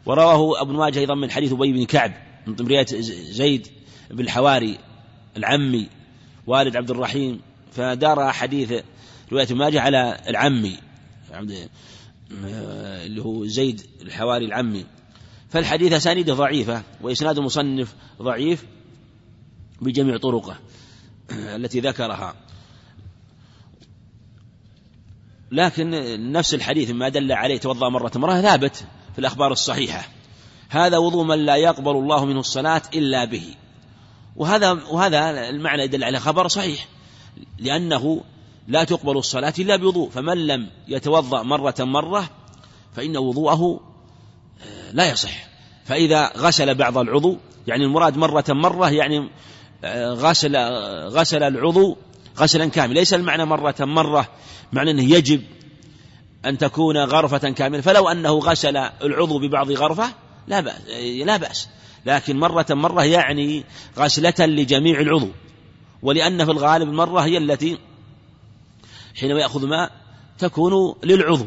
ورواه 0.05 0.61
ابن 0.61 0.75
ماجه 0.75 0.99
أيضا 0.99 1.15
من 1.15 1.31
حديث 1.31 1.53
أبي 1.53 1.73
بن 1.73 1.85
كعب 1.85 2.13
من 2.47 2.55
رواية 2.55 2.85
زيد 3.31 3.67
بن 4.11 4.19
الحواري 4.19 4.77
العمي 5.37 5.89
والد 6.47 6.75
عبد 6.77 6.91
الرحيم 6.91 7.41
فدار 7.71 8.31
حديث 8.31 8.73
رواية 9.31 9.53
ماجه 9.53 9.81
على 9.81 10.17
العمي 10.27 10.77
اللي 12.31 13.21
هو 13.21 13.45
زيد 13.45 13.81
الحواري 14.01 14.45
العمي. 14.45 14.85
فالحديث 15.53 15.93
أسانيده 15.93 16.33
ضعيفة 16.33 16.83
وإسناد 17.01 17.37
المصنف 17.37 17.93
ضعيف 18.21 18.65
بجميع 19.81 20.17
طرقه 20.17 20.59
التي 21.31 21.79
ذكرها. 21.79 22.35
لكن 25.51 25.91
نفس 26.31 26.53
الحديث 26.53 26.91
ما 26.91 27.09
دل 27.09 27.31
عليه 27.31 27.57
توضأ 27.57 27.89
مرة 27.89 28.11
مرة 28.15 28.41
ثابت 28.41 28.75
في 29.13 29.19
الأخبار 29.19 29.51
الصحيحة. 29.51 30.07
هذا 30.69 30.97
وضوء 30.97 31.23
من 31.23 31.45
لا 31.45 31.55
يقبل 31.55 31.91
الله 31.91 32.25
منه 32.25 32.39
الصلاة 32.39 32.81
إلا 32.93 33.25
به. 33.25 33.55
وهذا 34.35 34.71
وهذا 34.71 35.49
المعنى 35.49 35.83
يدل 35.83 36.03
على 36.03 36.19
خبر 36.19 36.47
صحيح 36.47 36.87
لأنه 37.59 38.23
لا 38.67 38.83
تقبل 38.83 39.17
الصلاة 39.17 39.53
إلا 39.59 39.75
بوضوء. 39.75 40.09
فمن 40.09 40.47
لم 40.47 40.69
يتوضأ 40.87 41.43
مرة 41.43 41.75
مرة 41.79 42.29
فإن 42.95 43.17
وضوءه 43.17 43.92
لا 44.93 45.11
يصح. 45.11 45.47
فإذا 45.85 46.31
غسل 46.37 46.75
بعض 46.75 46.97
العضو 46.97 47.37
يعني 47.67 47.83
المراد 47.83 48.17
مرة 48.17 48.45
مرة 48.49 48.89
يعني 48.89 49.29
آه، 49.83 50.13
غسل 50.13 50.57
غسل 51.07 51.43
العضو 51.43 51.97
غسلا 52.39 52.65
كاملا. 52.65 52.99
ليس 52.99 53.13
المعنى 53.13 53.45
مرة 53.45 53.75
مرة 53.79 54.27
معنى 54.73 54.91
أنه 54.91 55.03
يجب 55.03 55.41
أن 56.45 56.57
تكون 56.57 56.97
غرفة 56.97 57.49
كاملة. 57.49 57.81
فلو 57.81 58.09
أنه 58.09 58.31
غسل 58.31 58.77
العضو 58.77 59.39
ببعض 59.39 59.71
غرفة 59.71 60.13
لا 60.47 60.59
بأس 60.59 60.81
لا 61.25 61.37
بأس. 61.37 61.69
لكن 62.05 62.39
مرة 62.39 62.65
مرة 62.69 63.03
يعني 63.03 63.63
غسلة 63.97 64.33
لجميع 64.39 64.99
العضو. 64.99 65.29
ولأن 66.01 66.45
في 66.45 66.51
الغالب 66.51 66.89
المرة 66.89 67.19
هي 67.19 67.37
التي 67.37 67.77
حينما 69.15 69.39
يأخذ 69.39 69.67
ماء 69.67 69.91
تكون 70.39 70.95
للعضو 71.03 71.45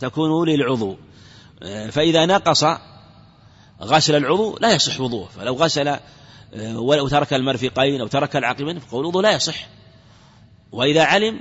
تكون 0.00 0.48
للعضو. 0.48 0.96
فإذا 1.90 2.26
نقص 2.26 2.64
غسل 3.82 4.16
العضو 4.16 4.58
لا 4.60 4.72
يصح 4.72 5.00
وضوءه 5.00 5.28
فلو 5.28 5.54
غسل 5.54 5.96
ولو 6.56 7.08
ترك 7.08 7.34
المرفقين 7.34 8.00
أو 8.00 8.06
ترك 8.06 8.36
العقبين 8.36 8.78
فقول 8.78 9.00
الوضوء 9.00 9.22
لا 9.22 9.32
يصح. 9.32 9.66
وإذا 10.72 11.04
علم 11.04 11.40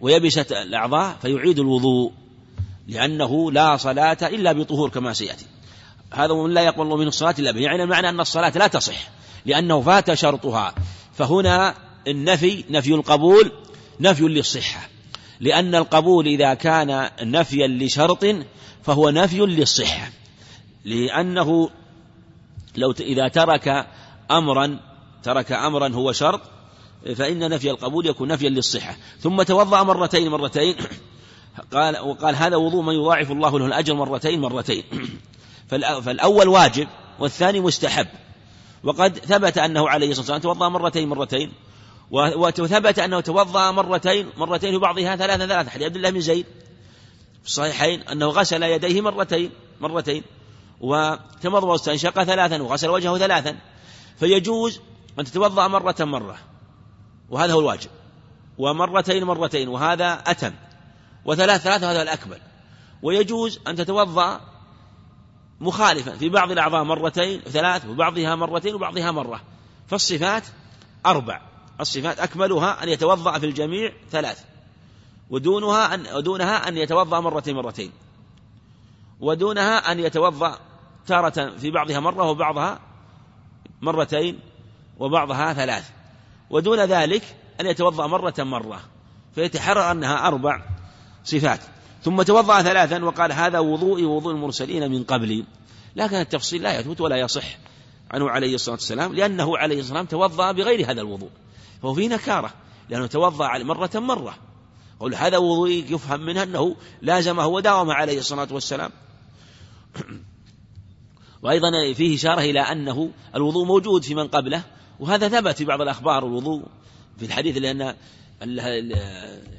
ويبست 0.00 0.52
الأعضاء 0.52 1.16
فيعيد 1.22 1.58
الوضوء 1.58 2.12
لأنه 2.88 3.52
لا 3.52 3.76
صلاة 3.76 4.18
إلا 4.22 4.52
بطهور 4.52 4.90
كما 4.90 5.12
سيأتي. 5.12 5.46
هذا 6.12 6.34
من 6.34 6.54
لا 6.54 6.60
يقبل 6.60 6.82
الله 6.82 6.96
منه 6.96 7.08
الصلاة 7.08 7.34
إلا 7.38 7.50
به 7.50 7.60
يعني 7.60 7.82
المعنى 7.82 8.08
أن 8.08 8.20
الصلاة 8.20 8.52
لا 8.58 8.66
تصح 8.66 9.10
لأنه 9.46 9.80
فات 9.80 10.14
شرطها. 10.14 10.74
فهنا 11.14 11.74
النفي 12.06 12.64
نفي 12.70 12.94
القبول 12.94 13.52
نفي 14.00 14.24
للصحة. 14.24 14.88
لأن 15.42 15.74
القبول 15.74 16.26
إذا 16.26 16.54
كان 16.54 17.10
نفيا 17.22 17.66
لشرط 17.66 18.26
فهو 18.82 19.10
نفي 19.10 19.38
للصحة. 19.38 20.10
لأنه 20.84 21.70
لو 22.76 22.90
إذا 23.00 23.28
ترك 23.28 23.86
أمرا 24.30 24.80
ترك 25.22 25.52
أمرا 25.52 25.88
هو 25.88 26.12
شرط 26.12 26.40
فإن 27.16 27.50
نفي 27.50 27.70
القبول 27.70 28.06
يكون 28.06 28.28
نفيا 28.28 28.50
للصحة. 28.50 28.96
ثم 29.20 29.42
توضأ 29.42 29.82
مرتين 29.82 30.28
مرتين. 30.28 30.74
قال 31.74 31.98
وقال 31.98 32.36
هذا 32.36 32.56
وضوء 32.56 32.82
من 32.82 32.94
يضاعف 32.94 33.30
الله 33.30 33.58
له 33.58 33.66
الأجر 33.66 33.94
مرتين 33.94 34.40
مرتين. 34.40 34.84
فالأول 36.04 36.48
واجب 36.48 36.88
والثاني 37.18 37.60
مستحب. 37.60 38.06
وقد 38.84 39.18
ثبت 39.18 39.58
أنه 39.58 39.88
عليه 39.88 40.10
الصلاة 40.10 40.20
والسلام 40.20 40.40
توضأ 40.40 40.68
مرتين 40.68 41.08
مرتين. 41.08 41.52
وثبت 42.12 42.98
أنه 42.98 43.20
توضأ 43.20 43.70
مرتين 43.70 44.30
مرتين 44.36 44.74
وبعضها 44.74 45.16
ثلاثة 45.16 45.46
ثلاثة. 45.46 45.70
حديث 45.70 45.86
عبد 45.86 45.96
الله 45.96 46.10
بن 46.10 46.20
زيد 46.20 46.46
في 47.42 47.48
الصحيحين 47.48 48.00
أنه 48.02 48.26
غسل 48.26 48.62
يديه 48.62 49.00
مرتين 49.00 49.50
مرتين 49.80 50.22
وتمضمض 50.80 51.64
واستنشق 51.64 52.22
ثلاثا 52.22 52.62
وغسل 52.62 52.88
وجهه 52.88 53.18
ثلاثا. 53.18 53.56
فيجوز 54.20 54.80
أن 55.18 55.24
تتوضأ 55.24 55.68
مرة 55.68 55.94
مرة 56.00 56.38
وهذا 57.30 57.52
هو 57.52 57.60
الواجب. 57.60 57.90
ومرتين 58.58 59.24
مرتين 59.24 59.68
وهذا 59.68 60.12
أتم. 60.26 60.52
وثلاث 61.24 61.60
ثلاثة 61.60 61.86
وهذا 61.86 62.02
الأكمل. 62.02 62.38
ويجوز 63.02 63.60
أن 63.68 63.76
تتوضأ 63.76 64.40
مخالفا 65.60 66.16
في 66.16 66.28
بعض 66.28 66.50
الأعضاء 66.50 66.84
مرتين 66.84 67.40
ثلاث 67.40 67.86
وبعضها 67.86 68.34
مرتين 68.34 68.74
وبعضها 68.74 69.10
مرة. 69.10 69.40
فالصفات 69.88 70.44
أربع. 71.06 71.51
الصفات 71.80 72.20
أكملها 72.20 72.82
أن 72.82 72.88
يتوضأ 72.88 73.38
في 73.38 73.46
الجميع 73.46 73.92
ثلاث 74.10 74.44
ودونها 75.30 75.94
أن 75.94 76.06
ودونها 76.14 76.68
أن 76.68 76.76
يتوضأ 76.76 77.20
مرتين 77.20 77.56
مرتين 77.56 77.92
ودونها 79.20 79.92
أن 79.92 80.00
يتوضأ 80.00 80.58
تارة 81.06 81.56
في 81.56 81.70
بعضها 81.70 82.00
مرة 82.00 82.30
وبعضها 82.30 82.78
مرتين 83.82 84.38
وبعضها 84.98 85.52
ثلاث 85.52 85.90
ودون 86.50 86.80
ذلك 86.80 87.22
أن 87.60 87.66
يتوضأ 87.66 88.06
مرة 88.06 88.34
مرة 88.38 88.80
فيتحرر 89.34 89.90
أنها 89.90 90.26
أربع 90.26 90.62
صفات 91.24 91.60
ثم 92.02 92.22
توضأ 92.22 92.62
ثلاثا 92.62 93.04
وقال 93.04 93.32
هذا 93.32 93.58
وضوئي 93.58 94.04
وضوء 94.04 94.32
المرسلين 94.32 94.90
من 94.90 95.04
قبلي 95.04 95.44
لكن 95.96 96.16
التفصيل 96.16 96.62
لا 96.62 96.78
يثبت 96.78 97.00
ولا 97.00 97.16
يصح 97.16 97.44
عنه 98.10 98.30
عليه 98.30 98.54
الصلاة 98.54 98.74
والسلام 98.74 99.14
لأنه 99.14 99.58
عليه 99.58 99.80
الصلاة 99.80 100.00
والسلام 100.00 100.06
توضأ 100.06 100.52
بغير 100.52 100.90
هذا 100.90 101.00
الوضوء. 101.00 101.30
فهو 101.82 101.94
فيه 101.94 102.08
نكارة 102.08 102.54
لأنه 102.88 103.06
توضأ 103.06 103.58
مرة 103.64 103.90
مرة. 103.94 104.38
قول 105.00 105.14
هذا 105.14 105.38
وضوئي 105.38 105.84
يفهم 105.88 106.20
منها 106.20 106.42
أنه 106.42 106.76
لازمه 107.02 107.46
وداوم 107.46 107.90
عليه 107.90 108.18
الصلاة 108.18 108.48
والسلام. 108.50 108.90
وأيضا 111.42 111.92
فيه 111.94 112.16
إشارة 112.16 112.40
إلى 112.40 112.60
أنه 112.60 113.10
الوضوء 113.34 113.66
موجود 113.66 114.04
في 114.04 114.14
من 114.14 114.28
قبله 114.28 114.64
وهذا 115.00 115.28
ثبت 115.28 115.56
في 115.56 115.64
بعض 115.64 115.80
الأخبار 115.80 116.26
الوضوء 116.26 116.62
في 117.18 117.24
الحديث 117.24 117.56
لأن 117.56 117.96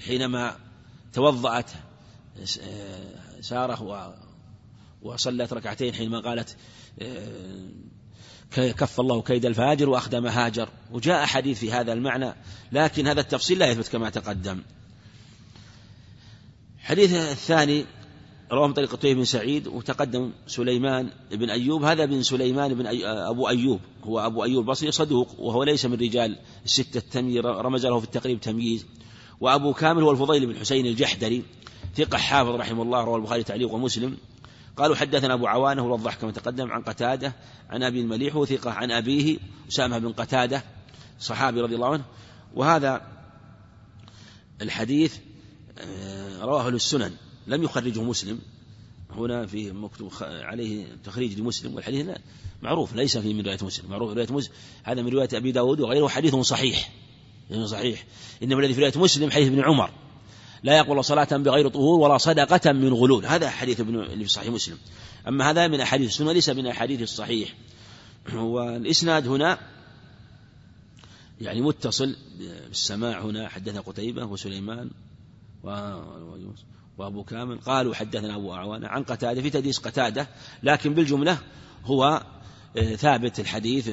حينما 0.07 0.55
توضأت 1.13 1.71
سارة 3.41 4.15
وصلت 5.01 5.53
ركعتين 5.53 5.93
حينما 5.93 6.19
قالت 6.19 6.57
كف 8.56 8.99
الله 8.99 9.22
كيد 9.22 9.45
الفاجر 9.45 9.89
وأخدم 9.89 10.28
هاجر. 10.28 10.70
وجاء 10.91 11.26
حديث 11.26 11.60
في 11.60 11.72
هذا 11.72 11.93
المعنى 11.93 12.34
لكن 12.72 13.08
هذا 13.08 13.22
التفصيل 13.22 13.60
لا 13.60 13.68
يثبت 13.68 13.88
كما 13.88 14.10
تقدم. 14.10 14.62
حديث 16.80 17.14
الثاني 17.14 17.86
رواه 18.51 18.68
من 18.68 18.74
طريق 18.74 18.95
بن 19.04 19.26
سعيد 19.26 19.68
وتقدم 19.68 20.32
سليمان 20.47 21.10
بن 21.32 21.49
أيوب. 21.49 21.84
هذا 21.84 22.06
بن 22.06 22.24
سليمان 22.24 22.74
بن. 22.74 22.86
أبو 23.06 23.49
أيوب. 23.49 23.80
هو 24.04 24.20
أبو 24.20 24.43
أيوب 24.43 24.64
البصري 24.64 24.91
صدوق 24.91 25.39
وهو 25.39 25.64
ليس 25.64 25.86
من 25.86 25.93
رجال 25.93 26.39
الستة 26.66 26.97
التمييز 26.97 27.45
رمز 27.45 27.86
له 27.86 27.99
في 27.99 28.06
التقريب 28.06 28.41
تمييز. 28.41 28.86
وأبو 29.41 29.74
كامل 29.74 30.04
هو 30.04 30.12
الفضيل 30.12 30.45
بن 30.45 30.60
حسين 30.60 30.86
الجحدري 30.86 31.43
ثقة 31.95 32.18
حافظ 32.18 32.49
رحمه 32.49 32.84
الله 32.84 33.04
رواه 33.04 33.18
البخاري 33.18 33.43
تعليق 33.43 33.74
ومسلم. 33.74 34.18
قالوا 34.78 34.95
حدثنا 34.95 35.34
أبو 35.34 35.47
عوانة 35.47 35.84
والضح 35.84 36.15
كما 36.15 36.32
تقدم 36.32 36.71
عن 36.71 36.82
قتادة 36.82 37.34
عن 37.69 37.84
أبي 37.84 38.01
المليح 38.01 38.36
وثقة 38.36 38.71
عن 38.71 38.91
أبيه 38.91 39.38
أسامة 39.69 39.97
بن 39.97 40.11
قتادة 40.11 40.63
صحابي 41.19 41.61
رضي 41.61 41.76
الله 41.76 41.93
عنه. 41.93 42.05
وهذا 42.55 43.01
الحديث 44.61 45.17
آه، 45.78 46.45
رواه 46.45 46.69
السنن 46.69 47.11
لم 47.47 47.63
يخرجه 47.63 48.03
مسلم. 48.03 48.39
هنا 49.11 49.45
في 49.45 49.71
مكتوب 49.71 50.11
عليه 50.21 50.86
تخريج 51.03 51.39
لمسلم 51.39 51.76
والحديث 51.76 52.07
معروف 52.61 52.95
ليس 52.95 53.17
في 53.17 53.34
من 53.34 53.41
رواية 53.41 53.59
مسلم. 53.61 53.89
معروف 53.89 54.13
رواية 54.13 54.28
مسلم 54.32 54.53
هذا 54.84 55.01
من 55.01 55.09
رواية 55.09 55.30
أبي 55.34 55.51
داود 55.51 55.80
وغيره 55.80 56.07
حديث 56.07 56.36
صحيح. 56.36 56.91
صحيح. 57.65 58.05
إنما 58.43 58.59
الذي 58.59 58.74
في 58.74 58.82
رواية 58.82 58.97
مسلم 58.97 59.32
حديث 59.32 59.47
ابن 59.47 59.61
عمر. 59.61 59.89
لا 60.64 60.78
يقبل 60.78 61.03
صلاة 61.03 61.38
بغير 61.38 61.68
طهور 61.68 61.99
ولا 61.99 62.18
صدقة 62.18 62.72
من 62.72 62.93
غلول. 62.93 63.26
هذا 63.26 63.49
حديث 63.49 63.80
ابن 63.80 64.05
في 64.05 64.28
صحيح 64.28 64.49
مسلم. 64.49 64.78
أما 65.28 65.49
هذا 65.49 65.68
من 65.68 65.82
أحاديث 65.82 66.07
السنة 66.07 66.32
ليس 66.32 66.49
من 66.49 66.68
أحاديث 66.68 67.01
الصحيح. 67.01 67.53
والإسناد 68.34 69.28
هنا 69.28 69.59
يعني 71.41 71.61
متصل 71.61 72.16
بالسماع 72.39 73.22
هنا. 73.22 73.49
حدثنا 73.49 73.82
قتيبة 73.82 74.26
وسليمان 74.26 74.89
وأبو 76.97 77.24
كامل 77.24 77.59
قالوا 77.59 77.95
حدثنا 77.95 78.36
أبو 78.36 78.53
أعوان 78.53 78.86
عن 78.86 79.03
قتادة. 79.03 79.41
في 79.41 79.49
تدريس 79.49 79.80
قتادة 79.80 80.28
لكن 80.64 80.93
بالجملة 80.93 81.38
هو 81.86 82.24
آه، 82.78 82.95
ثابت 82.95 83.39
الحديث 83.39 83.89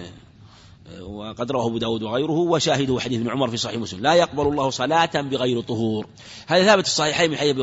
وقد 0.98 1.50
رواه 1.50 1.66
أبو 1.66 1.78
داود 1.78 2.02
وغيره 2.02 2.30
وشاهده 2.30 3.00
حديث 3.00 3.20
ابن 3.20 3.30
عمر 3.30 3.50
في 3.50 3.56
صحيح 3.56 3.78
مسلم. 3.78 4.00
لا 4.00 4.14
يقبل 4.14 4.46
الله 4.46 4.70
صلاة 4.70 5.20
بغير 5.20 5.60
طهور. 5.60 6.06
هذا 6.46 6.64
ثابت 6.64 6.86
الصحيحين 6.86 7.30
من 7.30 7.36
حديث 7.36 7.56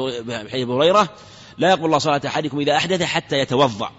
أبي 0.54 0.74
هريرة. 0.74 1.10
لا 1.58 1.70
يقبل 1.70 1.86
الله 1.86 1.98
صلاة 1.98 2.22
أحدكم 2.26 2.60
إذا 2.60 2.76
أحدث 2.76 3.04
حتى 3.04 3.40
يتوضأ. 3.40 3.92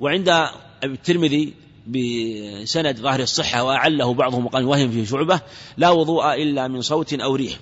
وعند 0.00 0.48
الترمذي 0.84 1.54
بسند 1.86 2.96
ظاهر 2.96 3.20
الصحة 3.20 3.64
وأعله 3.64 4.14
بعضهم 4.14 4.46
وقال 4.46 4.64
وهم 4.64 4.90
في 4.90 5.06
شعبة 5.06 5.40
لا 5.76 5.90
وضوء 5.90 6.34
إلا 6.34 6.68
من 6.68 6.82
صوت 6.82 7.12
أو 7.14 7.34
ريح. 7.34 7.58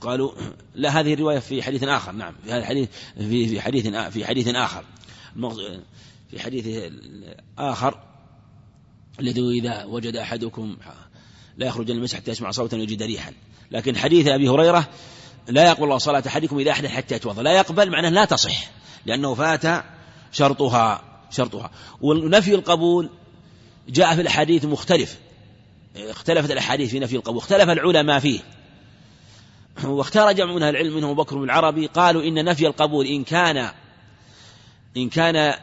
قالوا 0.00 0.32
لا 0.74 1.00
هذه 1.00 1.14
الرواية 1.14 1.38
في 1.38 1.62
حديث 1.62 1.82
آخر. 1.84 2.12
نعم 2.12 2.34
في 2.44 2.50
هذا 2.50 2.58
الحديث 2.58 2.88
في 3.18 3.48
في 3.48 3.60
حديث 3.60 3.86
في 3.86 4.24
حديث 4.26 4.48
آخر. 4.48 4.84
في 6.30 6.40
حديث 6.40 6.92
آخر 7.58 7.98
الذي 9.20 9.58
إذا 9.58 9.84
وجد 9.84 10.16
أحدكم 10.16 10.76
لا 11.56 11.66
يخرج 11.66 11.90
المسح 11.90 12.16
حتى 12.18 12.30
يسمع 12.30 12.50
صوتا 12.50 12.76
ويجد 12.76 13.02
ريحا. 13.02 13.32
لكن 13.70 13.96
حديث 13.96 14.26
أبي 14.26 14.48
هريرة 14.48 14.88
لا 15.48 15.66
يقبل 15.66 15.84
الله 15.84 15.98
صلاة 15.98 16.22
أحدكم 16.26 16.58
إذا 16.58 16.70
أحدث 16.70 16.90
حتى 16.90 17.14
يتوضأ. 17.14 17.42
لا 17.42 17.52
يقبل 17.52 17.90
معناه 17.90 18.08
لا 18.08 18.24
تصح 18.24 18.70
لأنه 19.06 19.34
فات 19.34 19.84
شرطها 20.32 21.02
شرطها. 21.30 21.70
ونفي 22.00 22.54
القبول 22.54 23.10
جاء 23.88 24.14
في 24.14 24.20
الأحاديث 24.20 24.64
مختلف. 24.64 25.18
اختلفت 25.96 26.50
الأحاديث 26.50 26.90
في 26.90 26.98
نفي 26.98 27.16
القبول 27.16 27.38
اختلف 27.38 27.70
العلماء 27.70 28.18
فيه. 28.18 28.40
واختار 29.84 30.32
جمع 30.32 30.52
من 30.52 30.62
العلم 30.62 30.96
منهم 30.96 31.14
بكر 31.14 31.44
العربي 31.44 31.86
قالوا 31.86 32.22
إن 32.22 32.44
نفي 32.44 32.66
القبول 32.66 33.06
إن 33.06 33.24
كان 33.24 33.70
إن 34.96 35.08
كان 35.08 35.54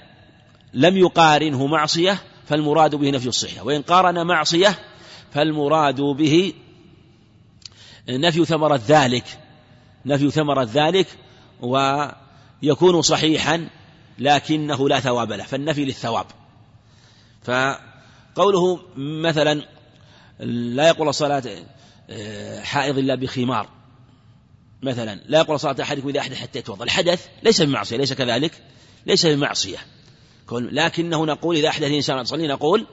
لم 0.73 0.97
يقارنه 0.97 1.67
معصية 1.67 2.21
فالمراد 2.49 2.95
به 2.95 3.09
نفي 3.09 3.27
الصحة. 3.27 3.63
وإن 3.63 3.81
قارن 3.81 4.27
معصية 4.27 4.79
فالمراد 5.33 6.01
به 6.01 6.53
نفي 8.09 8.45
ثمرة 8.45 8.81
ذلك. 8.87 9.25
نفي 10.05 10.31
ثمرة 10.31 10.69
ذلك 10.73 11.07
ويكون 11.61 13.01
صحيحا 13.01 13.69
لكنه 14.19 14.89
لا 14.89 14.99
ثواب 14.99 15.31
له. 15.31 15.43
فالنفي 15.43 15.85
للثواب. 15.85 16.25
فقوله 17.43 18.79
مثلا 18.97 19.65
لا 20.39 20.87
يقول 20.87 21.09
الصلاة 21.09 21.43
آه، 22.09 22.61
حائض 22.61 22.97
إلا 22.97 23.15
بخمار. 23.15 23.69
مثلا 24.81 25.19
لا 25.25 25.39
يقول 25.39 25.59
صلاة 25.59 25.75
أحدكم 25.81 26.09
إذا 26.09 26.19
أحدث 26.19 26.41
حتى 26.41 26.59
يتوضأ. 26.59 26.83
الحدث 26.83 27.27
ليس 27.43 27.61
بمعصية 27.61 27.97
ليس 27.97 28.13
كذلك 28.13 28.51
ليس 29.05 29.25
بمعصية. 29.25 29.77
لكنه 30.51 31.25
نقول 31.25 31.55
إذا 31.55 31.69
أحدث 31.69 31.87
الإنسان 31.87 32.23
تصلي 32.23 32.47
نقول 32.47 32.85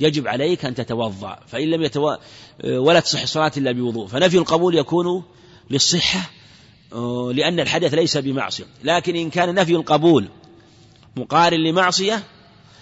يجب 0.00 0.28
عليك 0.28 0.64
أن 0.64 0.74
تتوضأ 0.74 1.38
فإن 1.46 1.70
لم 1.70 1.82
يتو... 1.82 2.16
ولا 2.64 3.00
تصح 3.00 3.22
الصلاة 3.22 3.52
إلا 3.56 3.72
بوضوء 3.72 4.06
فنفي 4.06 4.38
القبول 4.38 4.74
يكون 4.74 5.22
للصحة 5.70 6.30
آه، 6.92 7.32
لأن 7.34 7.60
الحدث 7.60 7.94
ليس 7.94 8.16
بمعصية 8.16 8.64
لكن 8.84 9.16
إن 9.16 9.30
كان 9.30 9.54
نفي 9.54 9.76
القبول 9.76 10.28
مقارن 11.16 11.60
لمعصية 11.60 12.22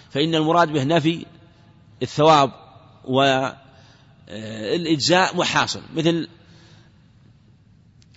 فإن 0.09 0.35
المراد 0.35 0.73
به 0.73 0.83
نفي 0.83 1.25
الثواب 2.01 2.51
والإجزاء 4.27 5.37
محاصل 5.37 5.81
مثل 5.95 6.27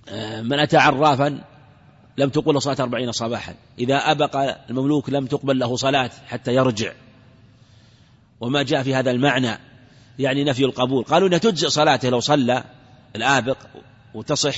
آه، 0.09 0.43
من 0.43 0.59
أتى 0.59 0.77
عرافا 0.77 1.45
لم 2.19 2.29
تقبل 2.29 2.63
صلاة 2.63 2.77
أربعين 2.81 3.13
صباحا. 3.13 3.55
إذا 3.79 3.97
أبق 3.97 4.37
المملوك 4.71 5.11
لم 5.11 5.27
تقبل 5.27 5.59
له 5.59 5.77
صلاة 5.77 6.11
حتى 6.27 6.55
يرجع. 6.55 6.93
وما 8.41 8.63
جاء 8.63 8.83
في 8.83 8.95
هذا 8.95 9.11
المعنى 9.11 9.59
يعني 10.19 10.45
نفي 10.45 10.65
القبول. 10.65 11.05
قالوا 11.05 11.29
إنها 11.29 11.39
تجزئ 11.39 11.69
صلاته 11.69 12.09
لو 12.09 12.21
صلى 12.21 12.65
الآبق 13.17 13.59
وتصح 14.15 14.57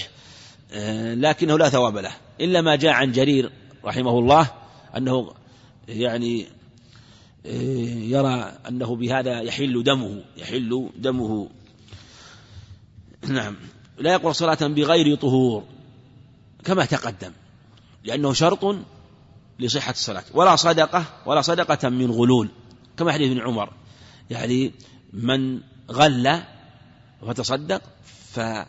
آه، 0.73 1.15
لكنه 1.15 1.59
لا 1.59 1.69
ثواب 1.69 1.97
له. 1.97 2.13
إلا 2.41 2.61
ما 2.61 2.77
جاء 2.77 2.93
عن 2.93 3.13
جرير 3.13 3.51
رحمه 3.85 4.19
الله 4.19 4.51
أنه 4.97 5.33
يعني 5.89 6.47
آه، 7.47 7.51
يرى 7.99 8.53
أنه 8.69 8.97
بهذا 8.97 9.41
يحل 9.41 9.83
دمه 9.83 10.23
يحل 10.37 10.91
دمه. 10.97 11.49
نعم. 13.29 13.57
لا 13.99 14.13
يقبل 14.13 14.35
صلاة 14.35 14.67
بغير 14.67 15.17
طهور 15.17 15.65
كما 16.65 16.85
تقدم. 16.85 17.33
لأنه 18.05 18.33
شرط 18.33 18.77
لصحة 19.59 19.91
الصلاة. 19.91 20.25
ولا 20.35 20.57
صدقة 20.57 21.05
ولا 21.27 21.41
صدقة 21.41 21.89
من 21.89 22.11
غلول. 22.11 22.49
كما 22.97 23.13
حديث 23.13 23.31
ابن 23.31 23.41
عمر. 23.41 23.73
يعني 24.31 24.73
من 25.13 25.61
غل 25.91 26.43
وتصدق 27.23 27.83
فلا 28.33 28.67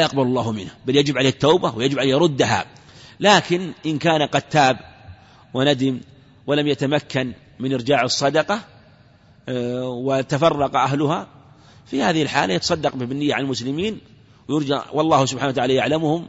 يقبل 0.00 0.22
الله 0.22 0.52
منه. 0.52 0.70
بل 0.86 0.96
يجب 0.96 1.18
عليه 1.18 1.28
التوبة 1.28 1.76
ويجب 1.76 1.98
عليه 1.98 2.10
يردها. 2.10 2.66
لكن 3.20 3.72
إن 3.86 3.98
كان 3.98 4.22
قد 4.22 4.42
تاب 4.42 4.78
وندم 5.54 6.00
ولم 6.46 6.66
يتمكن 6.66 7.32
من 7.60 7.72
إرجاع 7.72 8.02
الصدقة 8.02 8.60
آه، 9.48 9.88
وتفرق 9.88 10.76
أهلها 10.76 11.26
في 11.86 12.02
هذه 12.02 12.22
الحالة 12.22 12.54
يتصدق 12.54 12.94
بالنية 12.94 13.34
عن 13.34 13.42
المسلمين 13.42 14.00
ويرجى 14.48 14.78
والله 14.92 15.26
سبحانه 15.26 15.48
وتعالى 15.48 15.74
يعلمهم 15.74 16.28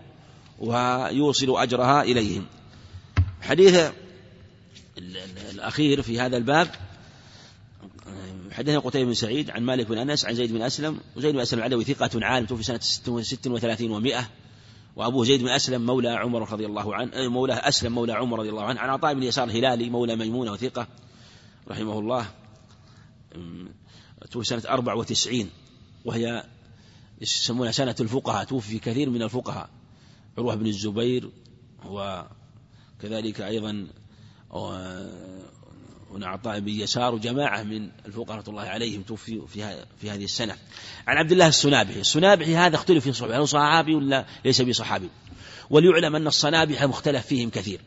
ويوصل 0.60 1.62
أجرها 1.62 2.02
إليهم. 2.02 2.46
حديث 3.42 3.92
الأخير 5.52 6.02
في 6.02 6.20
هذا 6.20 6.38
الباب 6.38 6.68
حدثنا 8.52 8.80
قتيبة 8.80 9.06
بن 9.06 9.14
سعيد 9.14 9.50
عن 9.50 9.64
مالك 9.64 9.88
بن 9.88 9.98
أنس 9.98 10.26
عن 10.26 10.36
زيد 10.36 10.52
بن 10.52 10.62
أسلم 10.62 11.00
وزيد 11.16 11.34
بن 11.34 11.40
أسلم 11.40 11.60
العدوي 11.60 11.84
ثقة 11.84 12.26
عالم 12.26 12.46
توفي 12.46 12.64
سنة 12.64 12.80
ست 13.22 13.48
وثلاثين 13.48 13.92
ومائة 13.92 14.30
وأبوه 14.96 15.26
زيد 15.26 15.42
بن 15.42 15.50
أسلم 15.50 15.86
مولى 15.86 16.10
عمر 16.10 16.52
رضي 16.52 16.66
الله 16.66 16.96
عنه 16.96 17.30
مولى 17.30 17.54
أسلم 17.54 17.92
مولى 17.94 18.14
عمر 18.14 18.40
رضي 18.40 18.50
الله 18.50 18.64
عنه 18.64 18.80
عن 18.80 18.90
عطاء 18.90 19.14
بن 19.14 19.24
يسار 19.24 19.44
الهلالي 19.44 19.90
مولى 19.90 20.16
ميمونة 20.16 20.52
وثقة 20.52 20.88
رحمه 21.68 22.00
الله 22.00 22.26
توفي 24.32 24.48
سنة 24.48 24.64
أربع 24.70 24.94
وتسعين 24.94 25.50
وهي 26.06 26.44
يسمونها 27.22 27.72
سنة 27.72 27.96
الفقهاء 28.00 28.44
توفي 28.44 28.80
كثير 28.80 29.10
من 29.10 29.22
الفقهاء. 29.22 29.70
عروة 30.38 30.56
بن 30.56 30.68
الزبير 30.68 31.30
وكذلك 31.86 33.42
أيضا 33.42 33.88
هنا 36.14 36.28
عطاء 36.28 36.60
بن 36.60 36.70
يسار 36.70 37.16
وجماعة 37.16 37.64
من 37.64 37.90
الفقهاء 38.06 38.50
الله 38.50 38.62
عليهم 38.62 39.02
توفي 39.02 39.42
في, 39.48 39.86
في 40.02 40.12
هذه 40.12 40.24
السنة. 40.24 40.56
عن 41.08 41.18
عبد 41.18 41.32
الله 41.32 41.48
السنابحي. 41.48 42.00
السنابحي 42.00 42.56
هذا 42.56 42.76
اختلف 42.76 43.04
في 43.04 43.14
صحبه 43.14 43.38
هل 43.38 43.48
صحابي 43.48 43.96
ولا 43.96 44.26
ليس 44.46 44.62
بصحابي؟ 44.62 45.10
وليعلم 45.70 46.16
أن 46.16 46.28
الصنابحة 46.28 46.88
مختلف 46.88 47.26
فيهم 47.26 47.50
كثير. 47.50 47.82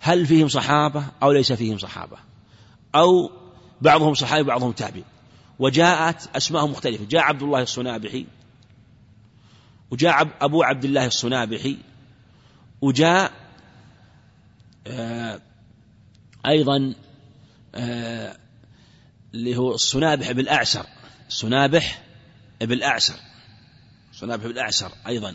هل 0.00 0.26
فيهم 0.26 0.48
صحابة 0.48 1.04
أو 1.22 1.32
ليس 1.32 1.52
فيهم 1.52 1.78
صحابة؟ 1.78 2.16
أو 2.94 3.30
بعضهم 3.80 4.14
صحابي 4.14 4.42
بعضهم 4.42 4.72
تابعي. 4.72 5.04
وجاءت 5.58 6.36
أسماء 6.36 6.66
مختلفة. 6.66 7.04
جاء 7.04 7.22
عبد 7.22 7.42
الله 7.42 7.62
الصنابحي 7.62 8.26
وجاء 9.90 10.28
أبو 10.40 10.62
عبد 10.62 10.84
الله 10.84 11.06
الصنابحي 11.06 11.78
وجاء 12.80 13.32
آه 14.86 15.40
أيضا 16.46 16.94
آه 17.74 18.36
اللي 19.34 19.56
هو 19.56 19.74
الصنابح 19.74 20.32
بالأعسر 20.32 20.86
الصنابح 21.28 22.02
بالأعسر 22.60 23.14
صنابح 24.12 24.46
بالأعسر 24.46 24.92
أيضا. 25.06 25.34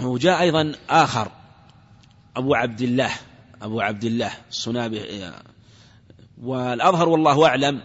وجاء 0.00 0.40
أيضا 0.40 0.72
آخر 0.90 1.32
أبو 2.36 2.54
عبد 2.54 2.80
الله 2.80 3.10
أبو 3.62 3.80
عبد 3.80 4.04
الله 4.04 4.32
الصنابح 4.50 5.02
آه، 5.10 5.42
والأظهر 6.42 7.08
والله 7.08 7.46
أعلم 7.46 7.82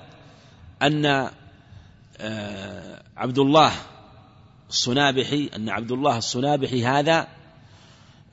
أن 0.82 1.32
عبد 3.18 3.40
الله 3.40 3.72
الصنابحي 4.70 5.50
أن 5.56 5.70
عبد 5.70 5.92
الله 5.92 6.18
الصنابحي 6.18 6.86
هذا 6.86 7.28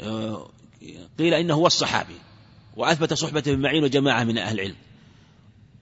آه، 0.01 0.51
قيل 1.18 1.35
إنه 1.35 1.55
هو 1.55 1.66
الصحابي 1.66 2.16
وأثبت 2.76 3.14
صحبته 3.14 3.55
بمعين 3.55 3.85
وجماعة 3.85 4.24
من 4.24 4.39
أهل 4.39 4.61
العلم. 4.61 4.76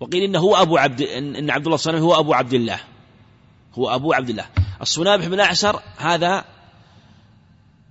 وقيل 0.01 0.23
إنه 0.23 0.39
هو 0.39 0.57
أبو 0.57 0.77
عبد 0.77 1.03
إن 1.03 1.51
عبد 1.51 1.65
الله 1.65 1.75
الصنابحي 1.75 2.03
هو 2.03 2.21
أبو 2.21 2.35
عبد 2.35 2.55
الله. 2.55 2.81
هو 3.75 3.95
أبو 3.95 4.13
عبد 4.13 4.31
الله. 4.31 4.47
الصنابح 4.83 5.27
بن 5.27 5.41
أعسر 5.41 5.83
هذا 5.97 6.45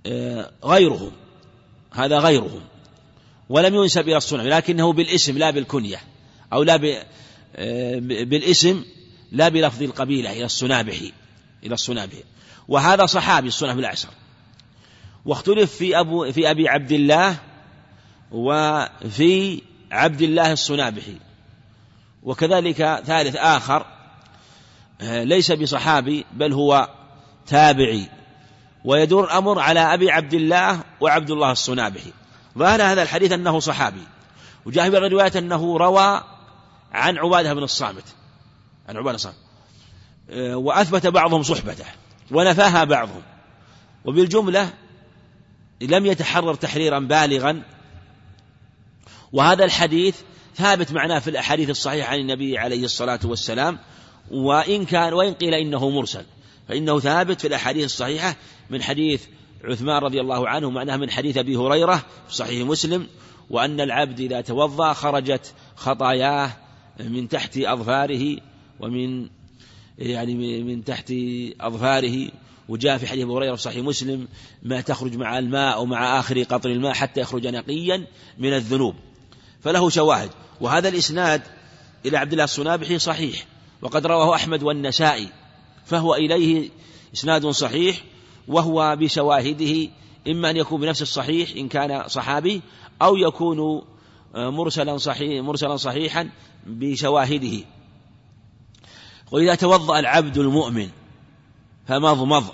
آه، 0.06 0.50
غيرهم. 0.64 1.12
هذا 1.92 2.18
غيرهم. 2.18 2.60
ولم 3.48 3.74
ينسب 3.74 4.08
إلى 4.08 4.16
الصنابح 4.16 4.56
لكنه 4.56 4.92
بالاسم 4.92 5.38
لا 5.38 5.50
بالكنية 5.50 6.00
أو 6.52 6.62
لا 6.62 7.04
آه، 7.56 7.98
بالاسم 7.98 8.84
لا 9.32 9.48
بلفظ 9.48 9.82
القبيلة 9.82 10.32
إلى 10.32 10.44
الصنابحي 10.44 11.12
إلى 11.64 11.74
الصنابحي. 11.74 12.22
وهذا 12.68 13.06
صحابي 13.06 13.48
الصنابح 13.48 13.78
الأعسر. 13.78 14.08
واختلف 15.24 15.76
في 15.76 16.00
أبو 16.00 16.32
في 16.32 16.50
أبي 16.50 16.68
عبد 16.68 16.92
الله 16.92 17.36
وفي 18.30 19.62
عبد 19.92 20.22
الله 20.22 20.52
الصنابحي 20.52 21.16
وكذلك 22.22 23.02
ثالث 23.04 23.36
آخر 23.36 23.86
آه، 25.00 25.24
ليس 25.24 25.52
بصحابي 25.52 26.24
بل 26.32 26.52
هو 26.52 26.88
تابعي. 27.46 28.08
ويدور 28.84 29.24
الأمر 29.24 29.58
على 29.58 29.80
أبي 29.80 30.10
عبد 30.10 30.34
الله 30.34 30.80
وعبد 31.00 31.30
الله 31.30 31.52
الصنابحي 31.52 32.12
ظاهر 32.58 32.82
هذا 32.82 33.02
الحديث 33.02 33.32
أنه 33.32 33.60
صحابي. 33.60 34.02
وجاء 34.64 34.90
في 34.90 34.98
الرواية 34.98 35.32
أنه 35.36 35.76
روى 35.78 36.22
عن 36.92 37.18
عبادة 37.18 37.54
بن 37.54 37.62
الصامت. 37.62 38.04
عن 38.88 38.96
عبادة 38.96 39.14
الصامت. 39.14 39.36
آه، 40.30 40.56
وأثبت 40.56 41.06
بعضهم 41.06 41.42
صحبته. 41.42 41.84
ونفاها 42.32 42.84
بعضهم. 42.84 43.22
وبالجملة 44.04 44.70
لم 45.80 46.06
يتحرر 46.06 46.54
تحريرا 46.54 46.98
بالغا. 46.98 47.62
وهذا 49.32 49.64
الحديث 49.64 50.16
ثابت 50.56 50.92
معناه 50.92 51.18
في 51.18 51.30
الأحاديث 51.30 51.70
الصحيحة 51.70 52.12
عن 52.12 52.18
النبي 52.18 52.58
عليه 52.58 52.84
الصلاة 52.84 53.20
والسلام. 53.24 53.78
وإن 54.30 54.84
كان 54.84 55.12
وإن 55.12 55.32
قيل 55.32 55.54
إنه 55.54 55.90
مرسل 55.90 56.24
فإنه 56.68 57.00
ثابت 57.00 57.40
في 57.40 57.48
الأحاديث 57.48 57.84
الصحيحة 57.84 58.36
من 58.70 58.82
حديث 58.82 59.24
عثمان 59.64 60.02
رضي 60.02 60.20
الله 60.20 60.48
عنه 60.48 60.70
معناه 60.70 60.96
من 60.96 61.10
حديث 61.10 61.36
أبي 61.36 61.56
هريرة 61.56 61.96
في 62.28 62.34
صحيح 62.34 62.66
مسلم. 62.66 63.06
وأن 63.50 63.80
العبد 63.80 64.20
إذا 64.20 64.40
توضأ 64.40 64.92
خرجت 64.92 65.54
خطاياه 65.76 66.50
من 67.00 67.28
تحت 67.28 67.58
أظفاره 67.58 68.36
ومن 68.80 69.28
يعني 69.98 70.62
من 70.62 70.84
تحت 70.84 71.12
أظفاره 71.60 72.28
وجاء 72.68 72.98
في 72.98 73.06
حديث 73.06 73.24
أبي 73.24 73.32
هريرة 73.32 73.54
في 73.54 73.62
صحيح 73.62 73.84
مسلم 73.84 74.28
ما 74.62 74.80
تخرج 74.80 75.16
مع 75.16 75.38
الماء 75.38 75.74
أو 75.74 75.86
مع 75.86 76.18
آخر 76.18 76.42
قطر 76.42 76.70
الماء 76.70 76.92
حتى 76.92 77.20
يخرج 77.20 77.46
نقيا 77.46 78.06
من 78.38 78.52
الذنوب. 78.52 78.94
فله 79.60 79.90
شواهد 79.90 80.30
وهذا 80.60 80.88
الإسناد 80.88 81.42
إلى 82.06 82.18
عبد 82.18 82.32
الله 82.32 82.44
الصنابحي 82.44 82.98
صحيح 82.98 83.46
وقد 83.82 84.06
رواه 84.06 84.34
أحمد 84.34 84.62
والنسائي 84.62 85.28
فهو 85.86 86.14
إليه 86.14 86.70
إسناد 87.14 87.46
صحيح 87.46 88.04
وهو 88.48 88.96
بشواهده 89.00 89.88
إما 90.28 90.50
أن 90.50 90.56
يكون 90.56 90.80
بنفس 90.80 91.02
الصحيح 91.02 91.50
إن 91.56 91.68
كان 91.68 92.08
صحابي 92.08 92.60
أو 93.02 93.16
يكون 93.16 93.82
مرسلا 94.34 94.96
صحيح 94.96 95.44
مرسلا 95.44 95.76
صحيحا 95.76 96.30
بشواهده. 96.66 97.64
وإذا 99.32 99.54
توضأ 99.54 99.98
العبد 99.98 100.38
المؤمن 100.38 100.88
فمضمض 101.86 102.44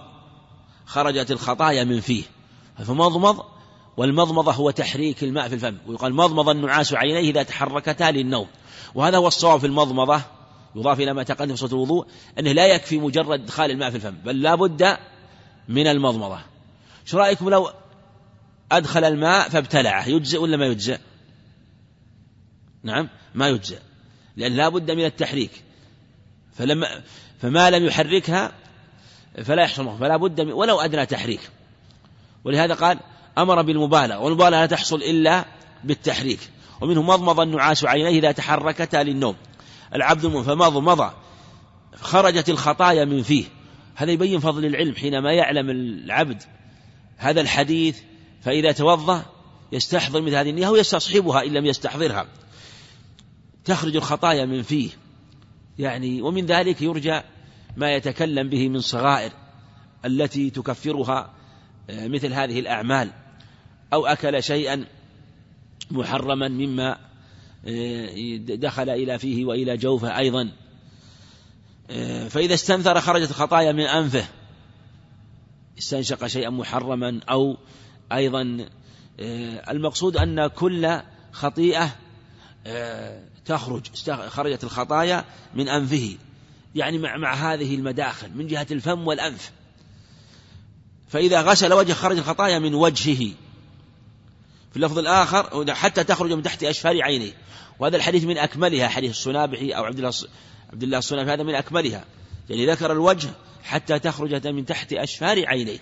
خرجت 0.86 1.30
الخطايا 1.30 1.84
من 1.84 2.00
فيه 2.00 2.22
فمضمض 2.78 3.44
والمضمضة 3.96 4.52
هو 4.52 4.70
تحريك 4.70 5.24
الماء 5.24 5.48
في 5.48 5.54
الفم 5.54 5.76
ويقال 5.86 6.14
مضمض 6.14 6.48
النعاس 6.48 6.94
عينيه 6.94 7.30
إذا 7.30 7.42
تحركتا 7.42 8.10
للنوم. 8.10 8.46
وهذا 8.94 9.18
هو 9.18 9.26
الصواب 9.26 9.60
في 9.60 9.66
المضمضة 9.66 10.20
يضاف 10.76 11.00
إلى 11.00 11.12
ما 11.12 11.22
تقدم 11.22 11.54
في 11.54 11.60
صلاة 11.60 11.72
الوضوء 11.72 12.06
أنه 12.38 12.52
لا 12.52 12.66
يكفي 12.66 12.98
مجرد 12.98 13.40
إدخال 13.40 13.70
الماء 13.70 13.90
في 13.90 13.96
الفم 13.96 14.14
بل 14.24 14.42
لا 14.42 14.54
بد 14.54 14.96
من 15.68 15.86
المضمضة. 15.86 16.38
شو 17.04 17.18
رأيكم 17.18 17.50
لو 17.50 17.70
أدخل 18.72 19.04
الماء 19.04 19.48
فابتلعه 19.48 20.08
يجزئ 20.08 20.38
ولا 20.38 20.56
ما 20.56 20.66
يجزئ؟ 20.66 20.98
نعم 22.82 23.08
ما 23.34 23.48
يجزئ 23.48 23.78
لأن 24.36 24.52
لا 24.52 24.68
بد 24.68 24.90
من 24.90 25.04
التحريك. 25.04 25.67
فلما 26.58 27.02
فما 27.42 27.70
لم 27.70 27.86
يحركها 27.86 28.52
فلا 29.44 29.62
يحصل 29.62 29.98
فلا 29.98 30.16
بد 30.16 30.40
ولو 30.40 30.80
أدنى 30.80 31.06
تحريك. 31.06 31.40
ولهذا 32.44 32.74
قال 32.74 32.98
أمر 33.38 33.62
بالمبالغة 33.62 34.18
والمبالغة 34.18 34.50
لا 34.50 34.66
تحصل 34.66 34.96
إلا 34.96 35.44
بالتحريك. 35.84 36.40
ومنه 36.80 37.02
مضمض 37.02 37.40
النعاس 37.40 37.84
عينيه 37.84 38.18
إذا 38.18 38.32
تحركتا 38.32 39.02
للنوم. 39.02 39.36
العبد 39.94 40.26
فمضمض 40.26 41.10
خرجت 42.00 42.48
الخطايا 42.48 43.04
من 43.04 43.22
فيه. 43.22 43.44
هذا 43.94 44.10
يبين 44.10 44.40
فضل 44.40 44.64
العلم 44.64 44.94
حينما 44.94 45.32
يعلم 45.32 45.70
العبد 45.70 46.42
هذا 47.16 47.40
الحديث 47.40 47.98
فإذا 48.42 48.72
توضأ 48.72 49.22
يستحضر 49.72 50.22
مثل 50.22 50.34
هذه 50.34 50.50
النية 50.50 50.68
ويستصحبها 50.68 51.44
إن 51.44 51.52
لم 51.52 51.66
يستحضرها. 51.66 52.26
تخرج 53.64 53.96
الخطايا 53.96 54.44
من 54.44 54.62
فيه. 54.62 54.90
يعني 55.78 56.22
ومن 56.22 56.46
ذلك 56.46 56.82
يرجى 56.82 57.20
ما 57.76 57.94
يتكلم 57.94 58.48
به 58.48 58.68
من 58.68 58.80
صغائر 58.80 59.32
التي 60.04 60.50
تكفرها 60.50 61.34
آه، 61.90 62.08
مثل 62.08 62.32
هذه 62.32 62.60
الأعمال. 62.60 63.10
أو 63.92 64.06
أكل 64.06 64.42
شيئا 64.42 64.84
محرما 65.90 66.48
مما 66.48 66.98
آه، 67.66 68.36
دخل 68.36 68.90
إلى 68.90 69.18
فيه 69.18 69.44
وإلى 69.44 69.76
جوفه 69.76 70.18
أيضا. 70.18 70.50
آه، 71.90 72.28
فإذا 72.28 72.54
استنثر 72.54 73.00
خرجت 73.00 73.32
خطايا 73.32 73.72
من 73.72 73.84
أنفه. 73.84 74.24
استنشق 75.78 76.26
شيئا 76.26 76.50
محرما 76.50 77.20
أو 77.30 77.56
أيضا 78.12 78.68
المقصود 79.68 80.16
أن 80.16 80.46
كل 80.46 81.00
خطيئة 81.32 81.96
تخرج 83.48 83.82
خرجت 84.28 84.64
الخطايا 84.64 85.24
من 85.54 85.68
أنفه. 85.68 86.16
يعني 86.74 86.98
مع, 86.98 87.16
مع 87.16 87.34
هذه 87.34 87.74
المداخل 87.74 88.30
من 88.34 88.46
جهة 88.46 88.66
الفم 88.70 89.06
والأنف. 89.06 89.50
فإذا 91.08 91.42
غسل 91.42 91.72
وجه 91.72 91.92
خرج 91.92 92.18
الخطايا 92.18 92.58
من 92.58 92.74
وجهه. 92.74 93.32
في 94.70 94.76
اللفظ 94.76 94.98
الآخر 94.98 95.74
حتى 95.74 96.04
تخرج 96.04 96.32
من 96.32 96.42
تحت 96.42 96.64
أشفار 96.64 97.02
عينيه. 97.02 97.32
وهذا 97.78 97.96
الحديث 97.96 98.24
من 98.24 98.38
أكملها 98.38 98.88
حديث 98.88 99.10
الصنابحي 99.10 99.70
أو 99.70 99.84
عبد 99.84 99.98
الله 99.98 100.12
عبد 100.72 100.82
الله 100.82 100.98
الصنابحي 100.98 101.34
هذا 101.34 101.42
من 101.42 101.54
أكملها. 101.54 102.04
يعني 102.50 102.70
ذكر 102.70 102.92
الوجه 102.92 103.30
حتى 103.62 103.98
تخرج 103.98 104.46
من 104.46 104.66
تحت 104.66 104.92
أشفار 104.92 105.46
عينيه. 105.46 105.78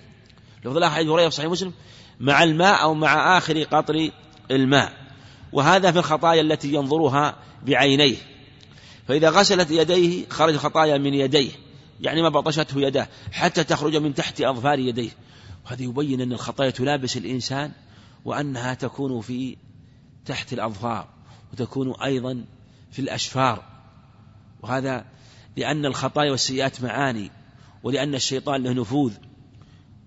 لفظ 0.65 0.77
الآخر 0.77 0.95
حديث 0.95 1.09
هريرة 1.09 1.29
في 1.29 1.35
صحيح 1.35 1.51
مسلم 1.51 1.73
مع 2.21 2.43
الماء 2.43 2.83
أو 2.83 2.95
مع 2.95 3.39
آخر 3.39 3.63
قطر 3.63 4.11
الماء. 4.51 4.93
وهذا 5.53 5.93
في 5.93 5.99
الخطايا 5.99 6.41
التي 6.41 6.75
ينظرها 6.75 7.37
بعينيه. 7.67 8.17
فإذا 9.09 9.31
غسلت 9.31 9.71
يديه 9.71 10.29
خرج 10.29 10.57
خطايا 10.57 10.99
من 10.99 11.15
يديه 11.15 11.51
يعني 12.01 12.23
ما 12.23 12.29
بطشته 12.29 12.81
يداه 12.81 13.09
حتى 13.33 13.65
تخرج 13.65 13.97
من 13.97 14.15
تحت 14.15 14.41
أظفار 14.41 14.79
يديه. 14.79 15.11
وهذا 15.67 15.83
يبين 15.83 16.21
أن 16.21 16.33
الخطايا 16.33 16.71
تلابس 16.71 17.17
الإنسان 17.17 17.73
وأنها 18.25 18.75
تكون 18.75 19.21
في 19.21 19.57
تحت 20.27 20.53
الأظفار 20.53 21.09
وتكون 21.53 21.95
أيضا 22.03 22.45
في 22.91 22.99
الأشفار. 22.99 23.63
وهذا 24.63 25.05
لأن 25.57 25.87
الخطايا 25.87 26.31
والسيئات 26.31 26.83
معاني 26.83 27.31
ولأن 27.83 28.15
الشيطان 28.15 28.63
له 28.63 28.73
نفوذ 28.73 29.13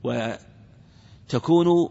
وتكون 0.03 1.89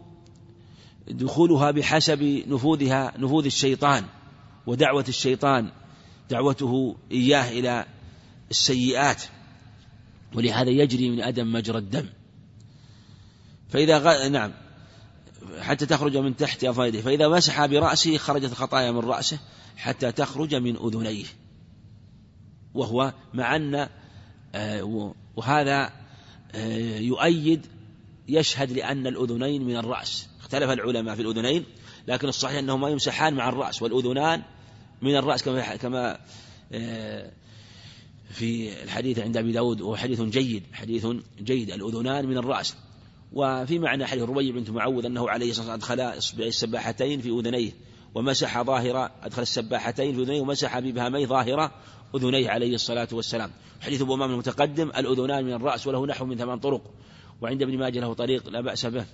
دخولها 1.07 1.71
بحسب 1.71 2.43
نفوذها 2.47 3.13
نفوذ 3.17 3.45
الشيطان. 3.45 4.05
ودعوة 4.69 5.05
الشيطان 5.07 5.71
دعوته 6.29 6.95
إياه 7.11 7.51
إلى 7.51 7.85
السيئات 8.51 9.23
ولهذا 10.35 10.69
يجري 10.69 11.09
من 11.09 11.21
أدم 11.21 11.51
مجرى 11.51 11.77
الدم. 11.77 12.05
فإذا 13.69 13.97
غ... 13.97 14.27
نعم 14.27 14.51
حتى 15.59 15.85
تخرج 15.85 16.17
من 16.17 16.35
تحت 16.35 16.63
أفايده. 16.63 17.01
فإذا 17.01 17.27
مسح 17.27 17.65
برأسه 17.65 18.17
خرجت 18.17 18.51
الخطايا 18.51 18.91
من 18.91 18.99
رأسه 18.99 19.39
حتى 19.77 20.11
تخرج 20.11 20.55
من 20.55 20.77
أذنيه. 20.77 21.25
وهو 22.73 23.13
مع 23.33 23.55
أن 23.55 23.89
آه، 24.55 25.13
وهذا 25.35 25.91
آه، 26.55 26.99
يؤيد 26.99 27.65
يشهد 28.27 28.71
لأن 28.71 29.07
الأذنين 29.07 29.63
من 29.63 29.75
الرأس. 29.75 30.27
اختلف 30.39 30.69
العلماء 30.69 31.15
في 31.15 31.21
الأذنين 31.21 31.65
لكن 32.07 32.27
الصحيح 32.27 32.57
أنهما 32.57 32.89
يمسحان 32.89 33.33
مع 33.33 33.49
الرأس 33.49 33.81
والأذنان 33.81 34.41
من 35.01 35.15
الرأس 35.15 35.43
كما 35.43 35.75
كما 35.75 36.19
آه، 36.71 37.31
في 38.29 38.83
الحديث 38.83 39.19
عند 39.19 39.37
أبي 39.37 39.51
داود 39.51 39.81
وهو 39.81 39.95
حديث 39.95 40.21
جيد 40.21 40.63
حديث 40.73 41.07
جيد 41.41 41.71
الأذنان 41.71 42.27
من 42.27 42.37
الرأس. 42.37 42.75
وفي 43.33 43.79
معنى 43.79 44.05
حديث 44.05 44.23
ربيع 44.23 44.55
بنت 44.55 44.69
معوذ 44.69 45.05
أنه 45.05 45.29
عليه 45.29 45.49
الصلاة 45.49 45.71
والسلام 45.73 45.99
أدخل 45.99 46.17
إصبعي 46.17 46.47
السباحتين 46.47 47.21
في 47.21 47.29
أذنيه 47.29 47.71
ومسح 48.15 48.61
ظاهر 48.61 49.11
أدخل 49.23 49.41
السباحتين 49.41 50.15
في 50.15 50.21
أذنيه 50.21 50.41
ومسح 50.41 50.79
بإبهاميه 50.79 51.25
ظاهر 51.25 51.71
أذنيه 52.15 52.49
عليه 52.49 52.75
الصلاة 52.75 53.07
والسلام. 53.11 53.51
حديث 53.81 54.01
أبو 54.01 54.15
أمام 54.15 54.31
المتقدم 54.31 54.89
الأذنان 54.89 55.45
من 55.45 55.53
الرأس 55.53 55.87
وله 55.87 56.05
نحو 56.07 56.25
من 56.25 56.37
ثمان 56.37 56.59
طرق 56.59 56.81
وعند 57.41 57.61
ابن 57.61 57.77
ماجه 57.77 57.99
له 57.99 58.13
طريق 58.13 58.49
لا 58.49 58.61
بأس 58.61 58.85
به. 58.85 59.05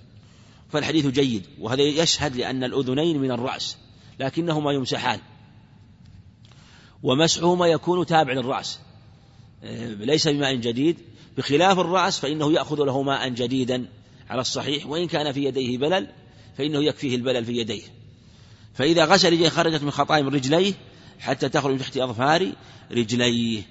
فالحديث 0.68 1.06
جيد 1.06 1.46
وهذا 1.58 1.82
يشهد 1.82 2.36
لأن 2.36 2.64
الأذنين 2.64 3.18
من 3.20 3.30
الرأس 3.30 3.76
لكنهما 4.20 4.72
يمسحان. 4.72 5.20
ومسحهما 7.06 7.66
يكون 7.66 8.06
تابع 8.06 8.32
للرأس. 8.32 8.78
آه، 9.64 9.88
ليس 9.88 10.28
بماء 10.28 10.54
جديد. 10.54 10.98
بخلاف 11.36 11.78
الرأس 11.78 12.18
فإنه 12.18 12.52
يأخذ 12.52 12.84
له 12.84 13.02
ماء 13.02 13.28
جديدا 13.28 13.86
على 14.30 14.40
الصحيح 14.40 14.86
وإن 14.86 15.06
كان 15.06 15.32
في 15.32 15.44
يديه 15.44 15.78
بلل 15.78 16.08
فإنه 16.58 16.84
يكفيه 16.84 17.16
البلل 17.16 17.44
في 17.44 17.52
يديه. 17.52 17.82
فإذا 18.74 19.04
غسل 19.04 19.32
رجليه 19.32 19.48
خرجت 19.48 19.82
من 19.82 19.90
خطايا 19.90 20.22
من 20.22 20.34
رجليه 20.34 20.74
حتى 21.18 21.48
تخرج 21.48 21.72
من 21.72 21.78
تحت 21.78 21.96
أظفار 21.96 22.52
رجليه. 22.90 23.62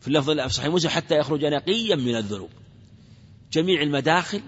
في 0.00 0.08
اللفظ 0.08 0.40
صحيح 0.40 0.72
مسلم 0.72 0.90
حتى 0.90 1.18
يخرج 1.18 1.44
نقيا 1.44 1.96
من 1.96 2.16
الذنوب. 2.16 2.50
جميع 3.52 3.82
المداخل 3.82 4.42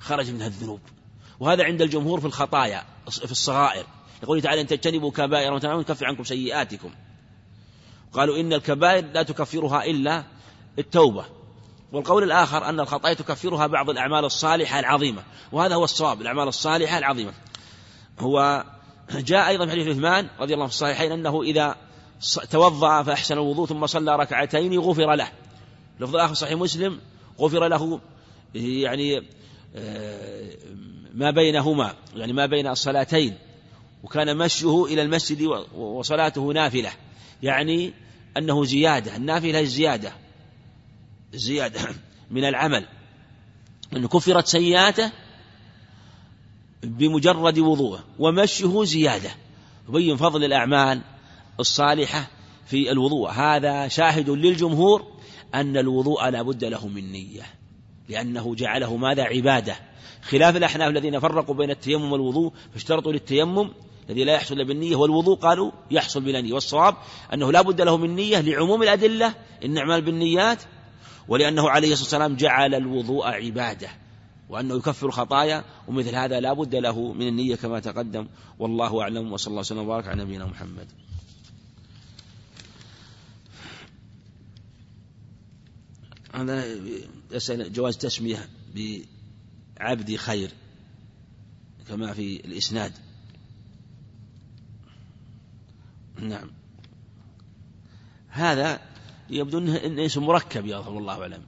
خرج 0.00 0.30
منها 0.30 0.46
الذنوب. 0.46 0.80
وهذا 1.40 1.64
عند 1.64 1.82
الجمهور 1.82 2.20
في 2.20 2.26
الخطايا 2.26 2.84
في 3.10 3.32
الصغائر. 3.32 3.86
يقول 4.22 4.42
تعالى 4.42 4.60
إن 4.60 4.66
تجتنبوا 4.66 5.10
كبائر 5.10 5.52
وتنهون 5.52 5.80
نكفر 5.80 6.06
عنكم 6.06 6.24
سيئاتكم. 6.24 6.90
قالوا 8.12 8.40
إن 8.40 8.52
الكبائر 8.52 9.04
لا 9.14 9.22
تكفرها 9.22 9.84
إلا 9.84 10.24
التوبة. 10.78 11.24
والقول 11.92 12.22
الآخر 12.22 12.68
أن 12.68 12.80
الخطايا 12.80 13.14
تكفرها 13.14 13.66
بعض 13.66 13.90
الأعمال 13.90 14.24
الصالحة 14.24 14.78
العظيمة. 14.78 15.22
وهذا 15.52 15.74
هو 15.74 15.84
الصواب 15.84 16.20
الأعمال 16.20 16.48
الصالحة 16.48 16.98
العظيمة. 16.98 17.32
هو 18.20 18.64
جاء 19.10 19.48
أيضا 19.48 19.66
في 19.66 19.72
حديث 19.72 19.88
عثمان 19.88 20.28
رضي 20.40 20.54
الله 20.54 20.66
في 20.66 20.72
الصحيحين 20.72 21.12
أنه 21.12 21.42
إذا 21.42 21.76
توضأ 22.50 23.02
فأحسن 23.02 23.34
الوضوء 23.34 23.66
ثم 23.66 23.86
صلى 23.86 24.16
ركعتين 24.16 24.78
غفر 24.78 25.14
له. 25.14 25.28
لفظ 26.00 26.14
الآخر 26.14 26.34
صحيح 26.34 26.58
مسلم 26.58 27.00
غفر 27.40 27.68
له 27.68 28.00
يعني 28.54 29.22
آه، 29.76 30.50
ما 31.14 31.30
بينهما 31.30 31.94
يعني 32.14 32.32
ما 32.32 32.46
بين 32.46 32.66
الصلاتين. 32.66 33.38
وكان 34.04 34.36
مشيه 34.36 34.84
إلى 34.84 35.02
المسجد 35.02 35.42
وصلاته 35.74 36.52
نافلة. 36.52 36.90
يعني 37.42 37.92
أنه 38.36 38.64
زيادة 38.64 39.16
النافلة 39.16 39.60
الزيادة. 39.60 40.12
زيادة 41.34 41.80
من 42.30 42.44
العمل. 42.44 42.86
أنه 43.92 44.08
كفرت 44.08 44.46
سيئاته 44.46 45.12
بمجرد 46.82 47.58
وضوءه 47.58 48.04
ومشيه 48.18 48.84
زيادة. 48.84 49.30
يبين 49.88 50.16
فضل 50.16 50.44
الأعمال 50.44 51.00
الصالحة 51.60 52.30
في 52.66 52.90
الوضوء. 52.92 53.30
هذا 53.30 53.88
شاهد 53.88 54.30
للجمهور 54.30 55.04
أن 55.54 55.76
الوضوء 55.76 56.28
لا 56.28 56.42
بد 56.42 56.64
له 56.64 56.88
من 56.88 57.12
نية 57.12 57.46
لأنه 58.08 58.54
جعله 58.54 58.96
ماذا؟ 58.96 59.22
عبادة. 59.22 59.76
خلاف 60.22 60.56
الأحناف 60.56 60.90
الذين 60.90 61.20
فرقوا 61.20 61.54
بين 61.54 61.70
التيمم 61.70 62.12
والوضوء 62.12 62.52
فاشترطوا 62.72 63.12
للتيمم 63.12 63.70
الذي 64.08 64.24
لا 64.24 64.32
يحصل 64.32 64.54
إلا 64.54 64.64
بالنية 64.64 64.96
والوضوء 64.96 65.38
قالوا 65.38 65.72
يحصل 65.90 66.20
بلا 66.20 66.40
نية. 66.40 66.52
والصواب 66.52 66.96
أنه 67.32 67.52
لا 67.52 67.62
بد 67.62 67.80
له 67.80 67.96
من 67.96 68.14
نية 68.14 68.40
لعموم 68.40 68.82
الأدلة 68.82 69.34
إن 69.64 69.78
أعمال 69.78 70.02
بالنيات 70.02 70.62
ولأنه 71.28 71.70
عليه 71.70 71.92
الصلاة 71.92 72.04
والسلام 72.04 72.36
جعل 72.36 72.74
الوضوء 72.74 73.26
عبادة 73.26 73.88
وأنه 74.48 74.76
يكفر 74.76 75.06
الخطايا 75.06 75.64
ومثل 75.88 76.14
هذا 76.14 76.40
لا 76.40 76.52
بد 76.52 76.74
له 76.74 77.12
من 77.12 77.28
النية 77.28 77.56
كما 77.56 77.80
تقدم. 77.80 78.26
والله 78.58 79.02
أعلم 79.02 79.32
وصلى 79.32 79.50
الله 79.50 79.60
وسلم 79.60 79.78
وبارك 79.78 80.08
على 80.08 80.24
نبينا 80.24 80.46
محمد. 80.46 80.88
هذا 86.34 86.64
يسأل 87.32 87.72
جواز 87.72 87.96
تسمية 87.96 88.48
بعبد 88.74 90.16
خير 90.16 90.50
كما 91.88 92.12
في 92.12 92.44
الإسناد. 92.44 92.92
نعم. 96.18 96.50
هذا 98.28 98.80
يبدو 99.30 99.58
انه 99.58 100.06
اسم 100.06 100.22
مركب 100.22 100.66
يا 100.66 100.88
الله 100.88 101.22
اعلم 101.22 101.42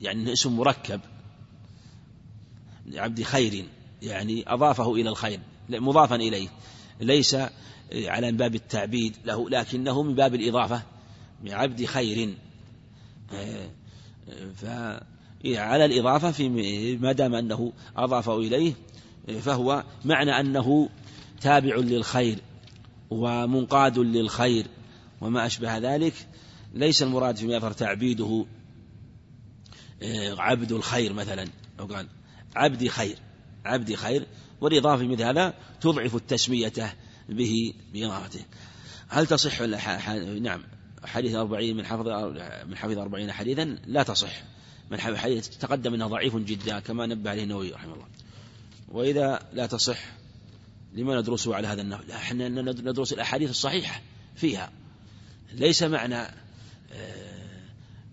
يعني 0.00 0.22
إنه 0.22 0.32
اسم 0.32 0.56
مركب 0.56 1.00
عبد 2.94 3.22
خير 3.22 3.64
يعني 4.02 4.44
أضافه 4.46 4.94
إلى 4.94 5.08
الخير 5.08 5.40
مضافا 5.68 6.16
إليه. 6.16 6.48
ليس 7.00 7.36
على 7.92 8.32
باب 8.32 8.54
التعبيد 8.54 9.16
له 9.24 9.50
لكنه 9.50 10.02
من 10.02 10.14
باب 10.14 10.34
الإضافة 10.34 10.82
من 11.44 11.52
عبد 11.52 11.84
خير. 11.84 12.34
فعلى 14.56 15.84
الإضافة 15.84 16.30
في 16.30 16.48
ما 16.96 17.12
دام 17.12 17.34
أنه 17.34 17.72
أضافه 17.96 18.38
إليه 18.38 18.72
فهو 19.40 19.84
معنى 20.04 20.40
أنه 20.40 20.88
تابع 21.40 21.76
للخير. 21.76 22.38
ومنقاد 23.10 23.98
للخير 23.98 24.66
وما 25.20 25.46
أشبه 25.46 25.78
ذلك 25.78 26.14
ليس 26.74 27.02
المراد 27.02 27.36
فيما 27.36 27.54
يظهر 27.54 27.72
تعبيده 27.72 28.46
آه، 30.02 30.40
عبد 30.40 30.72
الخير 30.72 31.12
مثلا 31.12 31.48
أو 31.80 31.86
قال 31.86 32.08
عبدي 32.56 32.88
خير 32.88 33.18
عبدي 33.64 33.96
خير 33.96 34.26
والإضافة 34.60 35.06
مثل 35.06 35.22
هذا 35.22 35.54
تضعف 35.80 36.14
التسمية 36.14 36.96
به 37.28 37.74
بإضافته. 37.92 38.44
هل 39.08 39.26
تصح 39.26 39.60
نعم 40.40 40.62
حديث 41.04 41.34
أربعين 41.34 41.76
من 41.76 41.86
حفظ 41.86 42.08
من 42.66 42.76
حفظ 42.76 42.98
أربعين 42.98 43.32
حديثا 43.32 43.78
لا 43.86 44.02
تصح. 44.02 44.42
من 44.90 45.00
حديث 45.00 45.48
تقدم 45.48 45.94
أنه 45.94 46.06
ضعيف 46.06 46.36
جدا 46.36 46.80
كما 46.80 47.06
نبه 47.06 47.30
عليه 47.30 47.42
النووي 47.42 47.70
رحمه 47.70 47.94
الله. 47.94 48.06
وإذا 48.88 49.48
لا 49.52 49.66
تصح 49.66 49.98
لما 50.96 51.20
ندرسه 51.20 51.54
على 51.54 51.68
هذا 51.68 51.82
النحو؟ 51.82 52.02
إحنا 52.12 52.48
ندرس 52.48 53.12
الأحاديث 53.12 53.50
الصحيحة 53.50 54.00
فيها. 54.36 54.72
ليس 55.52 55.82
معنى 55.82 56.16
آه، 56.92 57.36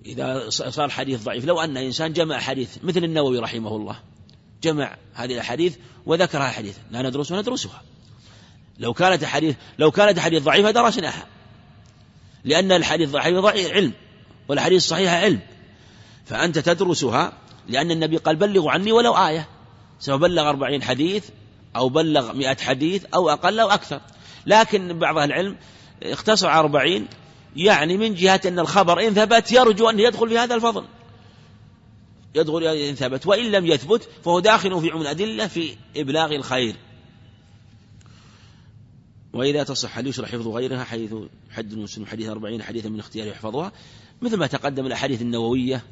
إذا 0.05 0.49
صار 0.49 0.89
حديث 0.89 1.23
ضعيف. 1.23 1.45
لو 1.45 1.61
أن 1.61 1.77
إنسان 1.77 2.13
جمع 2.13 2.39
حديث 2.39 2.77
مثل 2.83 3.03
النووي 3.03 3.39
رحمه 3.39 3.75
الله 3.75 3.99
جمع 4.63 4.97
هذه 5.13 5.33
الأحاديث 5.33 5.75
وذكرها 6.05 6.47
حديث 6.47 6.77
لا 6.91 7.01
ندرسها 7.01 7.41
ندرسها. 7.41 7.81
لو 8.79 8.93
كانت 8.93 9.25
حديث 9.25 9.55
لو 9.79 9.91
كانت 9.91 10.19
حديث 10.19 10.43
ضعيفة 10.43 10.71
درسناها. 10.71 11.27
لأن 12.43 12.71
الحديث 12.71 13.09
ضعيف 13.09 13.37
ضعيف 13.37 13.71
علم 13.71 13.93
والحديث 14.47 14.83
الصحيح 14.83 15.13
علم. 15.13 15.39
فأنت 16.25 16.59
تدرسها 16.59 17.33
لأن 17.67 17.91
النبي 17.91 18.17
قال 18.17 18.35
بلغوا 18.35 18.71
عني 18.71 18.91
ولو 18.91 19.13
آية. 19.13 19.47
سواء 19.99 20.17
بلغ 20.17 20.49
أربعين 20.49 20.83
حديث 20.83 21.29
أو 21.75 21.89
بلغ 21.89 22.33
مئة 22.33 22.55
حديث 22.55 23.05
أو 23.13 23.29
أقل 23.29 23.59
أو 23.59 23.69
أكثر. 23.69 24.01
لكن 24.45 24.99
بعض 24.99 25.17
أهل 25.17 25.31
العلم 25.31 25.57
اختصر 26.03 26.47
أربعين 26.47 27.07
يعني 27.55 27.97
من 27.97 28.13
جهة 28.13 28.41
أن 28.45 28.59
الخبر 28.59 29.07
إن 29.07 29.13
ثبت 29.13 29.51
يرجو 29.51 29.89
أن 29.89 29.99
يدخل 29.99 30.29
في 30.29 30.37
هذا 30.37 30.55
الفضل. 30.55 30.85
يدخل 32.35 32.63
إن 32.63 32.95
ثبت 32.95 33.27
وإن 33.27 33.51
لم 33.51 33.65
يثبت 33.65 34.09
فهو 34.23 34.39
داخل 34.39 34.81
في 34.81 34.89
عموم 34.89 35.01
الأدلة 35.01 35.47
في 35.47 35.75
إبلاغ 35.97 36.35
الخير. 36.35 36.75
وإذا 39.33 39.63
تصح 39.63 39.97
هل 39.97 40.07
يشرح 40.07 40.29
حفظ 40.29 40.47
غيرها 40.47 40.83
حيث 40.83 41.13
حد 41.51 41.71
المسلم 41.71 42.05
حديث 42.05 42.29
أربعين 42.29 42.63
حديثا 42.63 42.89
من 42.89 42.99
اختيار 42.99 43.27
يحفظها. 43.27 43.71
مثل 44.21 44.37
ما 44.37 44.47
تقدم 44.47 44.85
الأحاديث 44.85 45.21
النووية 45.21 45.83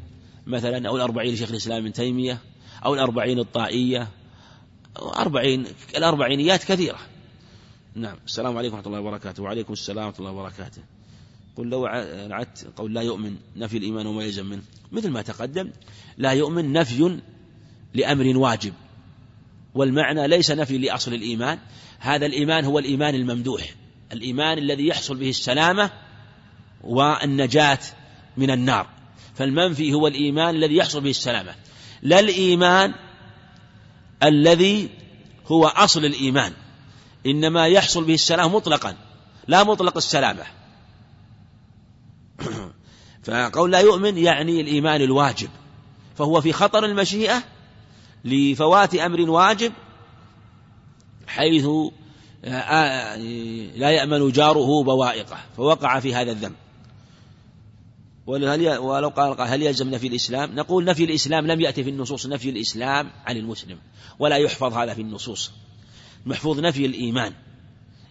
مثلا 0.48 0.88
أو 0.88 0.96
الأربعين 0.96 1.34
لشيخ 1.34 1.50
الإسلام 1.50 1.78
ابن 1.78 1.94
تيمية 1.94 2.38
أو 2.86 2.94
الأربعين 2.94 3.40
الطائية 3.40 4.08
أربعين 5.02 5.66
الأربعينيات 5.98 6.64
كثيرة. 6.64 7.00
نعم. 7.96 8.18
السلام 8.26 8.58
عليكم 8.58 8.76
ورحمة 8.76 8.88
الله 8.88 9.00
وبركاته. 9.00 9.44
وعليكم 9.44 9.74
السلام 9.74 10.06
ورحمة 10.06 10.20
الله 10.20 10.32
وبركاته. 10.32 10.82
قل 11.56 11.68
لو 11.68 11.86
عدت 12.32 12.68
قول 12.76 12.94
لا 12.94 13.02
يؤمن 13.02 13.36
نفي 13.56 13.78
الإيمان 13.78 14.08
وما 14.08 14.24
يلزم 14.24 14.46
منه. 14.46 14.62
مثل 14.92 15.10
ما 15.10 15.22
تقدم 15.22 15.70
لا 16.18 16.32
يؤمن 16.32 16.74
نفي 16.74 17.20
لأمر 17.94 18.38
واجب. 18.38 18.74
والمعنى 19.76 20.28
ليس 20.28 20.52
نفي 20.52 20.78
لأصل 20.78 21.14
الإيمان. 21.14 21.60
هذا 22.00 22.26
الإيمان 22.26 22.66
هو 22.66 22.80
الإيمان 22.80 23.16
الممدوح. 23.16 23.76
الإيمان 24.12 24.58
الذي 24.58 24.88
يحصل 24.88 25.18
به 25.18 25.30
السلامة 25.30 25.92
والنجاة 26.84 27.80
من 28.38 28.52
النار. 28.52 28.88
فالمنفي 29.36 29.94
هو 29.94 30.08
الإيمان 30.08 30.56
الذي 30.56 30.76
يحصل 30.76 31.02
به 31.02 31.10
السلامة. 31.10 31.56
لا 32.02 32.20
الإيمان 32.20 32.94
الذي 34.24 34.90
هو 35.48 35.68
أصل 35.68 36.06
الإيمان. 36.06 36.54
إنما 37.26 37.68
يحصل 37.68 38.04
به 38.04 38.14
السلام 38.14 38.56
مطلقا 38.56 38.96
لا 39.48 39.64
مطلق 39.64 39.98
السلامة. 39.98 40.44
فقول 43.26 43.72
لا 43.72 43.80
يؤمن 43.80 44.18
يعني 44.18 44.62
الإيمان 44.62 45.02
الواجب. 45.02 45.50
فهو 46.18 46.42
في 46.42 46.54
خطر 46.54 46.86
المشيئة 46.86 47.44
لفوات 48.26 48.96
أمر 48.96 49.30
واجب 49.30 49.74
حيث 51.28 51.68
آه، 52.46 53.16
لا 53.76 53.90
يأمن 53.90 54.32
جاره 54.32 54.84
بوائقه 54.84 55.38
فوقع 55.58 56.00
في 56.00 56.16
هذا 56.16 56.32
الذنب. 56.32 56.56
ولو 58.26 59.10
قال 59.10 59.42
هل 59.42 59.62
يلزم 59.62 59.90
نفي 59.90 60.08
الإسلام؟ 60.08 60.56
نقول 60.56 60.86
نفي 60.86 61.04
الإسلام 61.04 61.48
لم 61.48 61.62
يأتي 61.62 61.84
في 61.84 61.90
النصوص 61.90 62.26
نفي 62.26 62.50
الإسلام 62.50 63.12
عن 63.26 63.38
المسلم 63.38 63.78
ولا 64.20 64.36
يحفظ 64.36 64.74
هذا 64.74 64.94
في 64.94 65.02
النصوص. 65.02 65.52
محفوظ 66.26 66.60
نفي 66.60 66.86
الإيمان. 66.86 67.34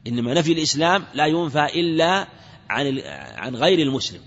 إنما 0.07 0.35
نفي 0.35 0.53
الإسلام 0.53 1.05
لا 1.15 1.27
ينفى 1.27 1.65
إلا 1.65 2.29
عن 2.71 2.99
عن 3.37 3.57
غير 3.57 3.79
المسلم. 3.79 4.21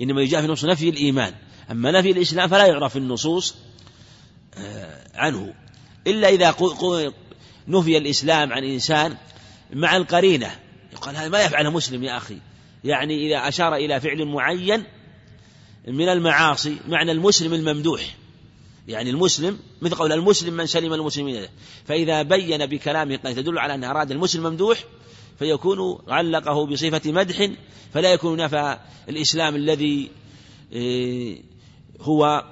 إنما 0.00 0.22
يجاء 0.22 0.40
في 0.40 0.46
النصوص 0.46 0.70
نفي 0.70 0.88
الإيمان. 0.88 1.34
أما 1.70 1.90
نفي 1.90 2.10
الإسلام 2.10 2.48
فلا 2.48 2.66
يعرف 2.66 2.92
في 2.92 2.98
النصوص 2.98 3.54
آه، 4.54 5.04
عنه. 5.14 5.54
إلا 6.06 6.28
إذا 6.28 6.54
نفي 7.68 7.98
الإسلام 7.98 8.52
عن 8.52 8.64
إنسان 8.64 9.16
مع 9.72 9.96
القرينة. 9.96 10.50
يقال 10.92 11.16
هذا 11.16 11.28
ما 11.28 11.44
يفعله 11.44 11.70
مسلم 11.70 12.04
يا 12.04 12.16
أخي. 12.16 12.38
يعني 12.84 13.26
إذا 13.26 13.48
أشار 13.48 13.74
إلى 13.74 14.00
فعل 14.00 14.24
معين 14.24 14.84
من 15.88 16.08
المعاصي 16.08 16.76
معنى 16.88 17.12
المسلم 17.12 17.54
الممدوح. 17.54 18.16
يعني 18.88 19.10
المسلم 19.10 19.58
مثل 19.82 19.94
قول 19.94 20.12
المسلم 20.12 20.54
من 20.54 20.66
سلم 20.66 20.92
المسلمين 20.92 21.46
فإذا 21.84 22.22
بين 22.22 22.66
بكلامه 22.66 23.16
قد 23.16 23.34
تدل 23.34 23.58
على 23.58 23.74
أن 23.74 23.84
أراد 23.84 24.10
المسلم 24.10 24.42
ممدوح 24.42 24.84
فيكون 25.38 25.98
علقه 26.08 26.66
بصفة 26.66 27.12
مدح 27.12 27.50
فلا 27.94 28.12
يكون 28.12 28.36
نفى 28.36 28.78
الإسلام 29.08 29.56
الذي 29.56 30.10
إيه، 30.72 31.42
هو 32.00 32.44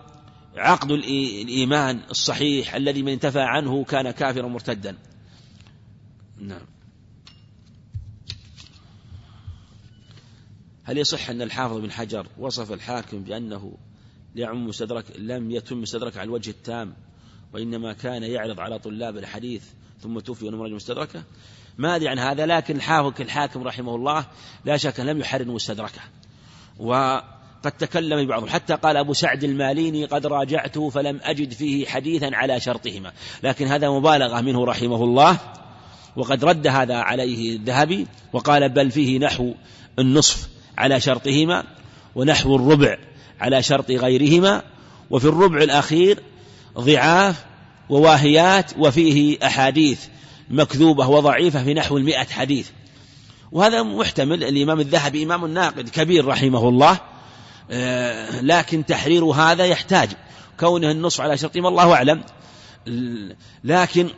عقد 0.56 0.90
الإيمان 0.90 2.00
الصحيح 2.10 2.74
الذي 2.74 3.02
من 3.02 3.12
انتفى 3.12 3.40
عنه 3.40 3.84
كان 3.84 4.10
كافرا 4.10 4.48
مرتدا. 4.48 4.96
نعم. 6.38 6.75
هل 10.86 10.98
يصح 10.98 11.30
أن 11.30 11.42
الحافظ 11.42 11.76
بن 11.76 11.90
حجر 11.90 12.26
وصف 12.38 12.72
الحاكم 12.72 13.22
بأنه 13.22 13.72
ليعم 14.34 14.66
مستدرك 14.66 15.04
لم 15.18 15.50
يتم 15.50 15.80
مستدرك 15.80 16.16
على 16.16 16.24
الوجه 16.24 16.50
التام 16.50 16.94
وإنما 17.52 17.92
كان 17.92 18.22
يعرض 18.22 18.60
على 18.60 18.78
طلاب 18.78 19.16
الحديث 19.16 19.62
ثم 20.00 20.18
توفي 20.18 20.46
ونمرج 20.46 20.72
مستدركة؟ 20.72 21.22
ما 21.78 21.96
أدري 21.96 22.08
عن 22.08 22.18
هذا 22.18 22.46
لكن 22.46 22.76
الحافظ 22.76 23.20
الحاكم 23.20 23.62
رحمه 23.62 23.94
الله 23.94 24.26
لا 24.64 24.76
شك 24.76 25.00
لم 25.00 25.20
يحرر 25.20 25.44
مستدركه. 25.44 26.00
وقد 26.78 27.72
تكلم 27.78 28.26
بعضهم 28.26 28.48
حتى 28.48 28.74
قال 28.74 28.96
أبو 28.96 29.12
سعد 29.12 29.44
الماليني 29.44 30.04
قد 30.04 30.26
راجعته 30.26 30.90
فلم 30.90 31.20
أجد 31.22 31.52
فيه 31.52 31.86
حديثا 31.86 32.30
على 32.32 32.60
شرطهما. 32.60 33.12
لكن 33.42 33.66
هذا 33.66 33.90
مبالغة 33.90 34.40
منه 34.40 34.64
رحمه 34.64 35.04
الله 35.04 35.38
وقد 36.16 36.44
رد 36.44 36.66
هذا 36.66 36.96
عليه 36.96 37.56
الذهبي 37.56 38.06
وقال 38.32 38.68
بل 38.68 38.90
فيه 38.90 39.18
نحو 39.18 39.54
النصف. 39.98 40.55
على 40.78 41.00
شرطهما 41.00 41.64
ونحو 42.14 42.56
الربع 42.56 42.96
على 43.40 43.62
شرط 43.62 43.90
غيرهما 43.90 44.62
وفي 45.10 45.24
الربع 45.24 45.62
الأخير 45.62 46.22
ضعاف 46.78 47.44
وواهيات 47.88 48.72
وفيه 48.78 49.38
أحاديث 49.46 50.00
مكذوبة 50.50 51.08
وضعيفة 51.08 51.64
في 51.64 51.74
نحو 51.74 51.96
المئة 51.96 52.24
حديث. 52.24 52.68
وهذا 53.52 53.82
محتمل 53.82 54.44
الإمام 54.44 54.80
الذهبي 54.80 55.22
إمام 55.22 55.46
ناقد 55.46 55.88
كبير 55.88 56.26
رحمه 56.26 56.68
الله 56.68 56.98
آه، 57.70 58.40
لكن 58.40 58.86
تحرير 58.86 59.24
هذا 59.24 59.64
يحتاج 59.64 60.08
كونه 60.60 60.90
النص 60.90 61.20
على 61.20 61.36
شرطهما 61.36 61.68
الله 61.68 61.92
أعلم. 61.94 62.22
لكن 63.64 64.10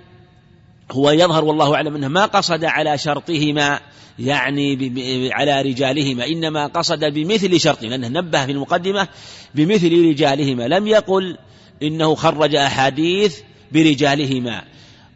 هو 0.92 1.10
يظهر 1.10 1.44
والله 1.44 1.74
أعلم 1.74 1.94
أنه 1.94 2.08
ما 2.08 2.24
قصد 2.24 2.64
على 2.64 2.98
شرطهما 2.98 3.80
يعني 4.18 4.92
على 5.34 5.62
رجالهما 5.62 6.26
إنما 6.26 6.66
قصد 6.66 7.04
بمثل 7.04 7.60
شرط 7.60 7.82
لأنه 7.82 8.08
نبه 8.08 8.46
في 8.46 8.52
المقدمة 8.52 9.08
بمثل 9.54 10.08
رجالهما. 10.08 10.68
لم 10.68 10.86
يقل 10.86 11.38
إنه 11.82 12.14
خرج 12.14 12.54
أحاديث 12.54 13.38
برجالهما. 13.72 14.64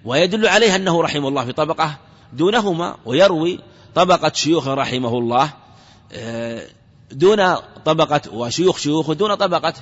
ويدل 0.04 0.46
عليه 0.46 0.76
أنه 0.76 1.02
رحمه 1.02 1.28
الله 1.28 1.44
في 1.44 1.52
طبقة 1.52 1.98
دونهما 2.32 2.96
ويروي 3.04 3.58
طبقة 3.94 4.32
شيوخ 4.34 4.68
رحمه 4.68 5.18
الله 5.18 5.52
آه، 6.12 6.62
دون 7.12 7.54
طبقة 7.84 8.20
وشيوخ 8.32 8.78
شيوخ 8.78 9.12
دون 9.12 9.34
طبقة 9.34 9.74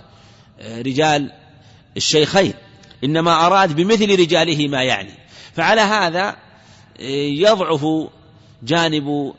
آه، 0.61 0.82
رجال 0.82 1.32
الشيخين. 1.97 2.55
إنما 3.05 3.47
أراد 3.47 3.76
بمثل 3.76 4.20
رجالهما 4.20 4.82
يعني. 4.82 5.10
فعلى 5.52 5.81
هذا 5.81 6.36
آه، 7.01 7.28
يضعف 7.28 7.86
جانب 8.62 9.32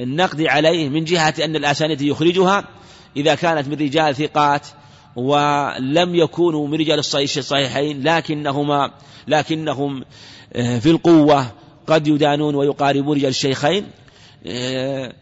النقد 0.00 0.42
عليه 0.42 0.88
من 0.88 1.04
جهة 1.04 1.34
أن 1.44 1.56
الأسانيد 1.56 2.00
يخرجها 2.00 2.64
إذا 3.16 3.34
كانت 3.34 3.68
من 3.68 3.74
رجال 3.74 4.16
ثقات 4.16 4.66
ولم 5.16 6.14
يكونوا 6.14 6.68
من 6.68 6.74
رجال 6.74 6.98
الصحيحين 6.98 8.02
لكنهما 8.02 8.90
لكنهم 9.28 10.04
آه، 10.52 10.78
في 10.78 10.90
القوة 10.90 11.46
قد 11.86 12.08
يدانون 12.08 12.54
ويقاربون 12.54 13.16
رجال 13.16 13.30
الشيخين. 13.30 13.86
آه، 14.46 15.12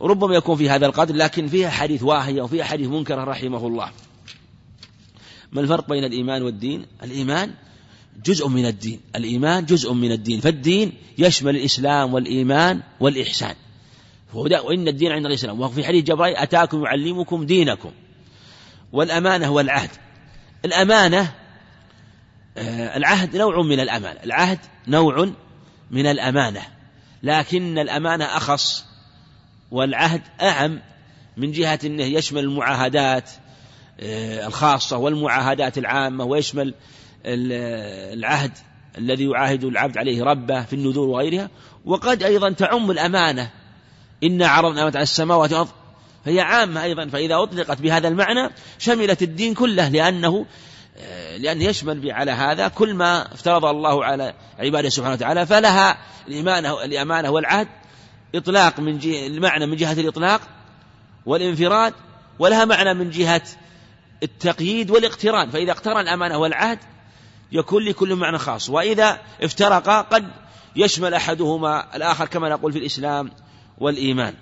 ربما 0.00 0.34
يكون 0.34 0.56
في 0.56 0.70
هذا 0.70 0.86
القدر 0.86 1.14
لكن 1.14 1.46
فيها 1.46 1.70
حديث 1.70 2.02
واهية 2.02 2.42
وفيها 2.42 2.64
حديث 2.64 2.88
منكر 2.88 3.28
رحمه 3.28 3.66
الله. 3.66 3.90
ما 5.52 5.60
الفرق 5.60 5.88
بين 5.88 6.04
الإيمان 6.04 6.42
والدين؟ 6.42 6.86
الإيمان 7.02 7.54
جزء 8.24 8.48
من 8.48 8.66
الدين. 8.66 9.00
الإيمان 9.16 9.64
جزء 9.64 9.92
من 9.92 10.12
الدين. 10.12 10.40
فالدين 10.40 10.92
يشمل 11.18 11.56
الإسلام 11.56 12.14
والإيمان 12.14 12.82
والإحسان. 13.00 13.54
وإن 14.34 14.88
الدين 14.88 15.12
عند 15.12 15.26
الإسلام. 15.26 15.60
وفي 15.60 15.84
حديث 15.84 16.04
جبرائيل 16.04 16.36
أتاكم 16.36 16.84
يعلمكم 16.84 17.46
دينكم. 17.46 17.90
والأمانة 18.92 19.50
والعهد 19.50 19.90
الأمانة 20.64 21.34
آه، 22.58 22.96
العهد 22.96 23.36
نوع 23.36 23.62
من 23.62 23.80
الأمانة. 23.80 24.20
العهد 24.24 24.58
نوع 24.88 25.30
من 25.90 26.06
الأمانة. 26.06 26.62
لكن 27.22 27.78
الأمانة 27.78 28.24
أخص 28.24 28.84
والعهد 29.70 30.22
أعم 30.42 30.80
من 31.36 31.52
جهة 31.52 31.78
أنه 31.84 32.04
يشمل 32.04 32.44
المعاهدات 32.44 33.30
آه، 34.00 34.46
الخاصة 34.46 34.96
والمعاهدات 34.96 35.78
العامة 35.78 36.24
ويشمل 36.24 36.74
العهد 37.26 38.52
الذي 38.98 39.24
يعاهد 39.24 39.64
العبد 39.64 39.98
عليه 39.98 40.24
ربه 40.24 40.62
في 40.62 40.72
النذور 40.72 41.08
وغيرها. 41.08 41.50
وقد 41.84 42.22
أيضا 42.22 42.50
تعم 42.50 42.90
الأمانة. 42.90 43.50
إنا 44.24 44.48
عرضنا 44.48 44.82
على 44.82 45.02
السماوات 45.02 45.52
والأرض. 45.52 45.68
فهي 46.24 46.40
عامة 46.40 46.82
أيضا. 46.82 47.06
فإذا 47.06 47.42
أطلقت 47.42 47.80
بهذا 47.80 48.08
المعنى 48.08 48.50
شملت 48.78 49.22
الدين 49.22 49.54
كله 49.54 49.88
لأنه 49.88 50.46
لأنه 51.38 51.64
يشمل 51.64 52.10
على 52.10 52.30
هذا 52.30 52.68
كل 52.68 52.94
ما 52.94 53.34
افترض 53.34 53.64
الله 53.64 54.04
على 54.04 54.34
عباده 54.58 54.88
سبحانه 54.88 55.14
وتعالى. 55.14 55.46
فلها 55.46 55.98
الإيمانة 56.28 56.84
الأمانة 56.84 57.30
والعهد. 57.30 57.68
إطلاق 58.34 58.80
من 58.80 58.98
جهة 58.98 59.26
المعنى 59.26 59.66
من 59.66 59.76
جهة 59.76 59.92
الإطلاق 59.92 60.40
والانفراد. 61.26 61.94
ولها 62.38 62.64
معنى 62.64 62.94
من 62.94 63.10
جهة 63.10 63.42
التقييد 64.22 64.90
والاقتران. 64.90 65.50
فإذا 65.50 65.72
اقترن 65.72 66.00
الأمانة 66.00 66.38
والعهد 66.38 66.78
يكون 67.52 67.82
لكل 67.82 68.14
معنى 68.14 68.38
خاص. 68.38 68.70
وإذا 68.70 69.20
افترقا 69.42 70.00
قد 70.00 70.30
يشمل 70.76 71.14
أحدهما 71.14 71.96
الآخر 71.96 72.26
كما 72.26 72.48
نقول 72.48 72.72
في 72.72 72.78
الإسلام 72.78 73.30
والإيمان. 73.78 74.34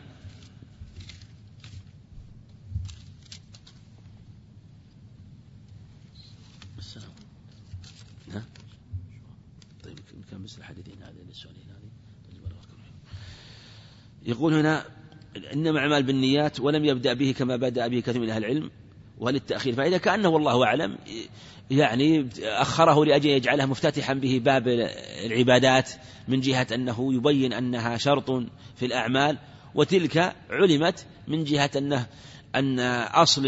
طيب 9.85 9.99
الحديثين 10.59 11.03
هذه 11.03 11.25
يقول 14.27 14.55
هنا 14.55 14.85
إنما 15.53 15.79
أعمال 15.79 16.03
بالنيات 16.03 16.61
ولم 16.61 16.85
يبدأ 16.85 17.13
به 17.13 17.35
كما 17.39 17.57
بدأ 17.57 17.89
به 17.89 18.01
كثير 18.01 18.21
من 18.21 18.31
أهل 18.31 18.45
العلم 18.45 18.71
وللتأخير 19.19 19.75
فإذا 19.75 19.99
كأنه 19.99 20.29
والله 20.29 20.65
أعلم 20.65 20.99
يعني 21.71 22.29
أخره 22.43 23.05
لأجل 23.05 23.31
يجعله 23.31 23.67
مفتتحا 23.67 24.15
به 24.15 24.41
باب 24.45 24.69
العبادات 25.25 25.91
من 26.29 26.41
جهة 26.41 26.67
أنه 26.75 27.15
يبين 27.15 27.53
أنها 27.53 27.97
شرط 27.97 28.31
في 28.77 28.87
الأعمال 28.87 29.39
وتلك 29.75 30.37
علمت 30.51 31.07
من 31.29 31.45
جهة 31.45 31.71
أنه 31.77 32.07
أن 32.55 32.81
أصل 32.81 33.47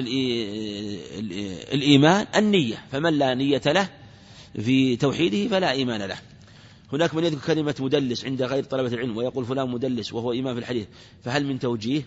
الإيمان 1.73 2.27
النية 2.37 2.85
فمن 2.93 3.19
لا 3.19 3.35
نية 3.35 3.63
له 3.67 3.89
في 4.55 4.97
توحيده 4.97 5.49
فلا 5.49 5.71
إيمان 5.71 6.03
له. 6.03 6.19
هناك 6.93 7.15
من 7.15 7.25
يذكر 7.25 7.55
كلمة 7.55 7.75
مدلس 7.81 8.25
عند 8.25 8.43
غير 8.43 8.65
طلبة 8.65 8.89
العلم 8.89 9.17
ويقول 9.17 9.45
فلان 9.45 9.69
مدلس 9.69 10.13
وهو 10.13 10.33
إمام 10.33 10.55
في 10.55 10.61
الحديث 10.61 10.87
فهل 11.25 11.47
من 11.47 11.59
توجيه؟ 11.59 12.03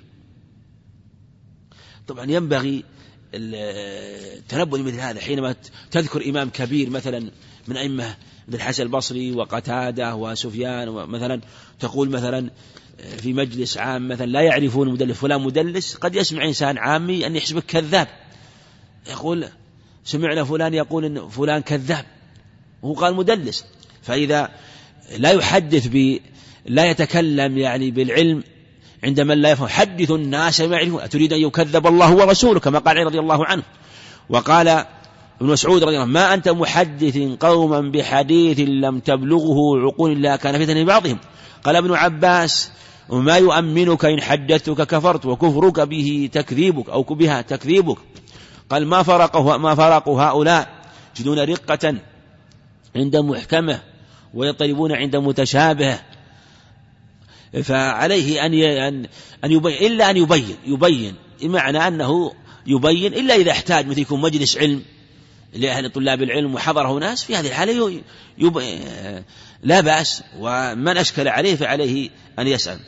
طبعا 2.08 2.32
ينبغي 2.32 2.84
التنبؤ 3.34 4.78
مثل 4.78 5.00
هذا 5.00 5.22
حينما 5.22 5.56
تذكر 5.92 6.30
إمام 6.30 6.50
كبير 6.50 6.90
مثلا 6.90 7.32
من 7.68 7.78
أئمة 7.78 8.16
مثل 8.48 8.58
الحسن 8.58 8.84
البصري 8.84 9.32
وقتادة 9.32 10.16
وسفيان 10.16 10.90
مثلا 10.90 11.42
تقول 11.80 12.10
مثلا 12.10 12.50
في 13.18 13.34
مجلس 13.34 13.78
عام 13.78 14.08
مثلا 14.08 14.26
لا 14.26 14.42
يعرفون 14.42 14.90
مدلس 14.90 15.18
فلان 15.18 15.42
مدلس 15.42 15.96
قد 15.96 16.16
يسمع 16.16 16.46
إنسان 16.46 16.78
عامي 16.78 17.28
أن 17.28 17.36
يحسبك 17.36 17.64
كذاب. 17.66 18.08
يقول 19.10 19.46
سمعنا 20.06 20.44
فلان 20.44 20.74
يقول 20.74 21.06
إن 21.06 21.30
فلان 21.30 21.62
كذاب. 21.62 22.06
وهو 22.82 22.94
قال 22.94 23.16
مدلس. 23.16 23.66
فإذا 24.02 24.50
لا 25.18 25.32
يحدث 25.32 25.88
ب 25.88 26.20
لا 26.66 26.86
يتكلم 26.86 27.58
يعني 27.58 27.92
بالعلم 27.92 28.44
عند 29.04 29.22
من 29.22 29.42
لا 29.42 29.52
يفهم. 29.52 29.68
حدث 29.68 30.12
الناس 30.12 30.60
يعرفون. 30.60 31.02
أتريد 31.02 31.34
أن 31.34 31.40
يكذب 31.40 31.88
الله 31.88 32.16
ورسوله 32.16 32.60
كما 32.60 32.80
قال 32.80 32.98
علي 32.98 33.06
رضي 33.06 33.20
الله 33.20 33.46
عنه. 33.46 33.64
وقال 34.30 34.68
ابن 34.68 35.52
مسعود 35.52 35.84
رضي 35.84 35.90
الله 35.90 36.02
عنه 36.02 36.12
ما 36.12 36.34
أنت 36.34 36.50
محدث 36.50 37.18
قوما 37.40 37.82
بحديث 37.82 38.60
لم 38.60 39.00
تبلغه 39.00 39.80
عقول 39.86 40.12
الله 40.12 40.36
كان 40.36 40.66
فتن 40.66 40.86
بعضهم 40.86 41.18
قال 41.64 41.76
ابن 41.76 41.94
عباس 41.94 42.72
وما 43.10 43.38
يؤمنك 43.38 44.06
إن 44.06 44.22
حدثتك 44.22 44.88
كفرت 44.88 45.26
وكفرك 45.26 45.80
به 45.80 46.30
تكذيبك 46.32 46.90
أو 46.90 47.04
بها 47.04 47.42
تكذيبك. 47.42 47.98
قال 48.70 48.88
ما 48.88 49.04
فرقه 49.04 49.58
ما 49.58 49.76
فرقوا 49.76 50.22
هؤلاء؟ 50.22 50.70
يجدون 51.20 51.40
رقة 51.40 51.96
عند 52.96 53.18
محكمة 53.18 53.80
ويطلبون 54.34 54.92
عند 54.92 55.16
متشابه 55.16 56.00
فعليه 57.64 58.46
أن 58.46 59.08
أن 59.44 59.52
يبين 59.52 59.92
إلا 59.92 60.10
أن 60.10 60.18
يبين 60.18 60.56
يبين 60.66 61.16
بمعنى 61.42 61.88
أنه 61.88 62.34
يبين 62.68 63.14
إلا 63.14 63.36
إذا 63.36 63.52
احتاج 63.52 63.88
مثل 63.88 64.00
يكون 64.00 64.22
مجلس 64.22 64.58
علم 64.58 64.84
لأهل 65.54 65.90
طلاب 65.90 66.22
العلم 66.22 66.56
وحضره 66.56 67.00
ناس 67.00 67.24
في 67.24 67.36
هذه 67.36 67.48
الحالة 67.48 68.02
لا 69.64 69.82
بأس 69.82 70.24
ومن 70.38 70.98
أشكل 70.98 71.28
عليه 71.28 71.56
فعليه 71.56 72.10
أن 72.40 72.48
يسأل. 72.48 72.80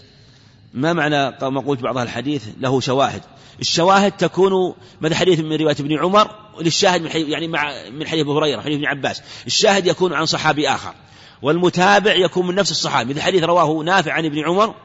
ما 0.74 0.94
معنى 0.94 1.38
ما 1.42 1.62
قلت 1.62 1.82
بعض 1.82 1.98
الحديث؟ 1.98 2.44
له 2.60 2.80
شواهد. 2.80 3.22
الشواهد 3.60 4.12
تكون 4.12 4.74
مثل 5.02 5.16
حديث 5.16 5.40
من 5.40 5.56
رواية 5.56 5.76
ابن 5.80 6.00
عمر 6.00 6.36
للشاهد 6.62 7.02
من 7.02 7.10
حديث 7.10 7.28
يعني 7.28 7.48
مع 7.48 7.90
من 7.90 8.08
حديث 8.08 8.22
أبو 8.22 8.38
هريرة 8.38 8.62
حديث 8.62 8.76
ابن 8.76 8.86
عباس. 8.86 9.22
الشاهد 9.48 9.88
يكون 9.88 10.14
عن 10.14 10.26
صحابي 10.26 10.70
آخر. 10.70 10.94
والمتابع 11.42 12.16
يكون 12.16 12.48
من 12.48 12.56
نفس 12.56 12.72
الصحابي. 12.72 13.14
مثل 13.14 13.22
حديث 13.22 13.44
رواه 13.44 13.84
نافع 13.84 14.12
عن 14.12 14.26
ابن 14.26 14.40
عمر 14.40 14.76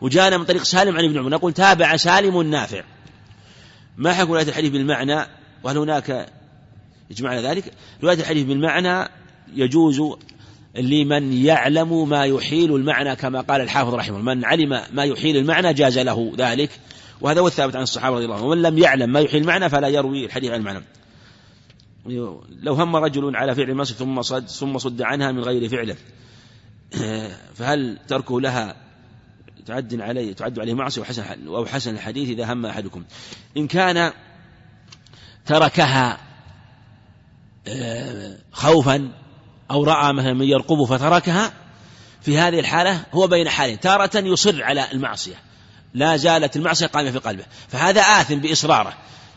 وجانا 0.00 0.38
من 0.38 0.44
طريق 0.44 0.62
سالم 0.62 0.96
عن 0.96 1.04
ابن 1.04 1.18
عمر. 1.18 1.28
نقول 1.28 1.52
تابع 1.52 1.96
سالم 1.96 2.42
نافع. 2.42 2.82
ما 3.96 4.12
حكم 4.12 4.32
رواية 4.32 4.48
الحديث 4.48 4.70
بالمعنى؟ 4.70 5.26
وهل 5.62 5.78
هناك 5.78 6.26
يجمعنا 7.10 7.50
ذلك؟ 7.50 7.64
رواية 8.02 8.20
الحديث 8.20 8.44
بالمعنى 8.46 9.08
يجوز 9.54 10.02
لمن 10.74 11.32
يعلم 11.32 12.08
ما 12.08 12.24
يحيل 12.24 12.74
المعنى 12.74 13.16
كما 13.16 13.40
قال 13.40 13.60
الحافظ 13.60 13.94
رحمه 13.94 14.18
الله. 14.18 14.34
من 14.34 14.44
علم 14.44 14.80
ما 14.92 15.04
يحيل 15.04 15.36
المعنى 15.36 15.72
جاز 15.72 15.98
له 15.98 16.32
ذلك. 16.36 16.70
وهذا 17.20 17.40
هو 17.40 17.46
الثابت 17.46 17.76
عن 17.76 17.82
الصحابة 17.82 18.16
رضي 18.16 18.24
الله 18.24 18.36
عنهم. 18.36 18.48
ومن 18.48 18.62
لم 18.62 18.78
يعلم 18.78 19.12
ما 19.12 19.20
يحيل 19.20 19.40
المعنى 19.40 19.68
فلا 19.68 19.88
يروي 19.88 20.24
الحديث 20.24 20.50
عن 20.50 20.60
المعنى. 20.60 20.82
لو 22.06 22.74
هم 22.74 22.96
رجل 22.96 23.36
على 23.36 23.54
فعل 23.54 23.70
المعصية 23.70 23.94
ثم 23.94 24.22
صد 24.22 24.48
ثم 24.48 24.78
صد 24.78 25.02
عنها 25.02 25.32
من 25.32 25.40
غير 25.40 25.68
فعله. 25.68 25.96
فهل 27.58 27.98
تركه 28.08 28.40
لها 28.40 28.76
تعد 29.66 30.00
عليه 30.00 30.32
تعد 30.32 30.58
عليه 30.58 30.74
معصية 30.74 31.00
وحسن 31.00 31.46
أو 31.46 31.66
حسن 31.66 31.94
الحديث 31.94 32.28
إذا 32.28 32.52
هم 32.52 32.66
أحدكم؟ 32.66 33.04
إن 33.56 33.66
كان 33.66 34.12
تركها 35.46 36.18
آه، 37.68 38.36
خوفا 38.52 39.12
أو 39.70 39.84
رأى 39.84 40.12
مثلا 40.12 40.34
من 40.34 40.46
يرقبه 40.46 40.84
فتركها 40.84 41.52
في 42.22 42.38
هذه 42.38 42.60
الحالة 42.60 43.04
هو 43.12 43.26
بين 43.26 43.48
حالين. 43.48 43.80
تارة 43.80 44.10
يصر 44.16 44.62
على 44.62 44.92
المعصية. 44.92 45.34
لا 45.94 46.16
زالت 46.16 46.56
المعصية 46.56 46.86
قائمة 46.86 47.10
في 47.10 47.18
قلبه. 47.18 47.44
فهذا 47.68 48.00
آثم 48.00 48.38
بإصراره. 48.38 48.94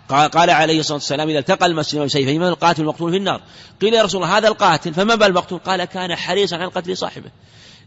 قال, 0.10 0.50
عليه 0.50 0.80
الصلاة 0.80 0.98
والسلام 0.98 1.30
إذا 1.30 1.40
التقى 1.40 1.66
المسلم 1.66 2.06
بسيفهما 2.06 2.50
القاتل 2.50 2.82
المقتول 2.82 3.12
في 3.12 3.18
النار. 3.18 3.42
قيل 3.82 3.94
يا 3.94 4.04
رسول 4.04 4.24
الله 4.24 4.38
هذا 4.38 4.48
القاتل 4.48 4.94
فما 4.94 5.16
بال 5.16 5.28
المقتول؟ 5.28 5.60
قال 5.60 5.84
كان 5.84 6.16
حريصا 6.16 6.56
على 6.56 6.66
قتل 6.66 6.98
صاحبه 6.98 7.32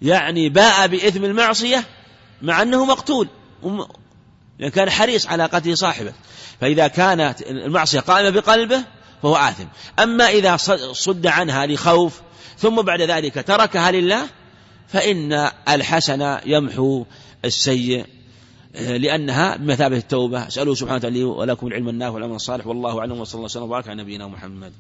يعني 0.03 0.49
باء 0.49 0.87
بإثم 0.87 1.25
المعصية 1.25 1.85
مع 2.43 2.63
أنه 2.63 2.85
مقتول. 2.85 3.29
يعني 4.59 4.73
كان 4.73 4.91
حريص 4.91 5.27
على 5.27 5.45
قتل 5.45 5.79
صاحبه. 5.79 6.13
فإذا 6.61 6.89
كانت 6.89 7.43
المعصية 7.43 8.01
قائمة 8.01 8.31
بقلبه 8.31 8.85
فهو 9.23 9.37
آثم. 9.37 9.67
أما 9.99 10.29
إذا 10.29 10.57
صد 10.93 11.27
عنها 11.27 11.67
لخوف 11.67 12.21
ثم 12.59 12.83
بعد 12.83 13.03
ذلك 13.03 13.35
تركها 13.47 13.91
لله 13.91 14.27
فإن 14.89 15.51
الحسن 15.69 16.39
يمحو 16.47 17.05
السيء. 17.45 18.16
لأنها 18.77 19.57
بمثابة 19.57 19.97
التوبة. 19.97 20.47
أسأله 20.47 20.75
سبحانه 20.75 20.97
وتعالى 20.97 21.25
ولكم 21.25 21.67
العلم 21.67 21.89
النافع 21.89 22.15
والعمل 22.15 22.35
الصالح. 22.35 22.67
والله 22.67 22.99
أعلم. 22.99 23.21
وصلى 23.21 23.35
الله 23.35 23.45
وسلم 23.45 23.63
وبارك 23.63 23.89
على 23.89 24.03
نبينا 24.03 24.27
محمد. 24.27 24.73